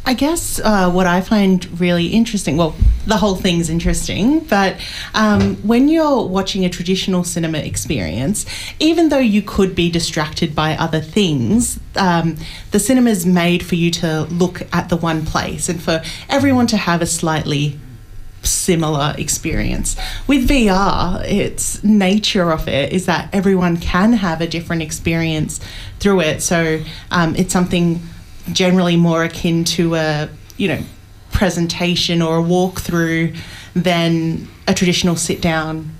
I 0.07 0.13
guess 0.13 0.59
uh, 0.59 0.91
what 0.91 1.07
I 1.07 1.21
find 1.21 1.79
really 1.79 2.07
interesting, 2.07 2.57
well, 2.57 2.75
the 3.07 3.17
whole 3.17 3.35
thing's 3.35 3.71
interesting, 3.71 4.39
but 4.41 4.77
um, 5.15 5.55
when 5.57 5.89
you're 5.89 6.27
watching 6.27 6.63
a 6.63 6.69
traditional 6.69 7.23
cinema 7.23 7.57
experience, 7.57 8.45
even 8.79 9.09
though 9.09 9.17
you 9.17 9.41
could 9.41 9.73
be 9.73 9.89
distracted 9.89 10.53
by 10.53 10.77
other 10.77 11.01
things, 11.01 11.79
um, 11.95 12.37
the 12.69 12.79
cinema's 12.79 13.25
made 13.25 13.65
for 13.65 13.75
you 13.75 13.89
to 13.91 14.23
look 14.25 14.61
at 14.71 14.89
the 14.89 14.97
one 14.97 15.25
place 15.25 15.69
and 15.69 15.81
for 15.81 16.03
everyone 16.29 16.67
to 16.67 16.77
have 16.77 17.01
a 17.01 17.07
slightly 17.07 17.79
similar 18.43 19.15
experience. 19.17 19.95
With 20.27 20.47
VR, 20.47 21.23
its 21.25 21.83
nature 21.83 22.51
of 22.51 22.67
it 22.67 22.93
is 22.93 23.07
that 23.07 23.29
everyone 23.33 23.77
can 23.77 24.13
have 24.13 24.39
a 24.39 24.47
different 24.47 24.83
experience 24.83 25.59
through 25.99 26.21
it. 26.21 26.43
So 26.43 26.83
um, 27.09 27.35
it's 27.35 27.51
something 27.51 28.01
generally 28.51 28.97
more 28.97 29.23
akin 29.23 29.63
to 29.63 29.95
a 29.95 30.29
you 30.57 30.67
know 30.67 30.81
presentation 31.31 32.21
or 32.21 32.39
a 32.39 32.41
walkthrough 32.41 33.35
than 33.75 34.47
a 34.67 34.73
traditional 34.73 35.15
sit 35.15 35.41
down 35.41 35.91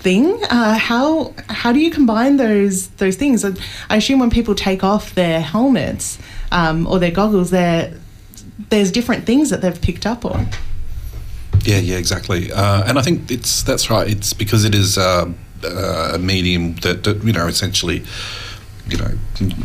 thing. 0.00 0.42
Uh, 0.44 0.78
how 0.78 1.34
how 1.48 1.72
do 1.72 1.80
you 1.80 1.90
combine 1.90 2.36
those 2.36 2.88
those 2.88 3.16
things? 3.16 3.44
I 3.88 3.96
assume 3.96 4.18
when 4.18 4.30
people 4.30 4.54
take 4.54 4.82
off 4.82 5.14
their 5.14 5.40
helmets 5.40 6.18
um, 6.50 6.86
or 6.86 6.98
their 6.98 7.10
goggles, 7.10 7.50
there 7.50 7.94
there's 8.70 8.90
different 8.90 9.26
things 9.26 9.50
that 9.50 9.60
they've 9.60 9.80
picked 9.80 10.06
up 10.06 10.24
on. 10.24 10.48
Yeah, 11.64 11.78
yeah, 11.78 11.96
exactly. 11.96 12.50
Uh, 12.52 12.84
and 12.86 12.98
I 12.98 13.02
think 13.02 13.30
it's 13.30 13.62
that's 13.62 13.90
right. 13.90 14.08
It's 14.08 14.32
because 14.32 14.64
it 14.64 14.74
is 14.74 14.96
uh, 14.96 15.30
uh, 15.64 16.12
a 16.14 16.18
medium 16.18 16.74
that, 16.76 17.04
that 17.04 17.22
you 17.22 17.32
know 17.32 17.46
essentially. 17.46 18.04
You 18.90 18.98
know, 18.98 19.10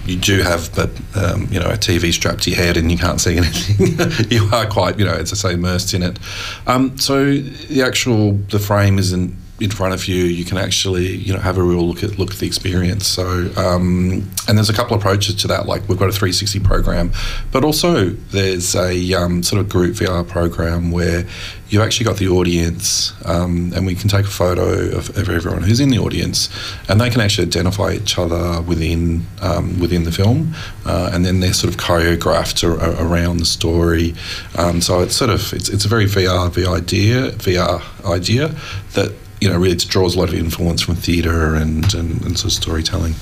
you 0.06 0.18
do 0.18 0.42
have, 0.42 0.74
but 0.76 0.90
um, 1.16 1.48
you 1.52 1.60
know, 1.60 1.70
a 1.70 1.78
TV 1.78 2.14
strapped 2.14 2.44
to 2.44 2.52
your 2.52 2.60
head 2.60 2.78
and 2.78 2.92
you 2.92 2.98
can't 2.98 3.20
see 3.20 3.38
anything. 3.38 4.30
you 4.30 4.50
are 4.54 4.66
quite, 4.68 5.00
you 5.00 5.06
know, 5.06 5.14
as 5.14 5.32
I 5.34 5.36
say, 5.36 5.54
immersed 5.54 5.94
in 5.94 6.04
it. 6.04 6.20
Um, 6.68 6.98
so 6.98 7.36
the 7.36 7.84
actual 7.84 8.34
the 8.34 8.60
frame 8.60 8.98
isn't 9.00 9.36
in 9.60 9.72
front 9.72 9.94
of 9.94 10.08
you. 10.08 10.24
You 10.26 10.44
can 10.44 10.58
actually, 10.58 11.16
you 11.16 11.34
know, 11.34 11.40
have 11.40 11.58
a 11.58 11.64
real 11.64 11.88
look 11.88 12.04
at 12.04 12.18
look 12.20 12.32
at 12.32 12.38
the 12.38 12.48
experience. 12.48 13.08
So, 13.08 13.52
um, 13.56 14.30
and 14.48 14.58
there's 14.58 14.70
a 14.70 14.74
couple 14.74 14.96
of 14.96 15.02
approaches 15.02 15.36
to 15.36 15.48
that. 15.48 15.66
Like 15.66 15.88
we've 15.88 15.98
got 15.98 16.10
a 16.10 16.12
360 16.12 16.60
program, 16.60 17.12
but 17.52 17.64
also 17.64 18.10
there's 18.10 18.76
a 18.76 19.14
um, 19.14 19.44
sort 19.44 19.62
of 19.62 19.70
group 19.70 19.96
VR 19.96 20.28
program 20.28 20.92
where 20.92 21.26
you've 21.70 21.82
actually 21.82 22.06
got 22.06 22.18
the 22.18 22.28
audience, 22.28 23.14
um, 23.26 23.72
and 23.76 23.86
we 23.86 23.96
can 23.96 24.10
take 24.10 24.26
a 24.26 24.30
photo 24.30 24.96
of, 24.96 25.18
everyone 25.18 25.64
who's 25.64 25.80
in 25.80 25.90
the 25.90 25.98
audience, 25.98 26.50
and 26.88 27.02
they 27.02 27.10
can 27.10 27.22
actually 27.22 27.48
identify 27.48 27.94
each 27.94 28.18
other 28.18 28.62
within 28.62 29.26
um, 29.42 29.80
within 29.80 30.04
the 30.04 30.12
film, 30.12 30.54
uh, 30.86 31.10
and 31.14 31.26
then 31.26 31.40
they're 31.40 31.54
sort 31.54 31.74
of 31.74 31.80
choreographed 31.80 32.64
ar- 32.64 33.06
around 33.06 33.38
the 33.38 33.46
story. 33.46 34.14
Um, 34.58 34.82
so 34.82 35.00
it's 35.00 35.16
sort 35.16 35.30
of 35.30 35.54
it's, 35.54 35.70
it's 35.70 35.86
a 35.86 35.88
very 35.88 36.06
VR 36.06 36.50
VR 36.50 36.78
idea 36.78 37.32
VR 37.32 37.82
idea 38.06 38.54
that 38.94 39.14
you 39.42 39.50
know 39.50 39.58
really 39.58 39.74
it 39.74 39.86
draws 39.88 40.16
a 40.16 40.20
lot 40.20 40.30
of 40.30 40.36
influence 40.36 40.82
from 40.82 40.96
theatre 40.96 41.56
and, 41.56 41.94
and, 41.94 42.22
and 42.24 42.38
sort 42.38 42.46
of 42.46 42.64
storytelling. 42.64 43.16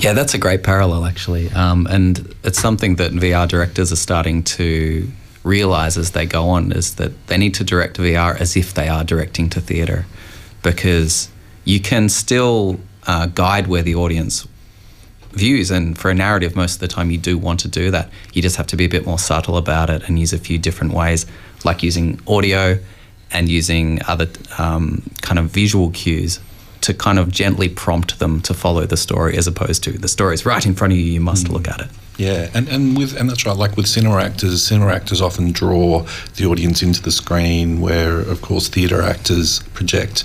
Yeah, 0.00 0.14
that's 0.14 0.32
a 0.32 0.38
great 0.38 0.62
parallel, 0.62 1.04
actually. 1.04 1.50
Um, 1.50 1.86
and 1.86 2.34
it's 2.42 2.58
something 2.58 2.96
that 2.96 3.12
VR 3.12 3.46
directors 3.46 3.92
are 3.92 3.96
starting 3.96 4.42
to 4.44 5.06
realize 5.44 5.98
as 5.98 6.12
they 6.12 6.24
go 6.24 6.48
on 6.48 6.72
is 6.72 6.94
that 6.94 7.26
they 7.26 7.36
need 7.36 7.54
to 7.54 7.64
direct 7.64 7.98
VR 7.98 8.38
as 8.40 8.56
if 8.56 8.72
they 8.72 8.88
are 8.88 9.04
directing 9.04 9.50
to 9.50 9.60
theatre 9.60 10.06
because 10.62 11.28
you 11.64 11.80
can 11.80 12.08
still 12.08 12.80
uh, 13.06 13.26
guide 13.26 13.66
where 13.66 13.82
the 13.82 13.94
audience 13.94 14.48
views. 15.32 15.70
And 15.70 15.98
for 15.98 16.10
a 16.10 16.14
narrative, 16.14 16.56
most 16.56 16.74
of 16.74 16.80
the 16.80 16.88
time, 16.88 17.10
you 17.10 17.18
do 17.18 17.36
want 17.36 17.60
to 17.60 17.68
do 17.68 17.90
that. 17.90 18.10
You 18.32 18.40
just 18.40 18.56
have 18.56 18.66
to 18.68 18.76
be 18.76 18.86
a 18.86 18.88
bit 18.88 19.04
more 19.04 19.18
subtle 19.18 19.58
about 19.58 19.90
it 19.90 20.08
and 20.08 20.18
use 20.18 20.32
a 20.32 20.38
few 20.38 20.58
different 20.58 20.94
ways, 20.94 21.26
like 21.62 21.82
using 21.82 22.20
audio 22.26 22.78
and 23.32 23.48
using 23.48 24.00
other 24.06 24.28
um, 24.58 25.02
kind 25.22 25.38
of 25.38 25.46
visual 25.46 25.90
cues 25.90 26.40
to 26.80 26.94
kind 26.94 27.18
of 27.18 27.30
gently 27.30 27.68
prompt 27.68 28.18
them 28.18 28.40
to 28.40 28.54
follow 28.54 28.86
the 28.86 28.96
story 28.96 29.36
as 29.36 29.46
opposed 29.46 29.84
to 29.84 29.92
the 29.92 30.08
story 30.08 30.34
is 30.34 30.46
right 30.46 30.64
in 30.64 30.74
front 30.74 30.92
of 30.92 30.98
you, 30.98 31.04
you 31.04 31.20
must 31.20 31.48
look 31.48 31.68
at 31.68 31.80
it. 31.80 31.88
Yeah, 32.20 32.50
and, 32.52 32.68
and 32.68 32.98
with 32.98 33.16
and 33.16 33.30
that's 33.30 33.46
right. 33.46 33.56
Like 33.56 33.78
with 33.78 33.88
cinema 33.88 34.18
actors, 34.18 34.62
cinema 34.62 34.92
actors 34.92 35.22
often 35.22 35.52
draw 35.52 36.04
the 36.36 36.44
audience 36.44 36.82
into 36.82 37.00
the 37.00 37.10
screen, 37.10 37.80
where 37.80 38.20
of 38.20 38.42
course 38.42 38.68
theatre 38.68 39.00
actors 39.00 39.60
project 39.72 40.24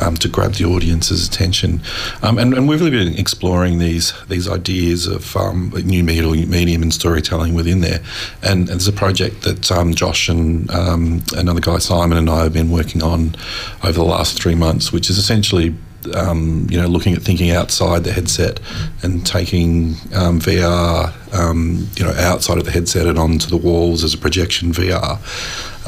um, 0.00 0.16
to 0.16 0.28
grab 0.28 0.54
the 0.54 0.64
audience's 0.64 1.28
attention. 1.28 1.82
Um, 2.20 2.36
and, 2.38 2.52
and 2.52 2.68
we've 2.68 2.80
really 2.80 2.90
been 2.90 3.14
exploring 3.14 3.78
these 3.78 4.12
these 4.26 4.48
ideas 4.48 5.06
of 5.06 5.36
um, 5.36 5.70
new 5.84 6.02
medium, 6.02 6.50
medium 6.50 6.82
and 6.82 6.92
storytelling 6.92 7.54
within 7.54 7.80
there. 7.80 8.00
And, 8.42 8.62
and 8.62 8.80
there's 8.80 8.88
a 8.88 8.92
project 8.92 9.42
that 9.42 9.70
um, 9.70 9.94
Josh 9.94 10.28
and 10.28 10.68
um, 10.72 11.22
another 11.36 11.60
guy 11.60 11.78
Simon 11.78 12.18
and 12.18 12.28
I 12.28 12.42
have 12.42 12.54
been 12.54 12.72
working 12.72 13.04
on 13.04 13.36
over 13.84 13.92
the 13.92 14.02
last 14.02 14.42
three 14.42 14.56
months, 14.56 14.92
which 14.92 15.08
is 15.08 15.16
essentially 15.16 15.76
um, 16.14 16.66
you 16.70 16.80
know, 16.80 16.86
looking 16.86 17.14
at 17.14 17.22
thinking 17.22 17.50
outside 17.50 18.04
the 18.04 18.12
headset 18.12 18.60
and 19.02 19.26
taking 19.26 19.94
um, 20.14 20.40
VR, 20.40 21.12
um, 21.34 21.88
you 21.96 22.04
know, 22.04 22.12
outside 22.12 22.58
of 22.58 22.64
the 22.64 22.70
headset 22.70 23.06
and 23.06 23.18
onto 23.18 23.48
the 23.48 23.56
walls 23.56 24.04
as 24.04 24.14
a 24.14 24.18
projection 24.18 24.72
VR 24.72 25.18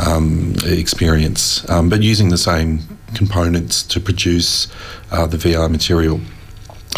um, 0.04 0.54
experience, 0.64 1.68
um, 1.70 1.88
but 1.88 2.02
using 2.02 2.28
the 2.30 2.38
same 2.38 2.80
components 3.14 3.82
to 3.82 4.00
produce 4.00 4.68
uh, 5.10 5.26
the 5.26 5.36
VR 5.36 5.70
material. 5.70 6.20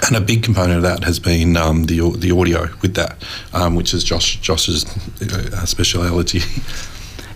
And 0.07 0.17
a 0.17 0.21
big 0.21 0.43
component 0.43 0.79
of 0.79 0.83
that 0.83 1.05
has 1.05 1.19
been 1.19 1.57
um, 1.57 1.85
the 1.85 2.11
the 2.17 2.31
audio 2.31 2.69
with 2.81 2.95
that, 2.95 3.23
um, 3.53 3.75
which 3.75 3.93
is 3.93 4.03
Josh 4.03 4.41
Josh's 4.41 4.85
uh, 5.21 5.67
speciality. 5.67 6.41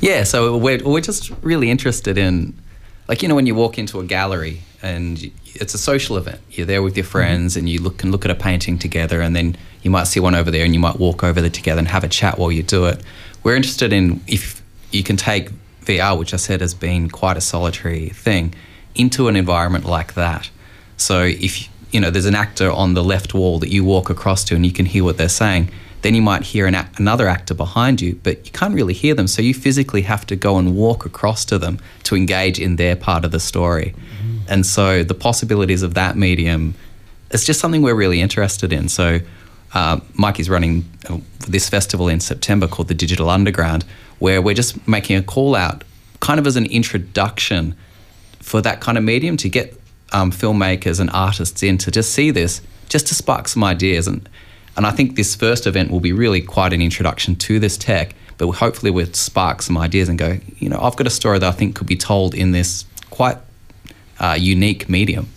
Yeah, 0.00 0.24
so 0.24 0.58
we're 0.58 0.82
we're 0.84 1.00
just 1.00 1.30
really 1.42 1.70
interested 1.70 2.18
in, 2.18 2.54
like 3.08 3.22
you 3.22 3.28
know, 3.28 3.34
when 3.34 3.46
you 3.46 3.54
walk 3.54 3.78
into 3.78 4.00
a 4.00 4.04
gallery 4.04 4.62
and 4.82 5.30
it's 5.46 5.74
a 5.74 5.78
social 5.78 6.16
event, 6.16 6.40
you're 6.50 6.66
there 6.66 6.82
with 6.82 6.96
your 6.96 7.04
mm-hmm. 7.04 7.12
friends 7.12 7.56
and 7.56 7.68
you 7.68 7.80
look 7.80 7.98
can 7.98 8.10
look 8.10 8.24
at 8.24 8.30
a 8.30 8.34
painting 8.34 8.78
together, 8.78 9.20
and 9.20 9.34
then 9.34 9.56
you 9.82 9.90
might 9.90 10.04
see 10.04 10.20
one 10.20 10.34
over 10.34 10.50
there 10.50 10.64
and 10.64 10.74
you 10.74 10.80
might 10.80 10.98
walk 10.98 11.22
over 11.22 11.40
there 11.40 11.50
together 11.50 11.78
and 11.78 11.88
have 11.88 12.04
a 12.04 12.08
chat 12.08 12.38
while 12.38 12.50
you 12.50 12.62
do 12.62 12.86
it. 12.86 13.02
We're 13.42 13.56
interested 13.56 13.92
in 13.92 14.22
if 14.26 14.62
you 14.90 15.02
can 15.02 15.16
take 15.16 15.50
VR, 15.84 16.18
which 16.18 16.32
I 16.32 16.38
said 16.38 16.60
has 16.60 16.74
been 16.74 17.10
quite 17.10 17.36
a 17.36 17.40
solitary 17.40 18.08
thing, 18.08 18.54
into 18.94 19.28
an 19.28 19.36
environment 19.36 19.84
like 19.84 20.14
that. 20.14 20.50
So 20.96 21.22
if 21.22 21.68
you 21.92 22.00
know 22.00 22.10
there's 22.10 22.26
an 22.26 22.34
actor 22.34 22.70
on 22.70 22.94
the 22.94 23.04
left 23.04 23.34
wall 23.34 23.58
that 23.58 23.68
you 23.68 23.84
walk 23.84 24.10
across 24.10 24.44
to 24.44 24.54
and 24.54 24.64
you 24.64 24.72
can 24.72 24.86
hear 24.86 25.04
what 25.04 25.18
they're 25.18 25.28
saying, 25.28 25.70
then 26.04 26.14
you 26.14 26.20
might 26.20 26.42
hear 26.42 26.66
an 26.66 26.74
act, 26.74 27.00
another 27.00 27.26
actor 27.28 27.54
behind 27.54 28.02
you, 28.02 28.20
but 28.22 28.44
you 28.44 28.52
can't 28.52 28.74
really 28.74 28.92
hear 28.92 29.14
them. 29.14 29.26
So 29.26 29.40
you 29.40 29.54
physically 29.54 30.02
have 30.02 30.26
to 30.26 30.36
go 30.36 30.58
and 30.58 30.76
walk 30.76 31.06
across 31.06 31.46
to 31.46 31.58
them 31.58 31.78
to 32.02 32.14
engage 32.14 32.60
in 32.60 32.76
their 32.76 32.94
part 32.94 33.24
of 33.24 33.30
the 33.30 33.40
story. 33.40 33.94
Mm-hmm. 33.96 34.38
And 34.48 34.66
so 34.66 35.02
the 35.02 35.14
possibilities 35.14 35.82
of 35.82 35.94
that 35.94 36.14
medium, 36.14 36.74
it's 37.30 37.46
just 37.46 37.58
something 37.58 37.80
we're 37.80 37.94
really 37.94 38.20
interested 38.20 38.70
in. 38.70 38.90
So 38.90 39.20
uh, 39.72 40.00
Mike 40.12 40.38
is 40.38 40.50
running 40.50 40.84
uh, 41.08 41.20
this 41.48 41.70
festival 41.70 42.08
in 42.08 42.20
September 42.20 42.68
called 42.68 42.88
the 42.88 42.94
Digital 42.94 43.30
Underground, 43.30 43.86
where 44.18 44.42
we're 44.42 44.54
just 44.54 44.86
making 44.86 45.16
a 45.16 45.22
call 45.22 45.54
out, 45.54 45.84
kind 46.20 46.38
of 46.38 46.46
as 46.46 46.56
an 46.56 46.66
introduction 46.66 47.74
for 48.40 48.60
that 48.60 48.82
kind 48.82 48.98
of 48.98 49.04
medium 49.04 49.38
to 49.38 49.48
get 49.48 49.72
um, 50.12 50.30
filmmakers 50.30 51.00
and 51.00 51.08
artists 51.14 51.62
in 51.62 51.78
to 51.78 51.90
just 51.90 52.12
see 52.12 52.30
this, 52.30 52.60
just 52.90 53.06
to 53.06 53.14
spark 53.14 53.48
some 53.48 53.64
ideas. 53.64 54.06
And, 54.06 54.28
and 54.76 54.86
I 54.86 54.90
think 54.90 55.16
this 55.16 55.34
first 55.34 55.66
event 55.66 55.90
will 55.90 56.00
be 56.00 56.12
really 56.12 56.40
quite 56.40 56.72
an 56.72 56.82
introduction 56.82 57.36
to 57.36 57.58
this 57.58 57.76
tech, 57.76 58.14
but 58.38 58.50
hopefully 58.50 58.90
we'll 58.90 59.12
spark 59.12 59.62
some 59.62 59.78
ideas 59.78 60.08
and 60.08 60.18
go, 60.18 60.38
you 60.58 60.68
know, 60.68 60.78
I've 60.80 60.96
got 60.96 61.06
a 61.06 61.10
story 61.10 61.38
that 61.38 61.48
I 61.48 61.52
think 61.52 61.76
could 61.76 61.86
be 61.86 61.96
told 61.96 62.34
in 62.34 62.52
this 62.52 62.84
quite 63.10 63.38
uh, 64.18 64.36
unique 64.38 64.88
medium. 64.88 65.28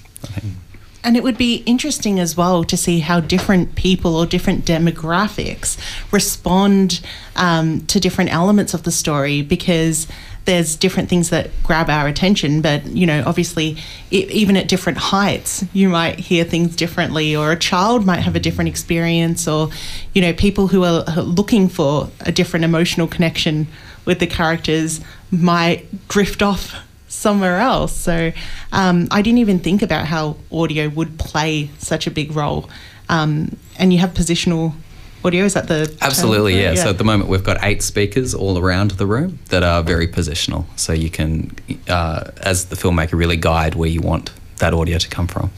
And 1.03 1.15
it 1.15 1.23
would 1.23 1.37
be 1.37 1.57
interesting 1.65 2.19
as 2.19 2.35
well 2.35 2.63
to 2.65 2.75
see 2.75 2.99
how 2.99 3.21
different 3.21 3.75
people 3.75 4.15
or 4.15 4.25
different 4.25 4.65
demographics 4.65 5.77
respond 6.11 6.99
um, 7.35 7.85
to 7.85 7.99
different 7.99 8.33
elements 8.33 8.73
of 8.73 8.83
the 8.83 8.91
story 8.91 9.41
because 9.41 10.07
there's 10.47 10.77
different 10.77 11.09
things 11.09 11.29
that 11.29 11.51
grab 11.61 11.89
our 11.89 12.07
attention, 12.07 12.61
but 12.61 12.85
you 12.87 13.05
know, 13.05 13.21
obviously, 13.25 13.75
even 14.09 14.55
at 14.55 14.69
different 14.69 14.97
heights, 14.97 15.65
you 15.73 15.89
might 15.89 16.17
hear 16.19 16.45
things 16.45 16.75
differently, 16.75 17.35
or 17.35 17.51
a 17.51 17.59
child 17.59 18.05
might 18.05 18.21
have 18.21 18.35
a 18.35 18.39
different 18.39 18.69
experience, 18.69 19.45
or 19.45 19.69
you 20.13 20.21
know, 20.21 20.31
people 20.33 20.67
who 20.67 20.85
are 20.85 21.03
looking 21.21 21.67
for 21.67 22.09
a 22.21 22.31
different 22.31 22.63
emotional 22.63 23.07
connection 23.07 23.67
with 24.05 24.19
the 24.19 24.25
characters 24.25 25.01
might 25.31 26.07
drift 26.07 26.41
off 26.41 26.75
somewhere 27.09 27.57
else. 27.57 27.93
So 27.93 28.31
um, 28.71 29.09
I 29.11 29.21
didn't 29.21 29.39
even 29.39 29.59
think 29.59 29.81
about 29.81 30.05
how 30.05 30.37
audio 30.49 30.87
would 30.87 31.19
play 31.19 31.69
such 31.77 32.07
a 32.07 32.11
big 32.11 32.33
role. 32.35 32.69
Um, 33.09 33.57
and 33.77 33.91
you 33.91 33.99
have 33.99 34.11
positional 34.11 34.75
audio, 35.23 35.45
is 35.45 35.53
that 35.53 35.67
the 35.67 35.95
Absolutely, 36.01 36.55
yeah. 36.55 36.73
yeah. 36.73 36.83
So 36.83 36.89
at 36.89 36.97
the 36.97 37.03
moment 37.03 37.29
we've 37.29 37.43
got 37.43 37.57
eight 37.61 37.81
speakers 37.81 38.33
all 38.33 38.57
around 38.57 38.91
the 38.91 39.05
room 39.05 39.39
that 39.49 39.63
are 39.63 39.83
very 39.83 40.07
positional. 40.07 40.65
So 40.75 40.93
you 40.93 41.09
can, 41.09 41.55
uh, 41.87 42.31
as 42.37 42.65
the 42.65 42.75
filmmaker, 42.75 43.13
really 43.13 43.37
guide 43.37 43.75
where 43.75 43.89
you 43.89 44.01
want 44.01 44.31
that 44.57 44.73
audio 44.73 44.97
to 44.97 45.09
come 45.09 45.27
from. 45.27 45.51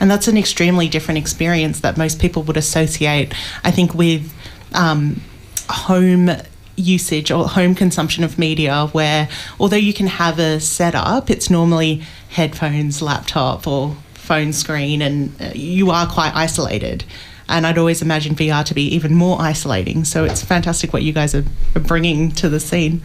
And 0.00 0.10
that's 0.10 0.28
an 0.28 0.38
extremely 0.38 0.88
different 0.88 1.18
experience 1.18 1.80
that 1.80 1.98
most 1.98 2.20
people 2.20 2.42
would 2.44 2.56
associate, 2.56 3.34
I 3.64 3.70
think, 3.70 3.94
with 3.94 4.32
um, 4.72 5.20
home 5.68 6.30
usage 6.76 7.30
or 7.30 7.46
home 7.46 7.74
consumption 7.74 8.24
of 8.24 8.38
media 8.38 8.86
where 8.92 9.28
although 9.58 9.76
you 9.76 9.92
can 9.92 10.06
have 10.06 10.38
a 10.38 10.58
setup 10.58 11.28
it's 11.28 11.50
normally 11.50 12.02
headphones 12.30 13.02
laptop 13.02 13.66
or 13.66 13.94
phone 14.14 14.52
screen 14.52 15.02
and 15.02 15.34
uh, 15.42 15.50
you 15.54 15.90
are 15.90 16.06
quite 16.06 16.34
isolated 16.34 17.04
and 17.50 17.66
I'd 17.66 17.78
always 17.78 18.00
imagined 18.00 18.36
VR 18.36 18.64
to 18.64 18.74
be 18.74 18.82
even 18.94 19.14
more 19.14 19.40
isolating 19.40 20.04
so 20.04 20.24
it's 20.24 20.42
fantastic 20.42 20.92
what 20.92 21.02
you 21.02 21.12
guys 21.12 21.34
are, 21.34 21.44
bringing 21.74 22.30
to 22.32 22.48
the 22.48 22.60
scene 22.60 23.02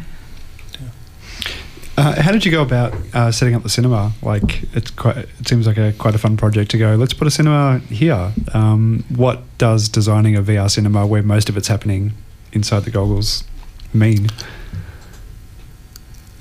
uh, 1.98 2.22
how 2.22 2.32
did 2.32 2.44
you 2.46 2.52
go 2.52 2.62
about 2.62 2.94
uh, 3.14 3.32
setting 3.32 3.56
up 3.56 3.64
the 3.64 3.70
cinema? 3.70 4.12
Like, 4.22 4.64
it's 4.74 4.92
quite. 4.92 5.18
It 5.18 5.48
seems 5.48 5.66
like 5.66 5.78
a 5.78 5.94
quite 5.94 6.14
a 6.14 6.18
fun 6.18 6.36
project 6.36 6.72
to 6.72 6.78
go. 6.78 6.96
Let's 6.96 7.14
put 7.14 7.26
a 7.26 7.32
cinema 7.32 7.80
here. 7.80 8.34
Um, 8.54 9.06
what 9.16 9.44
does 9.58 9.88
designing 9.88 10.36
a 10.36 10.42
VR 10.42 10.70
cinema, 10.70 11.08
where 11.08 11.24
most 11.24 11.48
of 11.48 11.56
it's 11.56 11.70
happening 11.70 12.12
inside 12.52 12.82
the 12.82 12.92
goggles, 12.92 13.46
mean? 13.94 14.28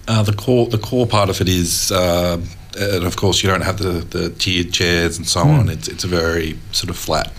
Uh, 0.09 0.25
the 0.25 0.33
core 0.33 0.67
the 0.67 0.79
core 0.79 1.07
part 1.07 1.31
of 1.31 1.41
it 1.41 1.49
is, 1.49 1.93
uh, 1.93 2.41
and 2.77 3.05
of 3.05 3.17
course, 3.17 3.45
you 3.45 3.49
don't 3.49 3.63
have 3.63 3.79
the, 3.79 3.93
the 3.93 4.31
tiered 4.31 4.73
chairs 4.73 5.19
and 5.19 5.27
so 5.27 5.45
mm. 5.45 5.61
on. 5.61 5.69
It's 5.69 5.87
it's 5.87 6.03
a 6.03 6.09
very 6.09 6.59
sort 6.73 6.91
of 6.91 6.97
flat. 6.97 7.33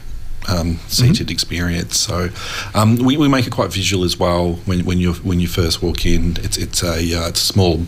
Um, 0.47 0.77
seated 0.87 1.27
mm-hmm. 1.27 1.31
experience, 1.31 1.97
so 1.99 2.29
um, 2.75 2.97
we, 2.97 3.17
we 3.17 3.27
make 3.27 3.47
it 3.47 3.51
quite 3.51 3.73
visual 3.73 4.03
as 4.03 4.19
well. 4.19 4.53
When, 4.65 4.85
when 4.85 4.99
you 4.99 5.13
when 5.13 5.39
you 5.39 5.47
first 5.47 5.81
walk 5.81 6.05
in, 6.05 6.37
it's 6.41 6.57
it's 6.57 6.83
a 6.83 6.93
uh, 6.93 7.29
it's 7.29 7.41
a 7.41 7.45
small, 7.45 7.83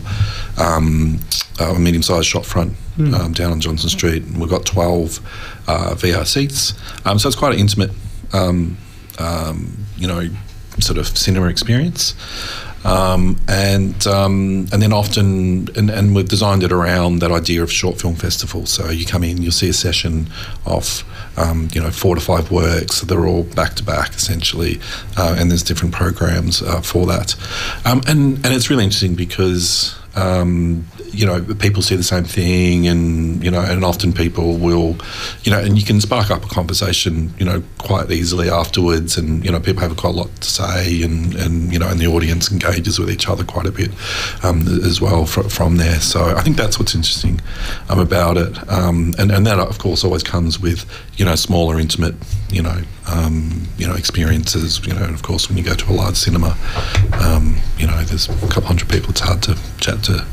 um, 0.58 1.20
uh, 1.60 1.74
medium 1.74 2.02
sized 2.02 2.26
shop 2.26 2.44
front 2.44 2.72
mm. 2.96 3.32
down 3.34 3.52
on 3.52 3.60
Johnston 3.60 3.90
Street. 3.90 4.24
We've 4.36 4.50
got 4.50 4.66
twelve 4.66 5.20
uh, 5.68 5.94
VR 5.94 6.26
seats, 6.26 6.74
um, 7.04 7.20
so 7.20 7.28
it's 7.28 7.36
quite 7.36 7.54
an 7.54 7.60
intimate, 7.60 7.92
um, 8.32 8.76
you 9.96 10.08
know, 10.08 10.28
sort 10.80 10.98
of 10.98 11.06
cinema 11.16 11.46
experience. 11.46 12.14
Um, 12.84 13.40
and 13.48 14.06
um, 14.06 14.68
and 14.72 14.80
then 14.80 14.92
often 14.92 15.68
and, 15.76 15.90
and 15.90 16.14
we've 16.14 16.28
designed 16.28 16.62
it 16.62 16.72
around 16.72 17.18
that 17.20 17.32
idea 17.32 17.62
of 17.62 17.72
short 17.72 18.00
film 18.00 18.14
festival. 18.14 18.66
So 18.66 18.88
you 18.90 19.04
come 19.04 19.24
in, 19.24 19.42
you'll 19.42 19.52
see 19.52 19.68
a 19.68 19.72
session 19.72 20.28
of 20.64 21.04
um, 21.36 21.68
you 21.72 21.80
know 21.80 21.90
four 21.90 22.14
to 22.14 22.20
five 22.20 22.50
works. 22.50 23.00
They're 23.00 23.26
all 23.26 23.42
back 23.42 23.74
to 23.74 23.82
back 23.82 24.14
essentially, 24.14 24.80
uh, 25.16 25.36
and 25.38 25.50
there's 25.50 25.62
different 25.62 25.92
programs 25.92 26.62
uh, 26.62 26.80
for 26.80 27.06
that. 27.06 27.34
Um, 27.84 28.00
and 28.06 28.36
and 28.44 28.54
it's 28.54 28.70
really 28.70 28.84
interesting 28.84 29.14
because 29.14 29.98
um, 30.14 30.86
you 31.12 31.26
know, 31.26 31.42
people 31.54 31.82
see 31.82 31.96
the 31.96 32.02
same 32.02 32.24
thing, 32.24 32.86
and 32.86 33.42
you 33.42 33.50
know, 33.50 33.60
and 33.60 33.84
often 33.84 34.12
people 34.12 34.58
will, 34.58 34.96
you 35.42 35.52
know, 35.52 35.58
and 35.58 35.78
you 35.78 35.84
can 35.84 36.00
spark 36.00 36.30
up 36.30 36.44
a 36.44 36.48
conversation, 36.48 37.32
you 37.38 37.44
know, 37.44 37.62
quite 37.78 38.10
easily 38.10 38.50
afterwards, 38.50 39.16
and 39.16 39.44
you 39.44 39.50
know, 39.50 39.60
people 39.60 39.82
have 39.82 39.96
quite 39.96 40.14
a 40.14 40.16
lot 40.16 40.34
to 40.36 40.48
say, 40.48 41.02
and 41.02 41.34
and 41.34 41.72
you 41.72 41.78
know, 41.78 41.88
and 41.88 42.00
the 42.00 42.06
audience 42.06 42.50
engages 42.50 42.98
with 42.98 43.10
each 43.10 43.28
other 43.28 43.44
quite 43.44 43.66
a 43.66 43.72
bit 43.72 43.90
um, 44.42 44.60
as 44.84 45.00
well 45.00 45.26
fr- 45.26 45.42
from 45.42 45.76
there. 45.76 46.00
So 46.00 46.36
I 46.36 46.42
think 46.42 46.56
that's 46.56 46.78
what's 46.78 46.94
interesting 46.94 47.40
um, 47.88 47.98
about 47.98 48.36
it, 48.36 48.56
um, 48.70 49.14
and 49.18 49.30
and 49.30 49.46
that 49.46 49.58
of 49.58 49.78
course 49.78 50.04
always 50.04 50.22
comes 50.22 50.60
with 50.60 50.84
you 51.16 51.24
know 51.24 51.34
smaller, 51.34 51.78
intimate, 51.78 52.14
you 52.50 52.62
know, 52.62 52.80
um, 53.10 53.66
you 53.76 53.86
know, 53.86 53.94
experiences, 53.94 54.84
you 54.86 54.94
know, 54.94 55.02
and 55.02 55.14
of 55.14 55.22
course 55.22 55.48
when 55.48 55.58
you 55.58 55.64
go 55.64 55.74
to 55.74 55.90
a 55.90 55.94
large 55.94 56.16
cinema, 56.16 56.56
um, 57.20 57.56
you 57.78 57.86
know, 57.86 58.02
there's 58.04 58.28
a 58.28 58.48
couple 58.48 58.64
hundred 58.64 58.88
people, 58.88 59.10
it's 59.10 59.20
hard 59.20 59.42
to 59.42 59.56
chat 59.78 60.02
to 60.04 60.26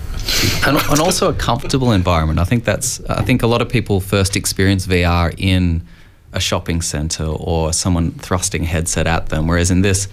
and, 0.66 0.78
and, 0.78 1.00
also 1.00 1.30
a 1.30 1.34
comfortable 1.34 1.92
environment. 1.92 2.40
I 2.40 2.44
think 2.44 2.64
that's. 2.64 3.04
I 3.06 3.22
think 3.24 3.44
a 3.44 3.48
lot 3.48 3.62
of 3.62 3.70
people 3.70 4.00
first 4.00 4.36
experience 4.36 4.88
VR 4.88 5.34
in 5.38 5.86
a 6.34 6.40
shopping 6.40 6.82
center 6.82 7.26
or 7.26 7.72
someone 7.72 8.12
thrusting 8.12 8.64
a 8.64 8.66
headset 8.66 9.08
at 9.08 9.30
them. 9.30 9.48
Whereas 9.48 9.72
in 9.72 9.82
this, 9.82 10.08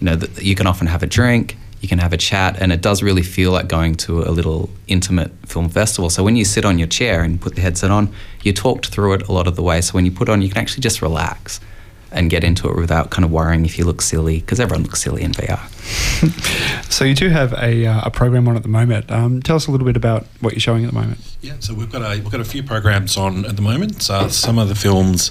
you 0.00 0.06
know, 0.06 0.18
you 0.40 0.54
can 0.54 0.66
often 0.66 0.86
have 0.86 1.02
a 1.02 1.06
drink, 1.06 1.56
you 1.80 1.88
can 1.88 1.98
have 1.98 2.12
a 2.12 2.16
chat, 2.16 2.56
and 2.60 2.72
it 2.72 2.80
does 2.80 3.02
really 3.02 3.22
feel 3.22 3.52
like 3.52 3.68
going 3.68 3.94
to 3.96 4.22
a 4.22 4.30
little 4.30 4.70
intimate 4.86 5.30
film 5.46 5.68
festival. 5.68 6.08
So 6.08 6.24
when 6.24 6.36
you 6.36 6.44
sit 6.44 6.64
on 6.64 6.78
your 6.78 6.88
chair 6.88 7.22
and 7.22 7.40
put 7.40 7.54
the 7.54 7.60
headset 7.60 7.90
on, 7.90 8.12
you're 8.42 8.54
talked 8.54 8.86
through 8.86 9.14
it 9.14 9.28
a 9.28 9.32
lot 9.32 9.46
of 9.46 9.56
the 9.56 9.62
way. 9.62 9.80
So 9.80 9.92
when 9.92 10.06
you 10.06 10.12
put 10.12 10.28
on, 10.28 10.42
you 10.42 10.48
can 10.48 10.58
actually 10.58 10.82
just 10.82 11.02
relax 11.02 11.60
and 12.16 12.30
get 12.30 12.42
into 12.44 12.68
it 12.68 12.76
without 12.76 13.10
kind 13.10 13.24
of 13.24 13.30
worrying 13.30 13.64
if 13.64 13.78
you 13.78 13.84
look 13.84 14.02
silly, 14.02 14.40
because 14.40 14.60
everyone 14.60 14.82
looks 14.82 15.02
silly 15.02 15.22
in 15.22 15.32
VR. 15.32 15.60
So 16.96 17.04
you 17.04 17.14
do 17.14 17.28
have 17.28 17.52
a, 17.52 17.84
uh, 17.84 18.00
a 18.04 18.10
program 18.10 18.48
on 18.48 18.56
at 18.56 18.62
the 18.62 18.70
moment. 18.70 19.10
Um, 19.10 19.42
tell 19.42 19.56
us 19.56 19.66
a 19.66 19.70
little 19.70 19.84
bit 19.84 19.98
about 19.98 20.24
what 20.40 20.54
you're 20.54 20.60
showing 20.60 20.84
at 20.86 20.92
the 20.92 20.98
moment. 20.98 21.18
Yeah, 21.42 21.56
so 21.60 21.74
we've 21.74 21.92
got 21.92 22.00
a 22.00 22.18
we've 22.18 22.30
got 22.30 22.40
a 22.40 22.44
few 22.44 22.62
programs 22.62 23.18
on 23.18 23.44
at 23.44 23.56
the 23.56 23.60
moment. 23.60 24.08
Uh, 24.08 24.30
some 24.30 24.58
of 24.58 24.68
the 24.70 24.74
films 24.74 25.30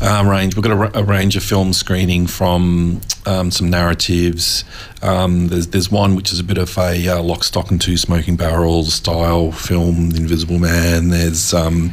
um, 0.00 0.28
range. 0.28 0.54
We've 0.54 0.62
got 0.62 0.94
a, 0.94 1.00
a 1.00 1.02
range 1.02 1.36
of 1.36 1.42
film 1.42 1.72
screening 1.72 2.28
from 2.28 3.00
um, 3.26 3.50
some 3.50 3.70
narratives. 3.70 4.62
Um, 5.02 5.48
there's 5.48 5.66
there's 5.66 5.90
one 5.90 6.14
which 6.14 6.32
is 6.32 6.38
a 6.38 6.44
bit 6.44 6.58
of 6.58 6.78
a 6.78 7.08
uh, 7.08 7.22
lock, 7.22 7.42
stock, 7.42 7.72
and 7.72 7.80
two 7.80 7.96
smoking 7.96 8.36
barrels 8.36 8.94
style 8.94 9.50
film, 9.50 10.10
The 10.10 10.18
Invisible 10.18 10.60
Man. 10.60 11.08
There's 11.08 11.52
um, 11.52 11.90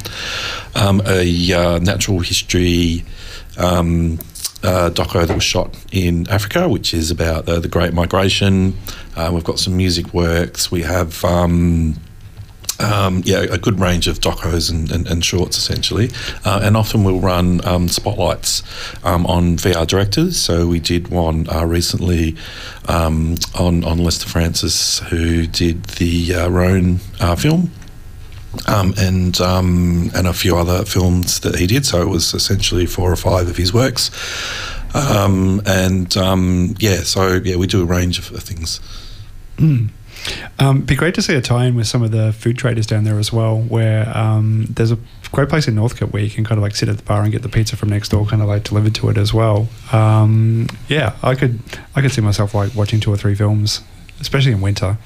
um, 0.76 1.02
a 1.08 1.54
uh, 1.54 1.80
natural 1.80 2.20
history. 2.20 3.04
Um, 3.58 4.20
uh, 4.64 4.90
doco 4.90 5.26
that 5.26 5.34
was 5.34 5.44
shot 5.44 5.76
in 5.92 6.28
Africa, 6.30 6.68
which 6.68 6.94
is 6.94 7.12
about 7.12 7.46
the, 7.46 7.60
the 7.60 7.68
Great 7.68 7.94
Migration. 7.94 8.76
Uh, 9.16 9.30
we've 9.32 9.44
got 9.44 9.60
some 9.60 9.78
music 9.78 10.14
works. 10.14 10.72
We 10.72 10.82
have 10.82 11.24
um, 11.24 11.96
um, 12.80 13.22
yeah, 13.26 13.40
a 13.40 13.58
good 13.58 13.80
range 13.80 14.08
of 14.08 14.20
docos 14.20 14.72
and, 14.72 14.92
and, 14.92 15.08
and 15.08 15.24
shorts 15.24 15.58
essentially, 15.58 16.10
uh, 16.46 16.62
and 16.64 16.78
often 16.78 17.04
we'll 17.04 17.20
run 17.20 17.66
um, 17.66 17.88
spotlights 17.88 18.64
um, 19.04 19.26
on 19.26 19.58
VR 19.58 19.88
directors. 19.88 20.38
So 20.38 20.68
we 20.68 20.80
did 20.80 21.08
one 21.08 21.48
uh, 21.50 21.66
recently 21.66 22.36
um, 22.88 23.36
on 23.58 23.84
on 23.84 23.98
Lester 24.00 24.28
Francis, 24.28 25.00
who 25.00 25.48
did 25.48 25.84
the 25.86 26.36
uh, 26.36 26.50
Roan 26.50 27.00
uh, 27.20 27.36
film. 27.36 27.72
Um, 28.66 28.94
and 28.98 29.40
um, 29.40 30.10
and 30.16 30.28
a 30.28 30.34
few 30.34 30.58
other 30.58 30.84
films 30.86 31.40
that 31.42 31.56
he 31.56 31.68
did. 31.68 31.86
So 31.86 32.02
it 32.02 32.10
was 32.10 32.34
essentially 32.34 32.86
four 32.86 33.12
or 33.12 33.16
five 33.16 33.48
of 33.48 33.58
his 33.58 33.74
works. 33.74 34.12
Um, 34.94 35.62
and 35.66 36.16
um, 36.18 36.76
yeah, 36.80 37.02
so 37.04 37.40
yeah, 37.44 37.56
we 37.58 37.68
do 37.68 37.82
a 37.82 37.86
range 37.86 38.20
of, 38.20 38.26
things. 38.26 38.80
Um, 40.60 40.82
be 40.82 40.96
great 40.96 41.14
to 41.16 41.22
see 41.22 41.36
a 41.36 41.42
tie-in 41.42 41.76
with 41.76 41.88
some 41.88 42.04
of 42.04 42.12
the 42.12 42.34
food 42.34 42.58
traders 42.58 42.86
down 42.86 43.04
there 43.04 43.20
as 43.20 43.32
well, 43.32 43.60
where 43.60 44.10
um, 44.18 44.66
there's 44.70 44.92
a 44.92 44.98
great 45.32 45.50
place 45.50 45.68
in 45.68 45.76
Northcote 45.76 46.12
where 46.12 46.24
you 46.24 46.30
can 46.30 46.44
kind 46.44 46.58
of 46.58 46.64
like 46.64 46.76
sit 46.76 46.90
at 46.90 46.98
the 46.98 47.04
bar 47.04 47.22
and 47.22 47.32
get 47.32 47.42
the 47.42 47.50
pizza 47.50 47.76
from 47.76 47.90
next 47.90 48.10
door, 48.10 48.26
kind 48.26 48.42
of 48.42 48.48
like 48.48 48.64
delivered 48.64 48.96
to 48.96 49.10
it 49.10 49.18
as 49.18 49.34
well. 49.34 49.68
Um, 49.92 50.68
yeah, 50.88 51.16
I 51.22 51.36
could 51.36 51.60
I 51.96 52.02
could 52.02 52.12
see 52.12 52.22
myself 52.22 52.54
like 52.54 52.74
watching 52.76 53.00
two 53.00 53.12
or 53.12 53.18
three 53.18 53.36
films, 53.36 53.82
especially 54.20 54.52
in 54.52 54.62
winter. 54.62 54.98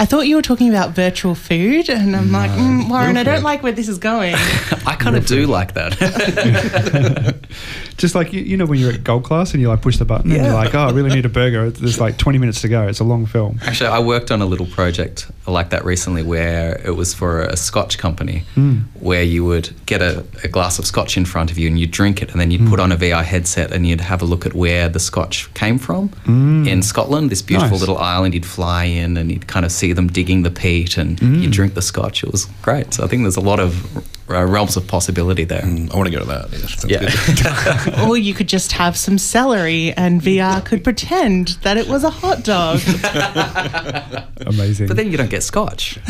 I 0.00 0.06
thought 0.06 0.26
you 0.26 0.36
were 0.36 0.42
talking 0.42 0.70
about 0.70 0.92
virtual 0.92 1.34
food, 1.34 1.90
and 1.90 2.16
I'm 2.16 2.32
like, 2.32 2.50
mm, 2.52 2.88
Warren, 2.88 3.18
I 3.18 3.22
don't 3.22 3.42
like 3.42 3.62
where 3.62 3.70
this 3.70 3.86
is 3.86 3.98
going. 3.98 4.34
I 4.86 4.96
kind 4.98 5.14
of 5.14 5.26
do 5.26 5.46
like 5.46 5.74
that. 5.74 7.36
Just 7.98 8.14
like 8.14 8.32
you, 8.32 8.40
you 8.40 8.56
know 8.56 8.64
when 8.64 8.78
you're 8.78 8.92
at 8.92 9.04
gold 9.04 9.24
class 9.24 9.52
and 9.52 9.60
you 9.60 9.68
like 9.68 9.82
push 9.82 9.98
the 9.98 10.06
button 10.06 10.32
and 10.32 10.42
you're 10.42 10.54
like, 10.54 10.74
oh, 10.74 10.86
I 10.86 10.90
really 10.92 11.10
need 11.10 11.26
a 11.26 11.28
burger. 11.28 11.68
There's 11.68 12.00
like 12.00 12.16
20 12.16 12.38
minutes 12.38 12.62
to 12.62 12.68
go. 12.68 12.88
It's 12.88 13.00
a 13.00 13.04
long 13.04 13.26
film. 13.26 13.60
Actually, 13.62 13.90
I 13.90 13.98
worked 13.98 14.30
on 14.30 14.40
a 14.40 14.46
little 14.46 14.64
project 14.64 15.30
like 15.46 15.68
that 15.68 15.84
recently 15.84 16.22
where 16.22 16.80
it 16.82 16.92
was 16.92 17.12
for 17.12 17.42
a 17.42 17.56
scotch 17.56 17.98
company 17.98 18.44
hmm. 18.54 18.78
where 19.00 19.22
you 19.22 19.44
would 19.44 19.70
get 19.84 20.00
a, 20.00 20.24
a 20.44 20.48
glass 20.48 20.78
of 20.78 20.86
scotch 20.86 21.18
in 21.18 21.26
front 21.26 21.50
of 21.50 21.58
you 21.58 21.68
and 21.68 21.78
you'd 21.78 21.90
drink 21.90 22.22
it 22.22 22.30
and 22.30 22.40
then 22.40 22.50
you'd 22.50 22.66
put 22.68 22.78
hmm. 22.78 22.84
on 22.84 22.92
a 22.92 22.96
VR 22.96 23.22
headset 23.22 23.70
and 23.70 23.86
you'd 23.86 24.00
have 24.00 24.22
a 24.22 24.24
look 24.24 24.46
at 24.46 24.54
where 24.54 24.88
the 24.88 25.00
scotch 25.00 25.52
came 25.52 25.76
from 25.76 26.08
hmm. 26.08 26.66
in 26.66 26.82
Scotland, 26.82 27.28
this 27.28 27.42
beautiful 27.42 27.72
Nice. 27.72 27.80
little 27.80 27.98
island. 27.98 28.32
You'd 28.32 28.46
fly 28.46 28.84
in 28.84 29.18
and 29.18 29.30
you'd 29.30 29.46
kind 29.46 29.66
of 29.66 29.72
see 29.72 29.89
them 29.94 30.08
digging 30.08 30.42
the 30.42 30.50
peat 30.50 30.96
and 30.96 31.20
you'd 31.20 31.52
drink 31.52 31.74
the 31.74 31.82
scotch. 31.82 32.24
It 32.24 32.32
was 32.32 32.46
great. 32.62 32.94
So 32.94 33.04
I 33.04 33.06
think 33.06 33.22
there's 33.22 33.36
a 33.36 33.40
lot 33.40 33.60
of 33.60 33.96
uh, 34.30 34.44
realms 34.44 34.76
of 34.76 34.86
possibility 34.86 35.44
there. 35.44 35.62
Mm, 35.62 35.92
I 35.92 35.96
want 35.96 36.06
to 36.08 36.12
go 36.12 36.20
to 36.20 36.24
that. 36.26 36.50
Yeah, 36.88 37.02
Yeah. 37.02 37.84
good. 37.84 37.98
or 38.08 38.16
you 38.16 38.32
could 38.34 38.48
just 38.48 38.72
have 38.72 38.96
some 38.96 39.18
celery, 39.18 39.92
and 39.92 40.22
VR 40.22 40.64
could 40.64 40.84
pretend 40.84 41.48
that 41.62 41.76
it 41.76 41.88
was 41.88 42.04
a 42.04 42.10
hot 42.10 42.44
dog. 42.44 42.80
Amazing. 44.46 44.86
But 44.86 44.96
then 44.96 45.10
you 45.10 45.16
don't 45.16 45.30
get 45.30 45.42
scotch. 45.42 45.98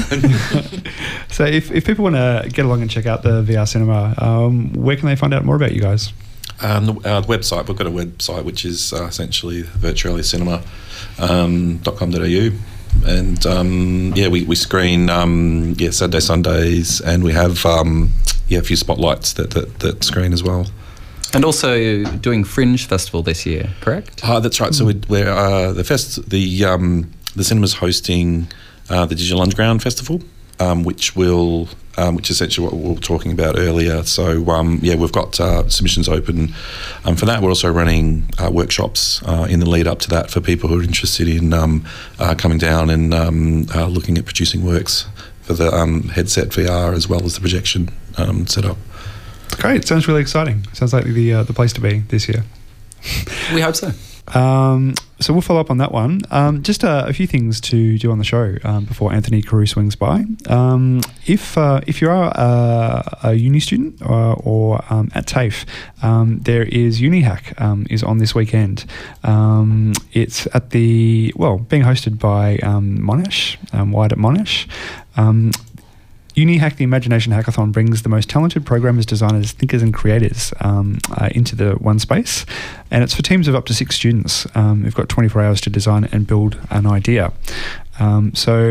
so 1.31 1.45
if, 1.45 1.71
if 1.71 1.87
people 1.87 2.03
want 2.05 2.17
to 2.17 2.47
get 2.53 2.65
along 2.67 2.83
and 2.83 2.91
check 2.91 3.07
out 3.07 3.23
the 3.23 3.43
VR 3.43 3.67
cinema, 3.67 4.15
um, 4.19 4.73
where 4.75 4.97
can 4.97 5.07
they 5.09 5.17
find 5.17 5.33
out 5.33 5.45
more 5.45 5.57
about 5.57 5.73
you 5.73 5.81
guys? 5.81 6.13
Um, 6.63 6.85
the, 6.87 6.93
uh, 7.09 7.23
website, 7.23 7.69
we've 7.69 7.77
got 7.79 7.87
a 7.87 7.91
website 7.91 8.45
which 8.45 8.67
is 8.67 8.93
uh, 8.93 9.05
essentially 9.07 9.63
virtualitycinema.com.au. 9.63 12.51
And 13.07 13.45
um, 13.47 14.13
yeah, 14.15 14.29
we, 14.29 14.45
we 14.45 14.57
screen 14.57 15.11
um, 15.11 15.75
yeah 15.79 15.91
Saturday, 15.91 16.21
Sundays, 16.21 17.01
and 17.01 17.25
we 17.25 17.33
have 17.33 17.65
um, 17.65 18.11
yeah 18.49 18.59
a 18.59 18.63
few 18.63 18.77
spotlights 18.77 19.33
that, 19.35 19.51
that, 19.51 19.79
that 19.81 20.05
screen 20.05 20.33
as 20.33 20.43
well. 20.43 20.67
And 21.33 21.45
also 21.45 22.05
doing 22.19 22.45
Fringe 22.45 22.85
Festival 22.87 23.23
this 23.23 23.47
year, 23.47 23.71
correct? 23.81 24.21
Uh, 24.25 24.41
that's 24.41 24.61
right. 24.61 24.75
So 24.75 24.85
we, 24.85 25.01
we're 25.09 25.31
uh, 25.31 25.73
the 25.73 25.85
fest 25.85 26.29
the 26.29 26.65
um, 26.65 27.11
the 27.37 27.45
cinema's 27.45 27.75
hosting 27.75 28.49
uh, 28.89 29.07
the 29.07 29.15
Digital 29.15 29.41
Underground 29.41 29.83
Festival, 29.83 30.21
um, 30.59 30.83
which 30.83 31.15
will 31.15 31.69
um, 32.01 32.17
which 32.17 32.31
is 32.31 32.37
essentially 32.37 32.67
what 32.67 32.75
we 32.75 32.89
were 32.89 33.01
talking 33.01 33.33
about 33.33 33.59
earlier. 33.59 34.03
So 34.05 34.49
um, 34.51 34.79
yeah, 34.83 34.95
we've 34.95 35.13
got 35.13 35.39
uh, 35.39 35.69
submissions 35.69 36.09
open 36.09 36.55
um, 37.05 37.17
for 37.17 37.27
that. 37.27 37.43
We're 37.43 37.51
also 37.51 37.71
running 37.71 38.25
uh, 38.39 38.51
workshops 38.51 39.23
uh, 39.25 39.47
in 39.51 39.61
the 39.61 39.69
lead 39.69 39.87
up 39.87 39.99
to 40.01 40.09
that 40.11 40.31
for 40.31 40.41
people 40.41 40.69
who 40.69 40.81
are 40.81 40.83
interested 40.83 41.29
in 41.29 41.53
um, 41.53 41.85
uh, 42.19 42.35
coming 42.37 42.59
down 42.59 42.89
and 42.91 43.13
um, 43.13 43.67
uh, 43.75 43.87
looking 43.87 44.17
at 44.17 44.25
producing 44.25 44.65
works 44.65 45.07
for 45.43 45.53
the 45.53 45.73
um, 45.73 46.05
headset 46.11 46.49
VR 46.49 46.95
as 46.95 47.09
well 47.09 47.23
as 47.25 47.35
the 47.35 47.41
projection 47.41 47.91
um, 48.17 48.47
setup. 48.47 48.79
Great. 49.59 49.87
Sounds 49.87 50.09
really 50.09 50.23
exciting. 50.23 50.65
Sounds 50.73 50.93
like 50.93 51.05
the 51.05 51.35
uh, 51.35 51.43
the 51.43 51.53
place 51.53 51.73
to 51.75 51.81
be 51.81 51.99
this 52.09 52.29
year. 52.29 52.45
We 53.53 53.61
hope 53.61 53.77
so. 53.77 53.93
Um, 54.35 54.95
so 55.21 55.35
we'll 55.35 55.43
follow 55.43 55.61
up 55.61 55.71
on 55.71 55.79
that 55.79 55.93
one. 55.93 56.23
Um, 56.31 56.63
just 56.63 56.83
uh, 56.83 57.05
a 57.07 57.13
few 57.13 57.27
things 57.27 57.61
to 57.63 57.99
do 57.99 58.11
on 58.11 58.19
the 58.19 58.25
show 58.25 58.57
um, 58.65 58.87
before 58.87 59.13
Anthony 59.13 59.43
Carew 59.43 59.67
swings 59.67 59.95
by. 59.97 60.25
Um, 60.49 61.03
if 61.27 61.59
uh, 61.59 61.81
if 61.87 62.01
you 62.01 62.11
are 62.11 62.33
a, 62.35 63.19
a 63.25 63.35
uni 63.35 63.61
student 63.61 64.01
or, 64.03 64.35
or 64.43 64.85
um, 64.89 65.11
at 65.15 65.27
TAFE, 65.27 65.67
um, 66.03 66.41
there 66.41 66.63
is 66.63 67.01
UniHack 67.01 67.91
is 67.91 68.03
on 68.03 68.19
this 68.19 68.35
weekend. 68.35 68.87
It's 70.13 70.47
at 70.55 70.71
the 70.71 71.33
well 71.37 71.59
being 71.59 71.83
hosted 71.83 72.19
by 72.19 72.57
Monash, 72.59 73.57
um, 73.75 73.93
Wyatt 73.93 74.13
at 74.13 74.19
Monash. 74.19 74.67
UniHack, 76.33 76.77
the 76.77 76.85
Imagination 76.85 77.33
Hackathon, 77.33 77.73
brings 77.73 78.03
the 78.03 78.09
most 78.09 78.29
talented 78.29 78.67
programmers, 78.67 79.07
designers, 79.07 79.53
thinkers, 79.53 79.83
and 79.83 79.93
creators 79.95 80.53
um, 80.61 80.99
uh, 81.17 81.29
into 81.35 81.57
the 81.57 81.73
one 81.73 81.99
space. 81.99 82.47
And 82.91 83.03
it's 83.03 83.15
for 83.15 83.23
teams 83.23 83.49
of 83.49 83.55
up 83.55 83.67
to 83.67 83.75
six 83.75 83.97
students. 83.97 84.47
Um, 84.55 84.85
who've 84.85 84.95
got 84.95 85.09
24 85.09 85.43
hours 85.43 85.61
to 85.63 85.71
design 85.71 86.09
and 86.13 86.27
build 86.27 86.59
an 86.71 86.87
idea. 86.87 87.33
Um, 87.99 88.35
so, 88.35 88.65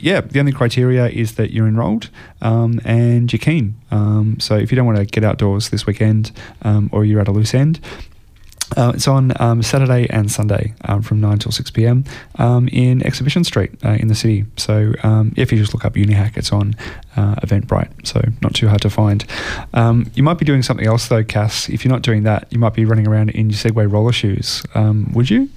yeah, 0.00 0.20
the 0.20 0.40
only 0.40 0.52
criteria 0.52 1.08
is 1.08 1.36
that 1.36 1.52
you're 1.52 1.68
enrolled 1.68 2.10
um, 2.40 2.80
and 2.84 3.32
you're 3.32 3.38
keen. 3.38 3.76
Um, 3.90 4.38
so, 4.40 4.56
if 4.56 4.72
you 4.72 4.76
don't 4.76 4.86
want 4.86 4.98
to 4.98 5.04
get 5.04 5.24
outdoors 5.24 5.70
this 5.70 5.86
weekend 5.86 6.32
um, 6.62 6.90
or 6.92 7.04
you're 7.04 7.20
at 7.20 7.28
a 7.28 7.32
loose 7.32 7.54
end, 7.54 7.80
uh, 8.76 8.92
it's 8.94 9.08
on 9.08 9.32
um, 9.40 9.62
Saturday 9.62 10.08
and 10.10 10.30
Sunday 10.30 10.74
um, 10.84 11.02
from 11.02 11.20
9 11.20 11.38
till 11.38 11.52
6 11.52 11.70
pm 11.70 12.04
um, 12.38 12.68
in 12.68 13.04
Exhibition 13.06 13.44
Street 13.44 13.72
uh, 13.84 13.96
in 14.00 14.08
the 14.08 14.14
city. 14.14 14.44
So 14.56 14.92
um, 15.02 15.32
if 15.36 15.52
you 15.52 15.58
just 15.58 15.74
look 15.74 15.84
up 15.84 15.94
Unihack, 15.94 16.36
it's 16.36 16.52
on 16.52 16.74
uh, 17.16 17.36
Eventbrite, 17.36 18.06
so 18.06 18.22
not 18.40 18.54
too 18.54 18.68
hard 18.68 18.82
to 18.82 18.90
find. 18.90 19.24
Um, 19.74 20.10
you 20.14 20.22
might 20.22 20.38
be 20.38 20.44
doing 20.44 20.62
something 20.62 20.86
else 20.86 21.08
though, 21.08 21.24
Cass. 21.24 21.68
If 21.68 21.84
you're 21.84 21.92
not 21.92 22.02
doing 22.02 22.22
that, 22.24 22.46
you 22.50 22.58
might 22.58 22.74
be 22.74 22.84
running 22.84 23.06
around 23.06 23.30
in 23.30 23.50
your 23.50 23.58
Segway 23.58 23.90
roller 23.90 24.12
shoes. 24.12 24.62
Um, 24.74 25.12
would 25.12 25.30
you? 25.30 25.48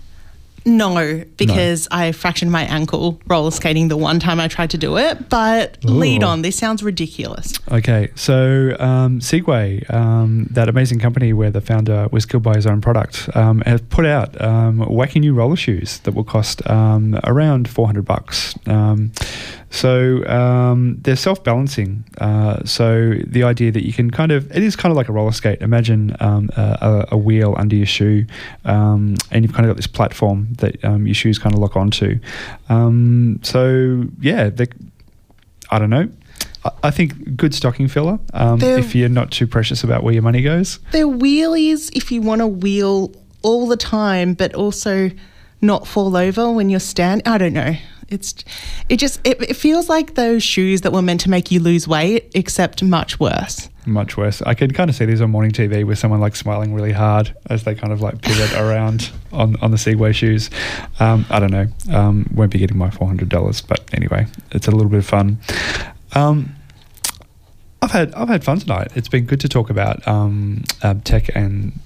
No, 0.65 1.23
because 1.37 1.87
I 1.91 2.11
fractured 2.11 2.49
my 2.49 2.63
ankle 2.63 3.19
roller 3.27 3.51
skating 3.51 3.87
the 3.87 3.97
one 3.97 4.19
time 4.19 4.39
I 4.39 4.47
tried 4.47 4.71
to 4.71 4.77
do 4.77 4.97
it. 4.97 5.29
But 5.29 5.83
lead 5.83 6.23
on. 6.23 6.41
This 6.41 6.55
sounds 6.55 6.81
ridiculous. 6.81 7.53
Okay, 7.71 8.09
so 8.15 8.75
um, 8.79 9.19
Segway, 9.19 9.87
um, 9.93 10.47
that 10.51 10.67
amazing 10.67 10.99
company 10.99 11.33
where 11.33 11.51
the 11.51 11.61
founder 11.61 12.07
was 12.11 12.25
killed 12.25 12.43
by 12.43 12.55
his 12.55 12.65
own 12.65 12.81
product, 12.81 13.29
um, 13.35 13.61
has 13.61 13.81
put 13.81 14.05
out 14.05 14.39
um, 14.41 14.79
wacky 14.79 15.19
new 15.19 15.35
roller 15.35 15.55
shoes 15.55 15.99
that 15.99 16.13
will 16.13 16.23
cost 16.23 16.67
um, 16.69 17.19
around 17.25 17.69
400 17.69 18.03
bucks. 18.03 18.55
So 19.71 20.25
um, 20.27 20.97
they're 21.01 21.15
self-balancing. 21.17 22.05
Uh, 22.19 22.63
so 22.65 23.13
the 23.27 23.43
idea 23.43 23.71
that 23.71 23.85
you 23.85 23.91
can 23.91 24.09
kind 24.09 24.31
of, 24.31 24.49
it 24.55 24.63
is 24.63 24.75
kind 24.75 24.91
of 24.91 24.95
like 24.97 25.09
a 25.09 25.11
roller 25.11 25.31
skate. 25.33 25.61
Imagine 25.61 26.15
um, 26.21 26.49
a, 26.55 27.07
a 27.11 27.17
wheel 27.17 27.55
under 27.57 27.75
your 27.75 27.85
shoe, 27.85 28.25
um, 28.63 29.15
and 29.31 29.43
you've 29.43 29.53
kind 29.53 29.65
of 29.65 29.69
got 29.69 29.75
this 29.75 29.87
platform 29.87 30.47
that 30.59 30.83
um, 30.85 31.05
your 31.05 31.15
shoes 31.15 31.37
kind 31.37 31.53
of 31.53 31.59
lock 31.59 31.75
onto. 31.75 32.19
Um, 32.69 33.39
so 33.43 34.05
yeah, 34.21 34.49
they, 34.49 34.67
I 35.69 35.79
don't 35.79 35.89
know. 35.89 36.09
I- 36.63 36.71
I 36.83 36.91
think 36.91 37.35
good 37.37 37.53
stocking 37.53 37.87
filler 37.87 38.17
um, 38.33 38.59
if 38.79 38.95
you're 38.95 39.09
not 39.09 39.29
too 39.31 39.45
precious 39.45 39.83
about 39.83 40.03
where 40.03 40.13
your 40.13 40.23
money 40.23 40.41
goes. 40.41 40.79
They're 40.91 41.05
wheelies 41.07 41.91
if 41.95 42.11
you 42.11 42.21
want 42.21 42.39
to 42.41 42.47
wheel 42.47 43.11
all 43.43 43.67
the 43.67 43.77
time, 43.77 44.33
but 44.33 44.55
also 44.55 45.11
not 45.61 45.85
fall 45.87 46.15
over 46.17 46.51
when 46.51 46.69
you're 46.71 46.79
standing. 46.79 47.27
I 47.27 47.37
don't 47.37 47.53
know. 47.53 47.75
It's 48.09 48.35
it 48.89 48.97
just 48.97 49.19
it, 49.23 49.41
it 49.41 49.55
feels 49.55 49.89
like 49.89 50.15
those 50.15 50.43
shoes 50.43 50.81
that 50.81 50.91
were 50.91 51.01
meant 51.01 51.21
to 51.21 51.29
make 51.29 51.51
you 51.51 51.59
lose 51.59 51.87
weight, 51.87 52.31
except 52.35 52.83
much 52.83 53.19
worse. 53.19 53.69
much 53.85 54.17
worse. 54.17 54.41
I 54.43 54.53
can 54.53 54.71
kind 54.71 54.89
of 54.89 54.95
see 54.95 55.05
these 55.05 55.21
on 55.21 55.31
morning 55.31 55.51
TV 55.51 55.85
with 55.85 55.97
someone 55.97 56.19
like 56.19 56.35
smiling 56.35 56.73
really 56.73 56.91
hard 56.91 57.35
as 57.49 57.63
they 57.63 57.75
kind 57.75 57.93
of 57.93 58.01
like 58.01 58.21
pivot 58.21 58.53
around 58.59 59.11
on, 59.31 59.55
on 59.61 59.71
the 59.71 59.77
Segway 59.77 60.13
shoes. 60.13 60.49
Um, 60.99 61.25
I 61.29 61.39
don't 61.39 61.51
know. 61.51 61.67
Um, 61.91 62.29
won't 62.33 62.51
be 62.51 62.59
getting 62.59 62.77
my 62.77 62.89
four 62.89 63.07
hundred 63.07 63.29
dollars, 63.29 63.61
but 63.61 63.81
anyway, 63.93 64.27
it's 64.51 64.67
a 64.67 64.71
little 64.71 64.89
bit 64.89 64.99
of 64.99 65.05
fun. 65.05 65.39
Um, 66.13 66.55
I've 67.81 67.91
had 67.91 68.13
I've 68.13 68.29
had 68.29 68.43
fun 68.43 68.59
tonight. 68.59 68.91
It's 68.95 69.09
been 69.09 69.25
good 69.25 69.39
to 69.41 69.49
talk 69.49 69.69
about 69.69 70.07
um, 70.07 70.63
uh, 70.81 70.95
tech 71.03 71.29
and 71.35 71.79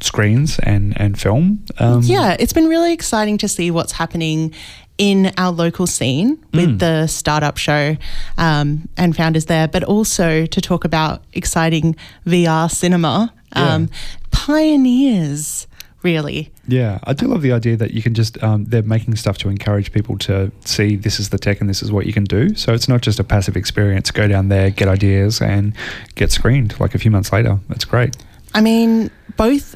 screens 0.00 0.58
and 0.58 0.98
and 1.00 1.18
film. 1.18 1.64
Um, 1.78 2.02
yeah, 2.02 2.36
it's 2.38 2.52
been 2.52 2.66
really 2.68 2.92
exciting 2.92 3.38
to 3.38 3.48
see 3.48 3.70
what's 3.70 3.92
happening 3.92 4.52
in 4.98 5.30
our 5.36 5.52
local 5.52 5.86
scene 5.86 6.38
with 6.54 6.70
Mm. 6.70 6.78
the 6.78 7.06
startup 7.06 7.58
show 7.58 7.96
um, 8.38 8.88
and 8.96 9.14
founders 9.14 9.44
there, 9.46 9.68
but 9.68 9.84
also 9.84 10.46
to 10.46 10.60
talk 10.60 10.84
about 10.84 11.22
exciting 11.34 11.94
VR 12.26 12.70
cinema 12.70 13.32
um, 13.52 13.88
pioneers. 14.30 15.66
Really, 16.02 16.52
Yeah, 16.68 17.00
I 17.02 17.14
do 17.14 17.26
love 17.26 17.42
the 17.42 17.50
idea 17.52 17.76
that 17.76 17.90
you 17.90 18.00
can 18.00 18.14
just 18.14 18.40
um, 18.40 18.64
they're 18.66 18.82
making 18.82 19.16
stuff 19.16 19.38
to 19.38 19.48
encourage 19.48 19.90
people 19.90 20.16
to 20.18 20.52
see 20.64 20.94
this 20.94 21.18
is 21.18 21.30
the 21.30 21.38
tech 21.38 21.60
and 21.60 21.68
this 21.68 21.82
is 21.82 21.90
what 21.90 22.06
you 22.06 22.12
can 22.12 22.22
do. 22.24 22.54
So 22.54 22.72
it's 22.74 22.86
not 22.88 23.00
just 23.00 23.18
a 23.18 23.24
passive 23.24 23.56
experience. 23.56 24.12
Go 24.12 24.28
down 24.28 24.48
there, 24.48 24.70
get 24.70 24.86
ideas, 24.86 25.40
and 25.42 25.74
get 26.14 26.30
screened 26.30 26.78
like 26.78 26.94
a 26.94 26.98
few 26.98 27.10
months 27.10 27.32
later. 27.32 27.58
That's 27.68 27.84
great. 27.84 28.16
I 28.54 28.60
mean, 28.60 29.10
both 29.36 29.74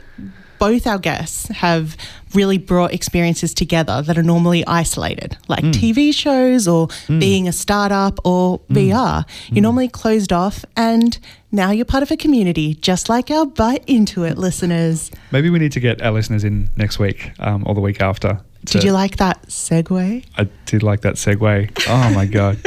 both 0.61 0.87
our 0.87 0.99
guests 0.99 1.49
have 1.49 1.97
really 2.35 2.59
brought 2.59 2.93
experiences 2.93 3.53
together 3.53 4.03
that 4.03 4.17
are 4.17 4.23
normally 4.23 4.65
isolated, 4.67 5.37
like 5.49 5.65
mm. 5.65 5.73
TV 5.73 6.15
shows 6.15 6.69
or 6.69 6.87
mm. 6.87 7.19
being 7.19 7.49
a 7.49 7.53
startup 7.53 8.21
or 8.25 8.61
mm. 8.61 8.91
VR. 8.91 9.25
You're 9.49 9.63
normally 9.63 9.89
closed 9.89 10.33
off, 10.33 10.65
and 10.77 11.19
now 11.51 11.71
you're 11.71 11.87
part 11.87 12.03
of 12.03 12.11
a 12.11 12.17
community, 12.17 12.75
just 12.75 13.09
like 13.09 13.31
our 13.31 13.47
Byte 13.47 13.83
Into 13.87 14.23
It 14.25 14.39
listeners. 14.39 15.11
Maybe 15.33 15.51
we 15.51 15.59
need 15.59 15.73
to 15.73 15.81
get 15.81 16.03
our 16.03 16.13
listeners 16.13 16.45
in 16.45 16.71
next 16.77 16.99
week 16.99 17.33
um, 17.41 17.65
or 17.67 17.75
the 17.75 17.81
week 17.81 18.01
after. 18.01 18.41
Did 18.63 18.85
you 18.85 18.93
like 18.93 19.17
that 19.17 19.47
segue? 19.47 20.25
I 20.37 20.45
did 20.67 20.83
like 20.83 21.01
that 21.01 21.15
segue. 21.15 21.85
Oh 21.89 22.15
my 22.15 22.27
god, 22.27 22.59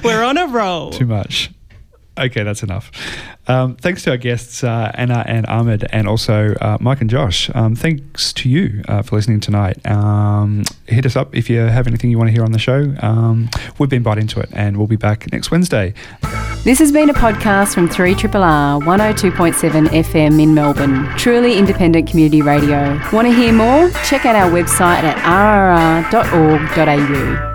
We're 0.04 0.22
on 0.22 0.38
a 0.38 0.46
roll. 0.46 0.92
too 0.92 1.06
much. 1.06 1.50
Okay, 2.18 2.42
that's 2.42 2.62
enough. 2.62 2.90
Um, 3.48 3.76
thanks 3.76 4.02
to 4.02 4.10
our 4.10 4.18
guests, 4.18 4.62
uh, 4.62 4.92
Anna 4.94 5.24
and 5.26 5.46
Ahmed, 5.46 5.86
and 5.92 6.06
also 6.06 6.54
uh, 6.60 6.76
Mike 6.78 7.00
and 7.00 7.08
Josh. 7.08 7.50
Um, 7.54 7.74
thanks 7.74 8.34
to 8.34 8.50
you 8.50 8.82
uh, 8.86 9.00
for 9.02 9.16
listening 9.16 9.40
tonight. 9.40 9.84
Um, 9.86 10.64
hit 10.86 11.06
us 11.06 11.16
up 11.16 11.34
if 11.34 11.48
you 11.48 11.58
have 11.58 11.86
anything 11.86 12.10
you 12.10 12.18
want 12.18 12.28
to 12.28 12.32
hear 12.32 12.44
on 12.44 12.52
the 12.52 12.58
show. 12.58 12.94
Um, 13.00 13.48
we've 13.78 13.88
been 13.88 14.02
bought 14.02 14.18
into 14.18 14.40
it, 14.40 14.50
and 14.52 14.76
we'll 14.76 14.86
be 14.86 14.96
back 14.96 15.32
next 15.32 15.50
Wednesday. 15.50 15.94
This 16.64 16.78
has 16.78 16.92
been 16.92 17.08
a 17.08 17.14
podcast 17.14 17.74
from 17.74 17.88
3RRR 17.88 18.82
102.7 18.82 19.88
FM 19.88 20.40
in 20.40 20.54
Melbourne, 20.54 21.08
truly 21.16 21.56
independent 21.58 22.08
community 22.08 22.42
radio. 22.42 23.00
Want 23.12 23.26
to 23.26 23.32
hear 23.34 23.52
more? 23.52 23.90
Check 24.04 24.26
out 24.26 24.36
our 24.36 24.50
website 24.50 25.02
at 25.02 25.16
rrr.org.au. 26.12 27.51